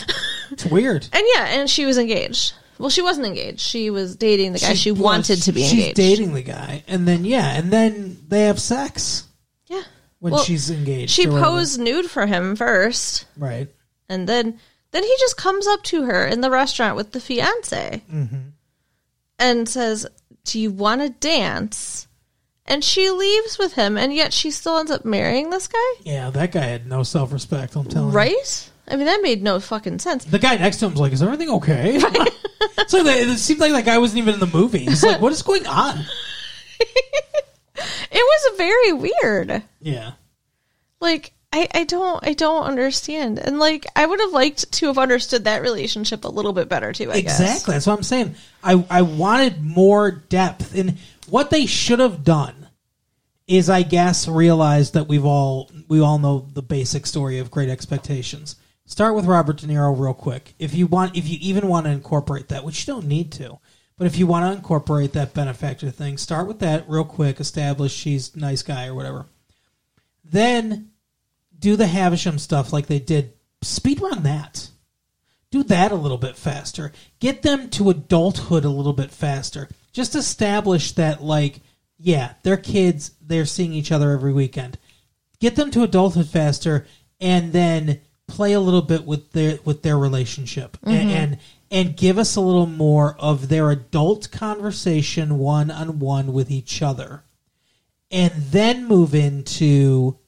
it's 0.50 0.64
weird. 0.70 1.06
And 1.12 1.24
yeah, 1.34 1.44
and 1.46 1.68
she 1.70 1.86
was 1.86 1.98
engaged. 1.98 2.54
Well, 2.78 2.90
she 2.90 3.02
wasn't 3.02 3.26
engaged. 3.26 3.60
She 3.60 3.90
was 3.90 4.16
dating 4.16 4.52
the 4.52 4.58
guy 4.58 4.74
she, 4.74 4.92
well, 4.92 5.02
wanted 5.04 5.42
to 5.42 5.52
be 5.52 5.62
she's 5.62 5.72
engaged. 5.72 5.96
dating 5.96 6.34
the 6.34 6.42
guy, 6.42 6.84
and 6.86 7.08
then, 7.08 7.24
yeah, 7.24 7.56
and 7.56 7.70
then 7.72 8.16
they 8.28 8.42
have 8.42 8.60
sex 8.60 9.24
Yeah. 9.66 9.82
when 10.20 10.32
Well, 10.34 10.42
she's 10.44 10.70
engaged. 10.70 11.10
She 11.10 11.26
whatever. 11.26 11.44
posed 11.44 11.80
nude 11.80 12.08
for 12.10 12.26
him 12.26 12.54
first. 12.56 13.26
Right. 13.36 13.68
And 14.08 14.28
then 14.28 14.58
then 14.92 15.02
he 15.02 15.14
just 15.18 15.36
comes 15.36 15.66
up 15.66 15.82
to 15.84 16.04
her 16.04 16.26
in 16.26 16.40
the 16.40 16.50
restaurant 16.50 16.96
with 16.96 17.12
the 17.12 17.20
fiance 17.20 18.02
mm-hmm. 18.10 18.36
And 19.38 19.68
says, 19.68 20.06
"Do 20.44 20.58
you 20.60 20.70
want 20.70 21.00
to 21.02 21.08
dance?" 21.10 22.06
And 22.66 22.84
she 22.84 23.08
leaves 23.10 23.58
with 23.58 23.72
him, 23.74 23.96
and 23.96 24.12
yet 24.12 24.32
she 24.34 24.50
still 24.50 24.76
ends 24.76 24.90
up 24.90 25.04
marrying 25.04 25.48
this 25.50 25.68
guy, 25.68 25.78
Yeah, 26.02 26.28
that 26.30 26.52
guy 26.52 26.64
had 26.64 26.86
no 26.86 27.02
self 27.02 27.32
respect, 27.32 27.74
I'm 27.76 27.84
telling 27.86 28.10
you. 28.10 28.14
right? 28.16 28.70
I 28.90 28.96
mean, 28.96 29.06
that 29.06 29.22
made 29.22 29.42
no 29.42 29.58
fucking 29.60 29.98
sense. 30.00 30.24
The 30.24 30.38
guy 30.38 30.56
next 30.56 30.78
to 30.78 30.86
him's 30.86 30.98
like, 31.00 31.12
"Is 31.12 31.22
everything 31.22 31.48
okay?" 31.50 31.98
so 32.88 33.02
they, 33.02 33.20
it 33.20 33.38
seemed 33.38 33.60
like 33.60 33.72
that 33.72 33.84
guy 33.84 33.98
wasn't 33.98 34.18
even 34.18 34.34
in 34.34 34.40
the 34.40 34.46
movie. 34.46 34.80
He's 34.80 35.02
like, 35.04 35.20
"What 35.20 35.32
is 35.32 35.42
going 35.42 35.66
on?" 35.66 36.04
It 38.10 38.22
was 38.24 38.56
very 38.56 38.92
weird. 38.92 39.62
Yeah, 39.80 40.12
Like 41.00 41.32
I, 41.50 41.66
I 41.72 41.84
don't 41.84 42.26
I 42.26 42.34
don't 42.34 42.64
understand. 42.64 43.38
And 43.38 43.58
like 43.58 43.86
I 43.96 44.04
would 44.04 44.20
have 44.20 44.32
liked 44.32 44.70
to 44.72 44.86
have 44.86 44.98
understood 44.98 45.44
that 45.44 45.62
relationship 45.62 46.24
a 46.24 46.28
little 46.28 46.52
bit 46.52 46.68
better 46.68 46.92
too, 46.92 47.10
I 47.10 47.20
guess. 47.20 47.40
exactly. 47.40 47.74
That's 47.74 47.86
what 47.86 47.96
I'm 47.96 48.02
saying. 48.02 48.34
I 48.62 48.84
I 48.90 49.02
wanted 49.02 49.62
more 49.62 50.10
depth, 50.10 50.74
and 50.74 50.98
what 51.28 51.50
they 51.50 51.66
should 51.66 52.00
have 52.00 52.22
done 52.22 52.68
is, 53.46 53.70
I 53.70 53.82
guess, 53.82 54.28
realize 54.28 54.90
that 54.90 55.08
we've 55.08 55.24
all 55.24 55.70
we 55.88 56.00
all 56.00 56.18
know 56.18 56.46
the 56.52 56.62
basic 56.62 57.06
story 57.06 57.38
of 57.38 57.50
Great 57.50 57.70
Expectations. 57.70 58.56
Start 58.84 59.14
with 59.14 59.24
Robert 59.24 59.58
De 59.58 59.66
Niro 59.66 59.98
real 59.98 60.14
quick. 60.14 60.54
If 60.58 60.74
you 60.74 60.86
want, 60.86 61.16
if 61.16 61.28
you 61.28 61.38
even 61.40 61.68
want 61.68 61.86
to 61.86 61.92
incorporate 61.92 62.48
that, 62.48 62.64
which 62.64 62.86
you 62.86 62.94
don't 62.94 63.06
need 63.06 63.32
to, 63.32 63.58
but 63.96 64.06
if 64.06 64.16
you 64.16 64.26
want 64.26 64.46
to 64.46 64.56
incorporate 64.56 65.12
that 65.14 65.34
benefactor 65.34 65.90
thing, 65.90 66.18
start 66.18 66.46
with 66.46 66.58
that 66.60 66.88
real 66.88 67.04
quick. 67.04 67.40
Establish 67.40 67.94
she's 67.94 68.36
nice 68.36 68.62
guy 68.62 68.86
or 68.86 68.94
whatever. 68.94 69.26
Then 70.24 70.90
do 71.58 71.76
the 71.76 71.86
Havisham 71.86 72.38
stuff 72.38 72.72
like 72.72 72.86
they 72.86 72.98
did. 72.98 73.32
Speed 73.62 74.00
run 74.00 74.22
that. 74.22 74.70
Do 75.50 75.62
that 75.64 75.92
a 75.92 75.96
little 75.96 76.18
bit 76.18 76.36
faster. 76.36 76.92
Get 77.20 77.42
them 77.42 77.70
to 77.70 77.90
adulthood 77.90 78.64
a 78.64 78.70
little 78.70 78.92
bit 78.92 79.10
faster. 79.10 79.68
Just 79.92 80.14
establish 80.14 80.92
that, 80.92 81.22
like, 81.22 81.60
yeah, 81.98 82.34
they're 82.42 82.56
kids. 82.56 83.12
They're 83.20 83.46
seeing 83.46 83.72
each 83.72 83.90
other 83.90 84.12
every 84.12 84.32
weekend. 84.32 84.78
Get 85.40 85.56
them 85.56 85.70
to 85.72 85.82
adulthood 85.82 86.28
faster, 86.28 86.86
and 87.20 87.52
then 87.52 88.00
play 88.26 88.52
a 88.52 88.60
little 88.60 88.82
bit 88.82 89.06
with 89.06 89.32
their 89.32 89.58
with 89.64 89.82
their 89.82 89.98
relationship, 89.98 90.76
and, 90.82 90.94
mm-hmm. 90.94 91.10
and 91.10 91.38
and 91.70 91.96
give 91.96 92.18
us 92.18 92.36
a 92.36 92.40
little 92.40 92.66
more 92.66 93.16
of 93.18 93.48
their 93.48 93.70
adult 93.70 94.30
conversation 94.30 95.38
one 95.38 95.70
on 95.70 95.98
one 95.98 96.32
with 96.32 96.50
each 96.50 96.82
other, 96.82 97.24
and 98.10 98.32
then 98.34 98.86
move 98.86 99.14
into 99.14 100.18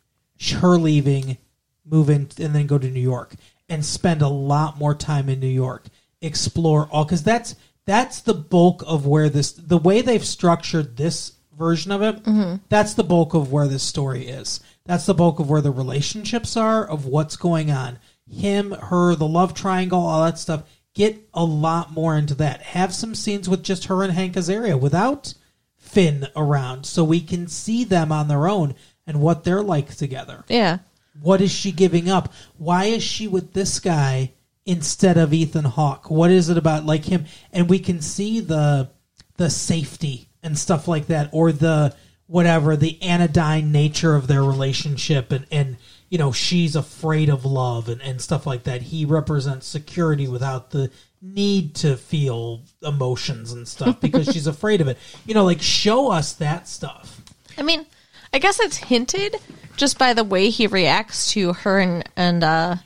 her 0.49 0.79
leaving, 0.79 1.39
move 1.85 2.11
in, 2.11 2.29
and 2.39 2.55
then 2.55 2.67
go 2.67 2.79
to 2.79 2.91
New 2.91 3.01
York 3.01 3.35
and 3.69 3.85
spend 3.85 4.23
a 4.23 4.29
lot 4.29 4.79
more 4.79 4.95
time 4.95 5.29
in 5.29 5.41
New 5.41 5.47
York, 5.47 5.87
explore 6.21 6.89
all 6.91 7.05
because 7.05 7.23
that's 7.23 7.55
that's 7.87 8.21
the 8.21 8.35
bulk 8.35 8.83
of 8.87 9.07
where 9.07 9.29
this 9.29 9.53
the 9.53 9.79
way 9.79 10.01
they've 10.01 10.25
structured 10.25 10.97
this 10.97 11.33
version 11.57 11.93
of 11.93 12.03
it. 12.03 12.23
Mm-hmm. 12.25 12.57
That's 12.69 12.95
the 12.95 13.05
bulk 13.05 13.35
of 13.35 13.53
where 13.53 13.69
this 13.69 13.83
story 13.83 14.27
is. 14.27 14.61
That's 14.87 15.07
the 15.07 15.15
bulk 15.15 15.39
of 15.39 15.49
where 15.51 15.61
the 15.61 15.71
relationships 15.71 16.57
are 16.57 16.85
of 16.85 17.07
what's 17.07 17.37
going 17.37 17.71
on. 17.71 17.99
Him, 18.27 18.73
her, 18.73 19.15
the 19.15 19.27
love 19.27 19.55
triangle, 19.55 20.01
all 20.01 20.25
that 20.25 20.39
stuff. 20.39 20.63
Get 20.95 21.29
a 21.35 21.45
lot 21.45 21.93
more 21.93 22.17
into 22.17 22.35
that. 22.37 22.63
Have 22.63 22.95
some 22.95 23.15
scenes 23.15 23.49
with 23.49 23.63
just 23.63 23.85
her 23.85 24.03
and 24.03 24.13
Hank 24.13 24.35
Azaria 24.35 24.79
without 24.79 25.35
Finn 25.77 26.27
around, 26.35 26.87
so 26.87 27.05
we 27.05 27.21
can 27.21 27.47
see 27.47 27.85
them 27.85 28.11
on 28.11 28.29
their 28.29 28.49
own 28.49 28.75
and 29.11 29.21
what 29.21 29.43
they're 29.43 29.63
like 29.63 29.93
together. 29.97 30.45
Yeah. 30.47 30.79
What 31.21 31.41
is 31.41 31.51
she 31.51 31.73
giving 31.73 32.09
up? 32.09 32.33
Why 32.59 32.85
is 32.85 33.03
she 33.03 33.27
with 33.27 33.53
this 33.53 33.81
guy 33.81 34.35
instead 34.65 35.19
of 35.19 35.35
Ethan 35.35 35.65
Hawke? 35.65 36.09
What 36.13 36.31
is 36.31 36.49
it 36.49 36.57
about 36.57 36.87
like 36.87 37.05
him? 37.05 37.25
And 37.53 37.69
we 37.69 37.81
can 37.81 38.01
see 38.01 38.39
the 38.39 38.89
the 39.37 39.51
safety 39.51 40.29
and 40.45 40.57
stuff 40.57 40.87
like 40.87 41.09
that, 41.09 41.29
or 41.33 41.51
the 41.51 41.93
whatever 42.29 42.77
the 42.77 43.03
anodyne 43.03 43.73
nature 43.73 44.15
of 44.15 44.29
their 44.29 44.45
relationship, 44.45 45.33
and 45.33 45.45
and 45.51 45.77
you 46.09 46.17
know 46.17 46.31
she's 46.31 46.77
afraid 46.77 47.29
of 47.29 47.45
love 47.45 47.89
and 47.89 48.01
and 48.03 48.21
stuff 48.21 48.47
like 48.47 48.63
that. 48.63 48.81
He 48.81 49.05
represents 49.05 49.67
security 49.67 50.29
without 50.29 50.71
the 50.71 50.93
need 51.21 51.75
to 51.75 51.97
feel 51.97 52.63
emotions 52.81 53.53
and 53.53 53.67
stuff 53.67 54.01
because 54.01 54.29
she's 54.33 54.47
afraid 54.47 54.81
of 54.81 54.87
it. 54.87 54.99
You 55.27 55.35
know, 55.35 55.45
like 55.45 55.61
show 55.61 56.13
us 56.13 56.35
that 56.35 56.69
stuff. 56.69 57.21
I 57.59 57.63
mean, 57.63 57.85
I 58.33 58.39
guess 58.39 58.61
it's 58.61 58.77
hinted 58.77 59.37
just 59.77 59.99
by 59.99 60.15
the 60.15 60.25
way 60.25 60.51
he 60.51 60.67
reacts 60.67 61.33
to 61.33 61.53
her 61.55 61.79
and 61.81 62.09
and 62.17 62.45
uh, 62.45 62.77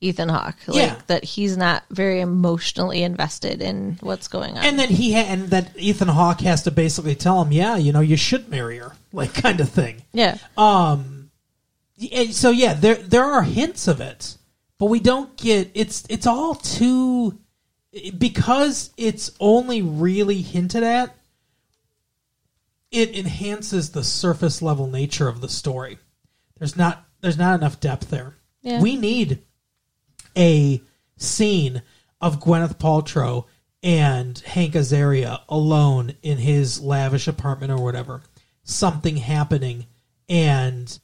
Ethan 0.00 0.28
Hawke, 0.28 0.56
like 0.66 0.76
Yeah. 0.76 1.00
that 1.06 1.24
he's 1.24 1.56
not 1.56 1.82
very 1.90 2.20
emotionally 2.20 3.02
invested 3.02 3.62
in 3.62 3.98
what's 4.00 4.28
going 4.28 4.56
on. 4.58 4.64
And 4.64 4.78
then 4.78 4.88
he 4.88 5.14
ha- 5.14 5.26
and 5.28 5.48
that 5.50 5.70
Ethan 5.78 6.08
Hawke 6.08 6.40
has 6.42 6.62
to 6.64 6.70
basically 6.70 7.14
tell 7.14 7.42
him, 7.42 7.52
yeah, 7.52 7.76
you 7.76 7.92
know, 7.92 8.00
you 8.00 8.16
should 8.16 8.48
marry 8.48 8.78
her, 8.78 8.92
like 9.12 9.34
kind 9.34 9.60
of 9.60 9.68
thing. 9.68 10.02
yeah, 10.12 10.38
Um, 10.56 11.30
and 12.12 12.34
so 12.34 12.50
yeah, 12.50 12.74
there 12.74 12.96
there 12.96 13.24
are 13.24 13.42
hints 13.42 13.88
of 13.88 14.00
it, 14.00 14.36
but 14.78 14.86
we 14.86 15.00
don't 15.00 15.36
get 15.36 15.70
it's 15.74 16.04
it's 16.08 16.26
all 16.26 16.54
too 16.54 17.38
because 18.18 18.90
it's 18.96 19.30
only 19.40 19.82
really 19.82 20.42
hinted 20.42 20.82
at. 20.82 21.14
It 22.94 23.16
enhances 23.16 23.90
the 23.90 24.04
surface 24.04 24.62
level 24.62 24.86
nature 24.86 25.26
of 25.26 25.40
the 25.40 25.48
story. 25.48 25.98
There's 26.58 26.76
not 26.76 27.04
there's 27.20 27.36
not 27.36 27.58
enough 27.58 27.80
depth 27.80 28.08
there. 28.08 28.36
Yeah. 28.62 28.80
We 28.80 28.96
need 28.96 29.42
a 30.36 30.80
scene 31.16 31.82
of 32.20 32.38
Gwyneth 32.38 32.78
Paltrow 32.78 33.46
and 33.82 34.38
Hank 34.38 34.74
Azaria 34.74 35.40
alone 35.48 36.14
in 36.22 36.38
his 36.38 36.80
lavish 36.80 37.26
apartment 37.26 37.72
or 37.72 37.82
whatever. 37.82 38.22
Something 38.62 39.16
happening 39.16 39.86
and 40.28 40.96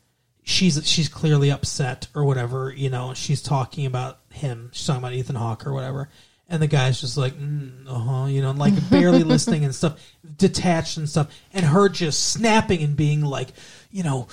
she's 0.44 0.86
she's 0.88 1.08
clearly 1.08 1.50
upset 1.50 2.06
or 2.14 2.24
whatever, 2.24 2.72
you 2.72 2.88
know, 2.88 3.14
she's 3.14 3.42
talking 3.42 3.84
about 3.84 4.20
him, 4.30 4.70
she's 4.72 4.86
talking 4.86 5.02
about 5.02 5.12
Ethan 5.12 5.36
Hawke 5.36 5.66
or 5.66 5.72
whatever. 5.72 6.08
And 6.50 6.60
the 6.60 6.66
guy's 6.66 7.00
just 7.00 7.16
like, 7.16 7.34
mm, 7.34 7.86
uh 7.88 7.94
huh, 7.94 8.26
you 8.26 8.42
know, 8.42 8.50
like 8.50 8.74
barely 8.90 9.22
listening 9.24 9.64
and 9.64 9.74
stuff, 9.74 9.98
detached 10.36 10.96
and 10.96 11.08
stuff, 11.08 11.28
and 11.52 11.64
her 11.64 11.88
just 11.88 12.32
snapping 12.32 12.82
and 12.82 12.96
being 12.96 13.22
like, 13.22 13.48
you 13.90 14.02
know, 14.02 14.28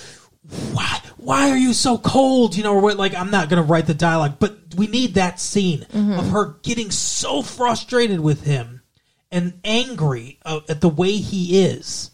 why 0.71 0.99
why 1.17 1.49
are 1.51 1.57
you 1.57 1.73
so 1.73 1.97
cold? 1.97 2.55
You 2.55 2.63
know 2.63 2.73
or 2.73 2.81
what 2.81 2.97
like 2.97 3.13
i'm 3.13 3.31
not 3.31 3.49
going 3.49 3.61
to 3.61 3.69
write 3.69 3.85
the 3.85 3.93
dialogue 3.93 4.37
but 4.39 4.57
we 4.77 4.87
need 4.87 5.15
that 5.15 5.41
scene 5.41 5.85
of 5.93 6.29
her 6.29 6.55
getting 6.63 6.89
so 6.89 7.41
frustrated 7.41 8.21
with 8.21 8.45
him 8.45 8.81
and 9.29 9.59
angry 9.65 10.39
uh, 10.45 10.61
at 10.69 10.79
the 10.79 10.87
way 10.87 11.17
he 11.17 11.63
is 11.65 12.11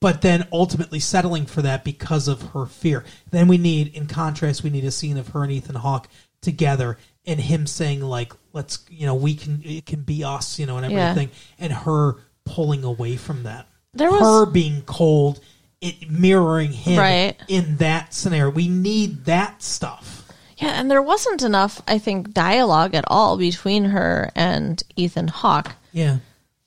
but 0.00 0.22
then 0.22 0.46
ultimately 0.52 1.00
settling 1.00 1.46
for 1.46 1.62
that 1.62 1.84
because 1.84 2.28
of 2.28 2.42
her 2.52 2.66
fear. 2.66 3.04
Then 3.30 3.48
we 3.48 3.58
need 3.58 3.94
in 3.94 4.06
contrast 4.06 4.62
we 4.62 4.70
need 4.70 4.84
a 4.84 4.90
scene 4.90 5.16
of 5.16 5.28
her 5.28 5.42
and 5.42 5.52
ethan 5.52 5.74
hawke 5.74 6.08
together 6.40 6.98
and 7.28 7.38
him 7.38 7.66
saying 7.66 8.00
like 8.00 8.32
let's 8.52 8.84
you 8.90 9.06
know 9.06 9.14
we 9.14 9.34
can 9.36 9.62
it 9.64 9.86
can 9.86 10.00
be 10.00 10.24
us 10.24 10.58
you 10.58 10.66
know 10.66 10.78
and 10.78 10.90
Yeah. 10.90 11.10
everything 11.10 11.30
and 11.60 11.72
her 11.72 12.16
pulling 12.44 12.82
away 12.82 13.16
from 13.16 13.44
that 13.44 13.68
There 13.94 14.10
was- 14.10 14.20
her 14.20 14.46
being 14.46 14.82
cold 14.82 15.38
it 15.80 16.10
mirroring 16.10 16.72
him 16.72 16.98
Right. 16.98 17.36
in 17.46 17.76
that 17.76 18.12
scenario 18.14 18.50
we 18.50 18.68
need 18.68 19.26
that 19.26 19.62
stuff 19.62 20.24
yeah, 20.60 20.70
and 20.80 20.90
there 20.90 21.00
wasn't 21.00 21.42
enough, 21.42 21.80
I 21.86 21.98
think, 21.98 22.32
dialogue 22.34 22.92
at 22.96 23.04
all 23.06 23.36
between 23.36 23.84
her 23.84 24.32
and 24.34 24.82
Ethan 24.96 25.28
Hawke. 25.28 25.76
yeah 25.92 26.16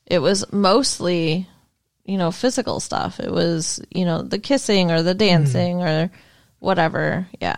It 0.06 0.20
was 0.20 0.46
mostly, 0.54 1.50
you 2.06 2.18
know, 2.18 2.32
physical 2.32 2.80
stuff. 2.80 3.20
It 3.20 3.34
was, 3.34 3.82
you 3.90 4.06
know, 4.06 4.22
the 4.22 4.40
kissing 4.40 4.92
or 4.92 5.04
the 5.04 5.14
dancing 5.14 5.80
mm. 5.80 6.08
or 6.08 6.12
whatever. 6.60 7.28
Yeah, 7.42 7.58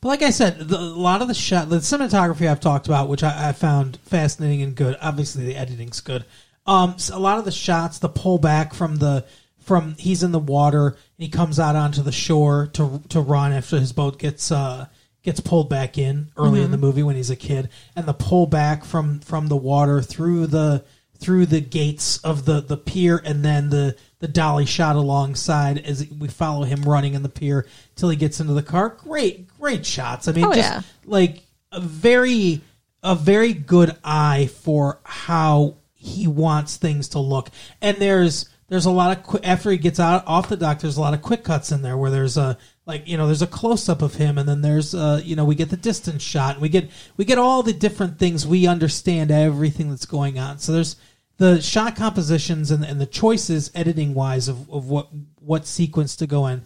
But 0.00 0.08
like 0.08 0.22
I 0.22 0.30
said, 0.30 0.58
the, 0.58 0.76
a 0.76 0.78
lot 0.78 1.22
of 1.22 1.28
the 1.28 1.34
shot, 1.34 1.68
the 1.68 1.76
cinematography 1.78 2.48
I've 2.48 2.60
talked 2.60 2.86
about, 2.86 3.08
which 3.08 3.22
I, 3.22 3.48
I 3.48 3.52
found 3.52 3.96
fascinating 4.04 4.62
and 4.62 4.74
good. 4.74 4.96
Obviously, 5.00 5.44
the 5.44 5.56
editing's 5.56 6.00
good. 6.00 6.24
Um, 6.66 6.90
s- 6.92 7.10
a 7.10 7.18
lot 7.18 7.38
of 7.38 7.44
the 7.44 7.52
shots, 7.52 7.98
the 7.98 8.08
pullback 8.08 8.74
from 8.74 8.96
the 8.96 9.24
from 9.60 9.94
he's 9.98 10.22
in 10.22 10.30
the 10.30 10.38
water 10.38 10.86
and 10.88 10.96
he 11.18 11.28
comes 11.28 11.58
out 11.58 11.74
onto 11.74 12.02
the 12.02 12.12
shore 12.12 12.68
to 12.74 13.02
to 13.08 13.20
run 13.20 13.52
after 13.52 13.80
his 13.80 13.92
boat 13.92 14.18
gets 14.18 14.52
uh 14.52 14.86
gets 15.24 15.40
pulled 15.40 15.68
back 15.68 15.98
in 15.98 16.30
early 16.36 16.62
in 16.62 16.70
the 16.70 16.78
movie 16.78 17.02
when 17.02 17.16
he's 17.16 17.30
a 17.30 17.36
kid, 17.36 17.68
and 17.96 18.06
the 18.06 18.14
pullback 18.14 18.84
from 18.84 19.18
from 19.20 19.48
the 19.48 19.56
water 19.56 20.00
through 20.02 20.46
the 20.46 20.84
through 21.18 21.46
the 21.46 21.60
gates 21.60 22.18
of 22.18 22.44
the 22.44 22.60
the 22.60 22.76
pier 22.76 23.20
and 23.24 23.44
then 23.44 23.70
the 23.70 23.96
the 24.18 24.28
dolly 24.28 24.64
shot 24.66 24.96
alongside 24.96 25.78
as 25.78 26.06
we 26.10 26.28
follow 26.28 26.64
him 26.64 26.82
running 26.82 27.14
in 27.14 27.22
the 27.22 27.28
pier 27.28 27.66
till 27.96 28.08
he 28.08 28.16
gets 28.16 28.40
into 28.40 28.52
the 28.54 28.62
car. 28.62 28.90
Great 28.90 29.48
great 29.58 29.84
shots. 29.84 30.28
I 30.28 30.32
mean 30.32 30.44
Oh, 30.44 30.52
just 30.54 30.58
yeah. 30.70 30.82
like 31.04 31.42
a 31.72 31.80
very 31.80 32.60
a 33.02 33.14
very 33.14 33.52
good 33.52 33.96
eye 34.04 34.48
for 34.62 34.98
how 35.04 35.76
he 35.94 36.26
wants 36.26 36.76
things 36.76 37.08
to 37.08 37.18
look. 37.18 37.50
And 37.80 37.96
there's 37.98 38.48
there's 38.68 38.86
a 38.86 38.90
lot 38.90 39.16
of 39.16 39.22
qu- 39.24 39.40
after 39.44 39.70
he 39.70 39.78
gets 39.78 40.00
out 40.00 40.24
off 40.26 40.48
the 40.48 40.56
dock 40.56 40.80
there's 40.80 40.96
a 40.96 41.00
lot 41.00 41.14
of 41.14 41.22
quick 41.22 41.44
cuts 41.44 41.70
in 41.72 41.82
there 41.82 41.96
where 41.96 42.10
there's 42.10 42.36
a 42.36 42.58
like 42.86 43.06
you 43.08 43.16
know 43.16 43.26
there's 43.26 43.42
a 43.42 43.46
close 43.46 43.88
up 43.88 44.00
of 44.00 44.14
him 44.14 44.38
and 44.38 44.48
then 44.48 44.62
there's 44.62 44.94
uh 44.94 45.20
you 45.24 45.34
know 45.36 45.44
we 45.44 45.54
get 45.54 45.70
the 45.70 45.76
distance 45.76 46.22
shot 46.22 46.54
and 46.54 46.62
we 46.62 46.68
get 46.68 46.88
we 47.16 47.24
get 47.24 47.36
all 47.38 47.62
the 47.62 47.72
different 47.72 48.18
things 48.18 48.46
we 48.46 48.66
understand 48.66 49.30
everything 49.30 49.90
that's 49.90 50.06
going 50.06 50.38
on. 50.38 50.58
So 50.58 50.72
there's 50.72 50.96
the 51.38 51.60
shot 51.60 51.96
compositions 51.96 52.70
and, 52.70 52.82
and 52.84 52.98
the 53.00 53.06
choices 53.06 53.70
editing 53.74 54.14
wise 54.14 54.48
of, 54.48 54.70
of 54.70 54.88
what 54.88 55.08
what 55.40 55.66
sequence 55.66 56.16
to 56.16 56.26
go 56.26 56.46
in. 56.46 56.62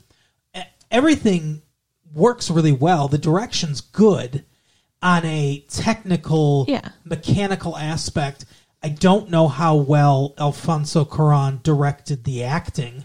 Everything 0.91 1.63
works 2.13 2.51
really 2.51 2.73
well. 2.73 3.07
The 3.09 3.19
direction's 3.19 3.81
good 3.81 4.45
on 5.03 5.25
a 5.25 5.65
technical 5.69 6.65
Yeah. 6.69 6.89
mechanical 7.05 7.77
aspect. 7.77 8.45
I 8.83 8.89
don't 8.89 9.31
know 9.31 9.47
how 9.49 9.77
well 9.77 10.35
alfonso 10.39 11.05
cuaron 11.05 11.63
directed 11.63 12.25
the 12.25 12.43
acting 12.45 13.05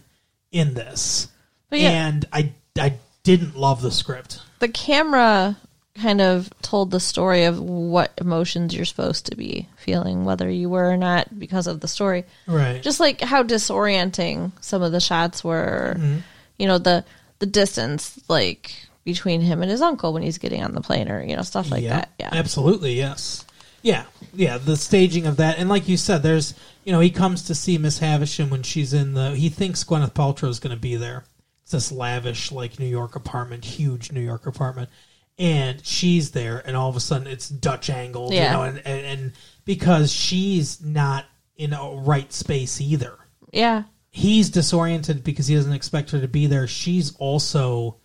in 0.50 0.74
this. 0.74 1.28
Yeah. 1.70 1.90
and 2.06 2.24
i 2.32 2.52
i 2.78 2.94
didn't 3.26 3.56
love 3.56 3.82
the 3.82 3.90
script 3.90 4.40
the 4.58 4.68
camera 4.68 5.56
kind 5.96 6.20
of 6.20 6.50
told 6.62 6.90
the 6.90 7.00
story 7.00 7.44
of 7.44 7.60
what 7.60 8.12
emotions 8.18 8.74
you're 8.74 8.84
supposed 8.84 9.26
to 9.26 9.36
be 9.36 9.68
feeling, 9.76 10.24
whether 10.24 10.48
you 10.50 10.68
were 10.68 10.90
or 10.90 10.96
not, 10.96 11.38
because 11.38 11.66
of 11.66 11.80
the 11.80 11.88
story. 11.88 12.24
right 12.46 12.82
Just 12.82 13.00
like 13.00 13.20
how 13.20 13.42
disorienting 13.42 14.52
some 14.60 14.82
of 14.82 14.92
the 14.92 15.00
shots 15.00 15.42
were. 15.42 15.94
Mm-hmm. 15.98 16.18
You 16.58 16.66
know 16.66 16.78
the 16.78 17.04
the 17.38 17.46
distance, 17.46 18.18
like 18.28 18.74
between 19.04 19.40
him 19.42 19.62
and 19.62 19.70
his 19.70 19.82
uncle 19.82 20.12
when 20.12 20.22
he's 20.22 20.38
getting 20.38 20.62
on 20.62 20.72
the 20.72 20.80
plane 20.80 21.10
or 21.10 21.22
you 21.22 21.36
know 21.36 21.42
stuff 21.42 21.70
like 21.70 21.84
that. 21.84 22.10
Yeah. 22.18 22.30
absolutely, 22.32 22.94
yes, 22.94 23.44
yeah, 23.82 24.04
yeah. 24.34 24.56
The 24.56 24.76
staging 24.76 25.26
of 25.26 25.36
that, 25.36 25.58
and 25.58 25.68
like 25.68 25.86
you 25.86 25.98
said, 25.98 26.22
there's 26.22 26.54
you 26.84 26.92
know 26.92 27.00
he 27.00 27.10
comes 27.10 27.42
to 27.44 27.54
see 27.54 27.76
Miss 27.76 27.98
Havisham 27.98 28.48
when 28.48 28.62
she's 28.62 28.94
in 28.94 29.12
the. 29.12 29.36
He 29.36 29.50
thinks 29.50 29.84
Gwyneth 29.84 30.14
Paltrow 30.14 30.48
is 30.48 30.60
going 30.60 30.74
to 30.74 30.80
be 30.80 30.96
there. 30.96 31.24
It's 31.66 31.72
this 31.72 31.90
lavish 31.90 32.52
like 32.52 32.78
New 32.78 32.86
York 32.86 33.16
apartment, 33.16 33.64
huge 33.64 34.12
New 34.12 34.20
York 34.20 34.46
apartment, 34.46 34.88
and 35.36 35.84
she's 35.84 36.30
there, 36.30 36.62
and 36.64 36.76
all 36.76 36.88
of 36.88 36.94
a 36.94 37.00
sudden 37.00 37.26
it's 37.26 37.48
Dutch 37.48 37.90
angled, 37.90 38.32
Yeah. 38.32 38.44
you 38.44 38.56
know, 38.56 38.62
and, 38.62 38.78
and 38.86 39.04
and 39.04 39.32
because 39.64 40.12
she's 40.12 40.80
not 40.80 41.24
in 41.56 41.72
a 41.72 41.90
right 41.96 42.32
space 42.32 42.80
either 42.80 43.16
Yeah. 43.52 43.82
he's 44.10 44.48
disoriented 44.50 45.24
because 45.24 45.48
he 45.48 45.56
doesn't 45.56 45.72
expect 45.72 46.12
her 46.12 46.20
to 46.20 46.28
be 46.28 46.46
there. 46.46 46.68
She's 46.68 47.16
also 47.16 47.96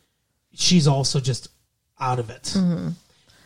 she's 0.55 0.87
also 0.87 1.19
just 1.19 1.49
out 1.99 2.17
of 2.17 2.31
it. 2.31 2.55
And 2.55 2.95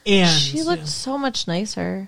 Mm-hmm. 0.05 0.27
She 0.37 0.63
looked 0.63 0.87
so 0.87 1.17
much 1.17 1.45
nicer. 1.45 2.07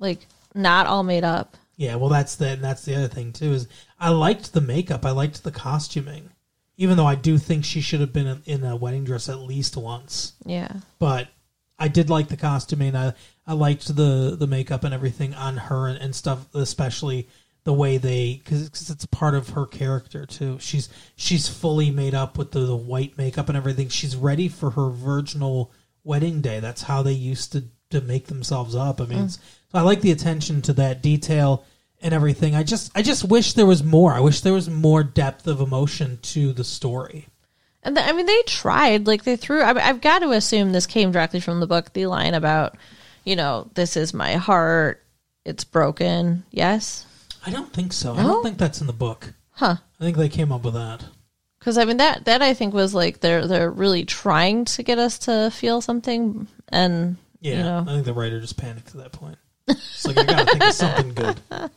Like 0.00 0.26
not 0.54 0.86
all 0.88 1.04
made 1.04 1.22
up. 1.22 1.56
yeah, 1.76 1.94
well 1.94 2.08
that's 2.08 2.34
the 2.34 2.48
and 2.48 2.64
that's 2.64 2.84
the 2.84 2.96
other 2.96 3.06
thing 3.08 3.32
too 3.32 3.52
is 3.52 3.68
I 4.00 4.08
liked 4.08 4.52
the 4.54 4.60
makeup. 4.60 5.06
I 5.06 5.12
liked 5.12 5.44
the 5.44 5.52
costuming. 5.52 6.30
Even 6.76 6.96
though 6.96 7.06
I 7.06 7.14
do 7.14 7.38
think 7.38 7.64
she 7.64 7.80
should 7.80 8.00
have 8.00 8.12
been 8.12 8.26
in, 8.26 8.42
in 8.46 8.64
a 8.64 8.76
wedding 8.76 9.04
dress 9.04 9.28
at 9.28 9.38
least 9.38 9.76
once. 9.76 10.32
Yeah. 10.44 10.72
But 10.98 11.28
I 11.78 11.88
did 11.88 12.10
like 12.10 12.28
the 12.28 12.36
costuming. 12.36 12.96
I 12.96 13.14
I 13.46 13.52
liked 13.52 13.94
the 13.94 14.36
the 14.38 14.46
makeup 14.46 14.84
and 14.84 14.94
everything 14.94 15.34
on 15.34 15.56
her 15.56 15.86
and, 15.88 15.98
and 15.98 16.14
stuff, 16.14 16.46
especially 16.54 17.28
the 17.64 17.72
way 17.72 17.96
they 17.96 18.40
because 18.44 18.90
it's 18.90 19.06
part 19.06 19.34
of 19.34 19.50
her 19.50 19.66
character 19.66 20.26
too. 20.26 20.58
She's 20.60 20.88
she's 21.16 21.48
fully 21.48 21.90
made 21.90 22.14
up 22.14 22.38
with 22.38 22.52
the, 22.52 22.60
the 22.60 22.76
white 22.76 23.16
makeup 23.18 23.48
and 23.48 23.56
everything. 23.56 23.88
She's 23.88 24.16
ready 24.16 24.48
for 24.48 24.70
her 24.70 24.90
virginal 24.90 25.72
wedding 26.04 26.40
day. 26.40 26.60
That's 26.60 26.82
how 26.82 27.02
they 27.02 27.12
used 27.12 27.52
to 27.52 27.64
to 27.90 28.00
make 28.00 28.26
themselves 28.26 28.74
up. 28.74 29.00
I 29.00 29.06
mean, 29.06 29.24
it's, 29.24 29.36
so 29.36 29.78
I 29.78 29.82
like 29.82 30.00
the 30.00 30.10
attention 30.10 30.62
to 30.62 30.72
that 30.74 31.02
detail 31.02 31.64
and 32.04 32.12
everything. 32.14 32.54
I 32.54 32.62
just 32.62 32.92
I 32.94 33.02
just 33.02 33.24
wish 33.24 33.54
there 33.54 33.66
was 33.66 33.82
more. 33.82 34.12
I 34.12 34.20
wish 34.20 34.42
there 34.42 34.52
was 34.52 34.68
more 34.68 35.02
depth 35.02 35.48
of 35.48 35.60
emotion 35.60 36.18
to 36.22 36.52
the 36.52 36.62
story. 36.62 37.26
And 37.82 37.96
the, 37.96 38.06
I 38.06 38.12
mean, 38.12 38.26
they 38.26 38.42
tried. 38.42 39.06
Like 39.06 39.24
they 39.24 39.36
threw. 39.36 39.62
I, 39.62 39.88
I've 39.88 40.02
got 40.02 40.20
to 40.20 40.30
assume 40.30 40.70
this 40.70 40.86
came 40.86 41.10
directly 41.10 41.40
from 41.40 41.58
the 41.60 41.66
book. 41.66 41.92
The 41.94 42.06
line 42.06 42.34
about, 42.34 42.76
you 43.24 43.34
know, 43.34 43.70
this 43.74 43.96
is 43.96 44.14
my 44.14 44.34
heart. 44.34 45.02
It's 45.44 45.64
broken. 45.64 46.44
Yes. 46.50 47.06
I 47.44 47.50
don't 47.50 47.72
think 47.72 47.92
so. 47.92 48.14
I 48.14 48.22
don't 48.22 48.42
think 48.42 48.58
that's 48.58 48.80
in 48.80 48.86
the 48.86 48.92
book. 48.92 49.32
Huh. 49.50 49.76
I 50.00 50.04
think 50.04 50.16
they 50.16 50.28
came 50.28 50.52
up 50.52 50.64
with 50.64 50.74
that. 50.74 51.04
Because 51.58 51.78
I 51.78 51.86
mean 51.86 51.96
that 51.96 52.26
that 52.26 52.42
I 52.42 52.52
think 52.52 52.74
was 52.74 52.94
like 52.94 53.20
they're 53.20 53.46
they're 53.46 53.70
really 53.70 54.04
trying 54.04 54.66
to 54.66 54.82
get 54.82 54.98
us 54.98 55.18
to 55.20 55.50
feel 55.50 55.80
something, 55.80 56.46
and 56.68 57.16
Yeah, 57.40 57.56
you 57.56 57.62
know, 57.62 57.78
I 57.88 57.92
think 57.94 58.04
the 58.04 58.12
writer 58.12 58.38
just 58.38 58.58
panicked 58.58 58.88
at 58.88 58.96
that 58.96 59.12
point. 59.12 59.38
It's 59.68 60.06
like 60.06 60.18
I 60.18 60.24
gotta 60.24 60.44
think 60.44 60.62
of 60.62 60.72
something 60.74 61.14
good. 61.14 61.40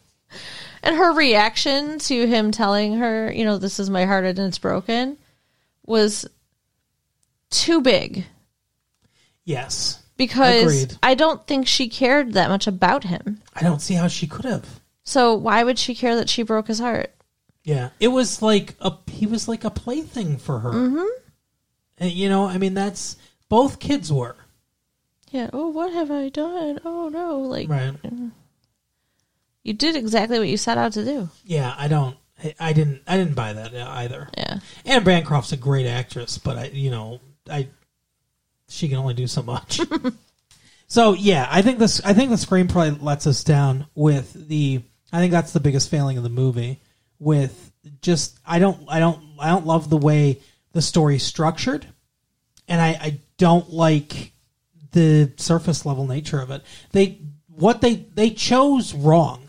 and 0.84 0.96
her 0.96 1.14
reaction 1.14 2.00
to 2.00 2.28
him 2.28 2.52
telling 2.52 2.98
her, 2.98 3.32
you 3.32 3.46
know, 3.46 3.58
this 3.58 3.80
is 3.80 3.90
my 3.90 4.06
heart 4.06 4.26
and 4.26 4.40
it's 4.40 4.58
broken, 4.58 5.18
was 5.86 6.28
too 7.50 7.82
big 7.82 8.26
Yes, 9.48 10.04
because 10.18 10.84
Agreed. 10.84 11.00
I 11.02 11.16
don't 11.16 11.48
think 11.48 11.68
she 11.68 11.88
cared 11.88 12.34
that 12.34 12.50
much 12.50 12.68
about 12.68 13.06
him. 13.06 13.42
I 13.56 13.62
don't 13.62 13.82
see 13.82 13.94
how 13.94 14.10
she 14.10 14.28
could 14.28 14.44
have. 14.44 14.82
So 15.06 15.36
why 15.36 15.64
would 15.64 15.80
she 15.80 15.96
care 15.96 16.18
that 16.18 16.28
she 16.28 16.44
broke 16.44 16.68
his 16.68 16.80
heart? 16.80 17.16
Yeah, 17.64 17.92
it 18.02 18.10
was 18.10 18.42
like 18.42 18.76
a 18.82 18.92
he 19.10 19.26
was 19.26 19.48
like 19.48 19.64
a 19.64 19.70
plaything 19.70 20.36
for 20.36 20.60
her. 20.60 20.72
Mm-hmm. 20.72 21.08
And 22.00 22.12
you 22.12 22.28
know, 22.28 22.46
I 22.46 22.58
mean, 22.58 22.74
that's 22.74 23.16
both 23.48 23.80
kids 23.80 24.12
were 24.12 24.36
Yeah. 25.32 25.50
Oh, 25.54 25.70
what 25.70 25.94
have 25.94 26.12
I 26.12 26.28
done? 26.28 26.80
Oh 26.84 27.08
no! 27.08 27.40
Like 27.40 27.70
right. 27.70 27.94
You 29.68 29.74
did 29.74 29.98
exactly 29.98 30.40
what 30.40 30.48
you 30.48 30.56
set 30.56 30.78
out 30.78 30.94
to 30.94 31.04
do. 31.04 31.30
Yeah, 31.44 31.76
I 31.78 31.90
don't. 31.90 32.16
I- 32.42 32.56
I 32.58 32.74
didn't. 32.74 33.02
I 33.06 33.18
didn't 33.18 33.36
buy 33.36 33.52
that 33.52 33.74
either. 33.76 34.30
Yeah. 34.38 34.60
Anne 34.86 35.04
Bancroft's 35.04 35.52
a 35.52 35.58
great 35.58 35.86
actress, 35.86 36.38
but 36.38 36.58
I, 36.58 36.66
you 36.68 36.90
know, 36.90 37.20
I 37.50 37.68
she 38.70 38.88
can 38.88 38.98
only 38.98 39.14
do 39.14 39.28
so 39.28 39.44
much. 39.44 39.82
so 40.88 41.14
yeah, 41.14 41.48
I 41.52 41.62
think 41.62 41.80
this. 41.80 42.00
I 42.06 42.14
think 42.14 42.30
the 42.30 42.38
screenplay 42.38 43.02
lets 43.02 43.28
us 43.28 43.44
down 43.44 43.88
with 43.94 44.48
the. 44.48 44.84
I 45.12 45.20
think 45.20 45.32
that's 45.32 45.52
the 45.52 45.60
biggest 45.60 45.90
failing 45.90 46.18
of 46.18 46.24
the 46.24 46.30
movie. 46.30 46.80
With 47.20 47.72
just, 48.02 48.40
I 48.46 48.60
don't, 48.60 48.86
I 48.88 49.00
don't, 49.00 49.20
I 49.40 49.50
don't 49.50 49.66
love 49.66 49.90
the 49.90 49.98
way 49.98 50.40
the 50.74 50.82
story's 50.82 51.24
structured, 51.24 51.88
and 52.68 52.80
I, 52.80 52.90
I 52.90 53.20
don't 53.38 53.70
like 53.72 54.32
the 54.92 55.34
surface 55.38 55.86
level 55.86 56.06
nature 56.08 56.40
of 56.40 56.52
it. 56.52 56.62
They 56.92 57.20
what 57.48 57.82
they 57.82 57.96
they 57.96 58.30
chose 58.30 58.94
wrong 58.94 59.47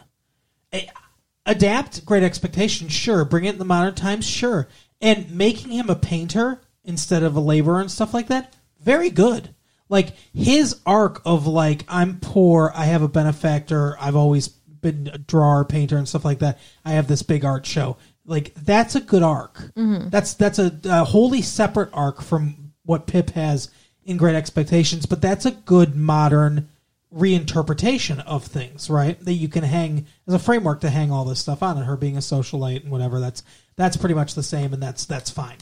adapt 1.46 2.04
great 2.04 2.22
expectations 2.22 2.92
sure. 2.92 3.24
Bring 3.24 3.44
it 3.44 3.54
in 3.54 3.58
the 3.58 3.64
modern 3.64 3.94
times 3.94 4.26
sure. 4.26 4.68
And 5.00 5.30
making 5.30 5.70
him 5.70 5.88
a 5.88 5.96
painter 5.96 6.60
instead 6.84 7.22
of 7.22 7.36
a 7.36 7.40
laborer 7.40 7.80
and 7.80 7.90
stuff 7.90 8.14
like 8.14 8.28
that 8.28 8.54
very 8.80 9.10
good. 9.10 9.54
Like 9.88 10.14
his 10.34 10.80
arc 10.84 11.22
of 11.24 11.46
like 11.46 11.84
i'm 11.88 12.20
poor 12.20 12.72
i 12.74 12.84
have 12.84 13.02
a 13.02 13.08
benefactor 13.08 13.96
i've 13.98 14.16
always 14.16 14.48
been 14.48 15.10
a 15.12 15.18
drawer 15.18 15.64
painter 15.64 15.96
and 15.96 16.08
stuff 16.08 16.24
like 16.24 16.40
that 16.40 16.58
i 16.84 16.92
have 16.92 17.08
this 17.08 17.22
big 17.22 17.44
art 17.44 17.64
show. 17.64 17.96
Like 18.26 18.54
that's 18.54 18.94
a 18.94 19.00
good 19.00 19.22
arc. 19.22 19.54
Mm-hmm. 19.74 20.10
That's 20.10 20.34
that's 20.34 20.58
a, 20.58 20.78
a 20.84 21.04
wholly 21.04 21.40
separate 21.40 21.88
arc 21.94 22.20
from 22.20 22.72
what 22.84 23.06
pip 23.06 23.30
has 23.30 23.70
in 24.04 24.16
great 24.16 24.34
expectations 24.34 25.04
but 25.04 25.20
that's 25.20 25.44
a 25.44 25.50
good 25.50 25.94
modern 25.94 26.68
reinterpretation 27.14 28.24
of 28.26 28.44
things, 28.44 28.90
right? 28.90 29.18
That 29.24 29.34
you 29.34 29.48
can 29.48 29.64
hang 29.64 30.06
as 30.26 30.34
a 30.34 30.38
framework 30.38 30.82
to 30.82 30.90
hang 30.90 31.10
all 31.10 31.24
this 31.24 31.40
stuff 31.40 31.62
on, 31.62 31.76
and 31.76 31.86
her 31.86 31.96
being 31.96 32.16
a 32.16 32.20
socialite 32.20 32.82
and 32.82 32.90
whatever. 32.90 33.20
That's 33.20 33.42
that's 33.76 33.96
pretty 33.96 34.14
much 34.14 34.34
the 34.34 34.42
same, 34.42 34.72
and 34.72 34.82
that's 34.82 35.04
that's 35.06 35.30
fine. 35.30 35.56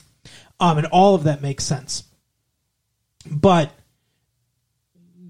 Um, 0.58 0.78
and 0.78 0.86
all 0.88 1.14
of 1.14 1.24
that 1.24 1.42
makes 1.42 1.64
sense. 1.64 2.04
But 3.30 3.72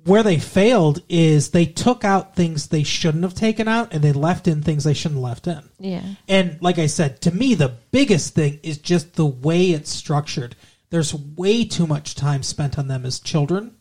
where 0.04 0.22
they 0.22 0.38
failed 0.38 1.02
is 1.08 1.50
they 1.50 1.66
took 1.66 2.04
out 2.04 2.36
things 2.36 2.68
they 2.68 2.84
shouldn't 2.84 3.24
have 3.24 3.34
taken 3.34 3.66
out, 3.66 3.92
and 3.92 4.02
they 4.02 4.12
left 4.12 4.46
in 4.46 4.62
things 4.62 4.84
they 4.84 4.94
shouldn't 4.94 5.20
have 5.20 5.24
left 5.24 5.46
in. 5.48 5.62
Yeah. 5.78 6.04
And 6.28 6.58
like 6.62 6.78
I 6.78 6.86
said, 6.86 7.20
to 7.22 7.34
me, 7.34 7.54
the 7.54 7.74
biggest 7.90 8.34
thing 8.34 8.60
is 8.62 8.78
just 8.78 9.14
the 9.14 9.26
way 9.26 9.72
it's 9.72 9.90
structured. 9.90 10.54
There's 10.90 11.12
way 11.12 11.64
too 11.64 11.86
much 11.86 12.14
time 12.14 12.44
spent 12.44 12.78
on 12.78 12.86
them 12.86 13.04
as 13.04 13.18
children, 13.18 13.75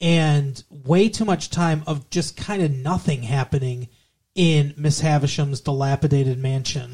and 0.00 0.62
way 0.70 1.08
too 1.08 1.24
much 1.24 1.50
time 1.50 1.82
of 1.86 2.10
just 2.10 2.36
kind 2.36 2.62
of 2.62 2.70
nothing 2.70 3.22
happening 3.22 3.88
in 4.34 4.74
Miss 4.76 5.00
Havisham's 5.00 5.60
dilapidated 5.60 6.38
mansion, 6.38 6.92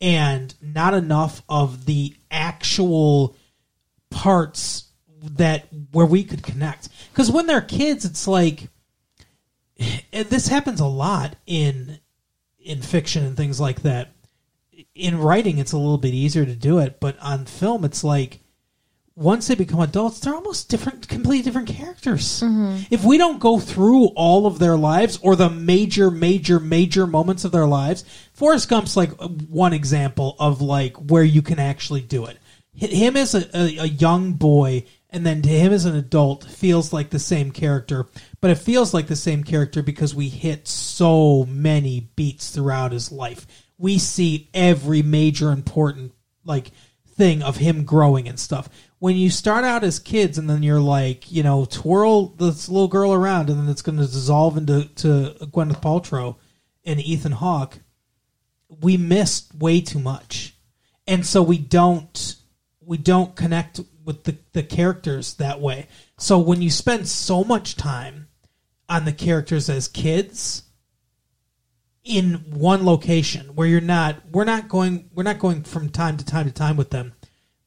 and 0.00 0.54
not 0.62 0.94
enough 0.94 1.42
of 1.48 1.84
the 1.84 2.14
actual 2.30 3.36
parts 4.10 4.88
that 5.22 5.68
where 5.92 6.06
we 6.06 6.24
could 6.24 6.42
connect. 6.42 6.88
Because 7.10 7.30
when 7.30 7.46
they're 7.46 7.60
kids, 7.60 8.04
it's 8.04 8.26
like 8.26 8.68
this 10.12 10.48
happens 10.48 10.80
a 10.80 10.86
lot 10.86 11.36
in 11.46 11.98
in 12.58 12.80
fiction 12.80 13.24
and 13.24 13.36
things 13.36 13.60
like 13.60 13.82
that. 13.82 14.12
In 14.94 15.18
writing, 15.18 15.58
it's 15.58 15.72
a 15.72 15.78
little 15.78 15.98
bit 15.98 16.14
easier 16.14 16.46
to 16.46 16.54
do 16.54 16.78
it, 16.78 16.98
but 17.00 17.18
on 17.20 17.44
film, 17.44 17.84
it's 17.84 18.02
like 18.02 18.40
once 19.16 19.46
they 19.46 19.54
become 19.54 19.80
adults, 19.80 20.18
they're 20.18 20.34
almost 20.34 20.68
different, 20.68 21.06
completely 21.06 21.42
different 21.42 21.68
characters. 21.68 22.42
Mm-hmm. 22.42 22.92
If 22.92 23.04
we 23.04 23.16
don't 23.16 23.38
go 23.38 23.60
through 23.60 24.06
all 24.08 24.46
of 24.46 24.58
their 24.58 24.76
lives 24.76 25.18
or 25.22 25.36
the 25.36 25.50
major, 25.50 26.10
major, 26.10 26.58
major 26.58 27.06
moments 27.06 27.44
of 27.44 27.52
their 27.52 27.66
lives, 27.66 28.04
Forrest 28.32 28.68
Gump's 28.68 28.96
like 28.96 29.12
one 29.48 29.72
example 29.72 30.34
of 30.40 30.60
like 30.60 30.96
where 30.96 31.22
you 31.22 31.42
can 31.42 31.60
actually 31.60 32.00
do 32.00 32.26
it. 32.26 32.38
Him 32.74 33.16
as 33.16 33.36
a, 33.36 33.56
a, 33.56 33.78
a 33.78 33.86
young 33.86 34.32
boy 34.32 34.84
and 35.10 35.24
then 35.24 35.42
to 35.42 35.48
him 35.48 35.72
as 35.72 35.84
an 35.84 35.94
adult 35.94 36.42
feels 36.42 36.92
like 36.92 37.10
the 37.10 37.20
same 37.20 37.52
character, 37.52 38.06
but 38.40 38.50
it 38.50 38.58
feels 38.58 38.92
like 38.92 39.06
the 39.06 39.14
same 39.14 39.44
character 39.44 39.80
because 39.80 40.12
we 40.12 40.28
hit 40.28 40.66
so 40.66 41.44
many 41.44 42.10
beats 42.16 42.50
throughout 42.50 42.90
his 42.90 43.12
life. 43.12 43.46
We 43.78 43.98
see 43.98 44.50
every 44.52 45.02
major 45.02 45.52
important 45.52 46.14
like 46.44 46.72
thing 47.14 47.42
of 47.42 47.58
him 47.58 47.84
growing 47.84 48.28
and 48.28 48.40
stuff. 48.40 48.68
When 48.98 49.16
you 49.16 49.28
start 49.30 49.64
out 49.64 49.84
as 49.84 49.98
kids 49.98 50.38
and 50.38 50.48
then 50.48 50.62
you're 50.62 50.80
like, 50.80 51.30
you 51.30 51.42
know, 51.42 51.66
twirl 51.66 52.28
this 52.28 52.68
little 52.68 52.88
girl 52.88 53.12
around 53.12 53.50
and 53.50 53.58
then 53.58 53.68
it's 53.68 53.82
going 53.82 53.98
to 53.98 54.04
dissolve 54.04 54.56
into 54.56 54.84
to 54.96 55.36
Gwyneth 55.46 55.82
Paltrow 55.82 56.36
and 56.84 57.00
Ethan 57.00 57.32
Hawke, 57.32 57.80
we 58.68 58.96
missed 58.96 59.54
way 59.54 59.80
too 59.80 59.98
much. 59.98 60.56
And 61.06 61.26
so 61.26 61.42
we 61.42 61.58
don't 61.58 62.36
we 62.80 62.96
don't 62.96 63.34
connect 63.34 63.80
with 64.04 64.24
the, 64.24 64.36
the 64.52 64.62
characters 64.62 65.34
that 65.34 65.60
way. 65.60 65.88
So 66.18 66.38
when 66.38 66.62
you 66.62 66.70
spend 66.70 67.08
so 67.08 67.44
much 67.44 67.76
time 67.76 68.28
on 68.88 69.04
the 69.04 69.12
characters 69.12 69.68
as 69.68 69.88
kids 69.88 70.62
in 72.04 72.34
one 72.50 72.84
location 72.84 73.46
where 73.54 73.66
you're 73.66 73.80
not 73.80 74.16
we're 74.30 74.44
not 74.44 74.68
going 74.68 75.08
we're 75.14 75.22
not 75.22 75.38
going 75.38 75.62
from 75.62 75.88
time 75.88 76.18
to 76.18 76.24
time 76.24 76.46
to 76.46 76.52
time 76.52 76.76
with 76.76 76.90
them 76.90 77.14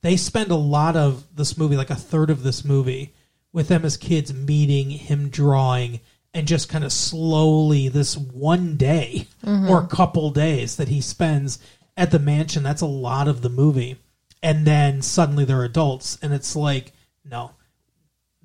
they 0.02 0.18
spend 0.18 0.52
a 0.52 0.56
lot 0.56 0.96
of 0.96 1.36
this 1.36 1.58
movie, 1.58 1.78
like 1.78 1.90
a 1.90 1.96
third 1.96 2.30
of 2.30 2.44
this 2.44 2.64
movie, 2.64 3.14
with 3.52 3.68
them 3.68 3.86
as 3.86 3.98
kids 3.98 4.34
meeting, 4.34 4.90
him 4.90 5.30
drawing, 5.30 6.00
and 6.34 6.48
just 6.48 6.70
kind 6.70 6.84
of 6.84 6.94
slowly 6.94 7.90
this 7.90 8.16
one 8.16 8.78
day 8.78 9.28
mm-hmm. 9.44 9.70
or 9.70 9.88
couple 9.88 10.30
days 10.30 10.76
that 10.76 10.90
he 10.90 11.02
spends 11.02 11.60
at 11.96 12.12
the 12.12 12.20
mansion. 12.20 12.64
That's 12.64 12.82
a 12.82 12.86
lot 12.86 13.28
of 13.28 13.42
the 13.42 13.50
movie. 13.50 13.98
And 14.44 14.68
then 14.68 15.02
suddenly 15.02 15.46
they're 15.46 15.64
adults, 15.64 16.20
and 16.22 16.32
it's 16.34 16.56
like, 16.56 16.94
no. 17.26 17.52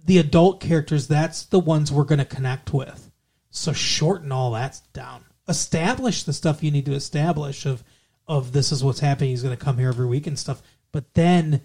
The 0.04 0.18
adult 0.18 0.60
characters, 0.60 1.06
that's 1.06 1.44
the 1.44 1.60
ones 1.60 1.92
we're 1.92 2.04
going 2.04 2.18
to 2.18 2.24
connect 2.24 2.72
with. 2.72 3.10
So 3.50 3.72
shorten 3.72 4.32
all 4.32 4.52
that 4.52 4.80
down. 4.94 5.26
Establish 5.46 6.22
the 6.22 6.32
stuff 6.32 6.62
you 6.62 6.70
need 6.70 6.86
to 6.86 6.94
establish 6.94 7.66
of 7.66 7.84
of 8.26 8.52
this 8.52 8.72
is 8.72 8.82
what's 8.82 9.00
happening. 9.00 9.30
He's 9.30 9.42
going 9.42 9.56
to 9.56 9.62
come 9.62 9.78
here 9.78 9.88
every 9.88 10.06
week 10.06 10.26
and 10.26 10.38
stuff. 10.38 10.62
But 10.92 11.14
then 11.14 11.62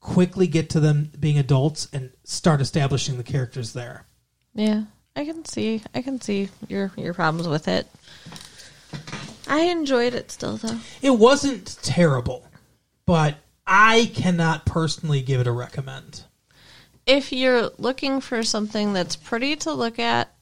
quickly 0.00 0.46
get 0.46 0.70
to 0.70 0.80
them 0.80 1.12
being 1.18 1.38
adults 1.38 1.88
and 1.92 2.10
start 2.24 2.60
establishing 2.60 3.16
the 3.18 3.22
characters 3.22 3.72
there. 3.74 4.06
Yeah, 4.54 4.84
I 5.14 5.24
can 5.24 5.44
see. 5.44 5.82
I 5.94 6.02
can 6.02 6.20
see 6.20 6.48
your 6.68 6.90
your 6.96 7.14
problems 7.14 7.46
with 7.46 7.68
it. 7.68 7.86
I 9.46 9.60
enjoyed 9.62 10.14
it 10.14 10.30
still, 10.30 10.56
though. 10.56 10.78
It 11.02 11.10
wasn't 11.10 11.76
terrible, 11.82 12.46
but 13.04 13.36
I 13.66 14.10
cannot 14.14 14.64
personally 14.64 15.22
give 15.22 15.40
it 15.40 15.46
a 15.46 15.52
recommend. 15.52 16.22
If 17.06 17.32
you're 17.32 17.70
looking 17.78 18.20
for 18.20 18.42
something 18.42 18.92
that's 18.92 19.16
pretty 19.16 19.56
to 19.56 19.72
look 19.72 19.98
at, 19.98 20.32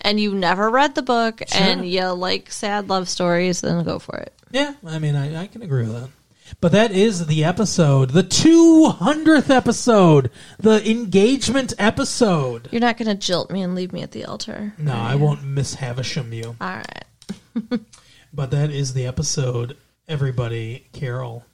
and 0.00 0.18
you 0.18 0.34
never 0.34 0.68
read 0.68 0.94
the 0.94 1.02
book, 1.02 1.42
Sure. 1.46 1.62
and 1.62 1.88
you 1.88 2.06
like 2.08 2.50
sad 2.50 2.88
love 2.88 3.08
stories, 3.08 3.60
then 3.60 3.84
go 3.84 3.98
for 3.98 4.16
it. 4.16 4.32
Yeah, 4.50 4.74
I 4.84 4.98
mean, 4.98 5.14
I, 5.14 5.42
I 5.42 5.46
can 5.46 5.62
agree 5.62 5.84
with 5.84 5.92
that. 6.00 6.10
But 6.60 6.72
that 6.72 6.92
is 6.92 7.26
the 7.26 7.44
episode, 7.44 8.10
the 8.10 8.22
200th 8.22 9.50
episode, 9.50 10.30
the 10.58 10.88
engagement 10.90 11.74
episode. 11.78 12.68
You're 12.70 12.80
not 12.80 12.96
going 12.96 13.14
to 13.14 13.32
jilt 13.32 13.50
me 13.50 13.60
and 13.62 13.74
leave 13.74 13.92
me 13.92 14.00
at 14.02 14.12
the 14.12 14.24
altar. 14.24 14.72
No, 14.78 14.94
I 14.94 15.14
won't 15.16 15.42
miss 15.44 15.74
Havisham 15.74 16.32
you. 16.32 16.56
All 16.60 16.76
right. 16.76 17.04
But 18.36 18.50
that 18.50 18.70
is 18.70 18.94
the 18.94 19.06
episode, 19.06 19.76
everybody. 20.08 20.88
Carol. 20.92 21.44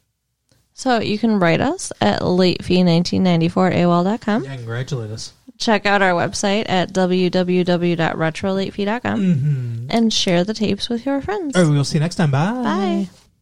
So 0.72 0.98
you 0.98 1.18
can 1.18 1.38
write 1.38 1.60
us 1.60 1.92
at 2.00 2.22
latefee1994 2.22 3.70
at 3.70 3.76
AOL.com. 3.76 4.44
Yeah, 4.44 4.56
congratulate 4.56 5.10
us. 5.10 5.34
Check 5.58 5.84
out 5.84 6.00
our 6.00 6.12
website 6.12 6.64
at 6.70 6.90
www.retrolatefee.com 6.94 9.20
Mm-hmm. 9.20 9.86
and 9.90 10.10
share 10.10 10.42
the 10.42 10.54
tapes 10.54 10.88
with 10.88 11.04
your 11.04 11.20
friends. 11.20 11.54
All 11.54 11.64
right, 11.64 11.70
we'll 11.70 11.84
see 11.84 11.98
you 11.98 12.00
next 12.00 12.16
time. 12.16 12.30
Bye. 12.30 12.62
Bye. 12.62 13.10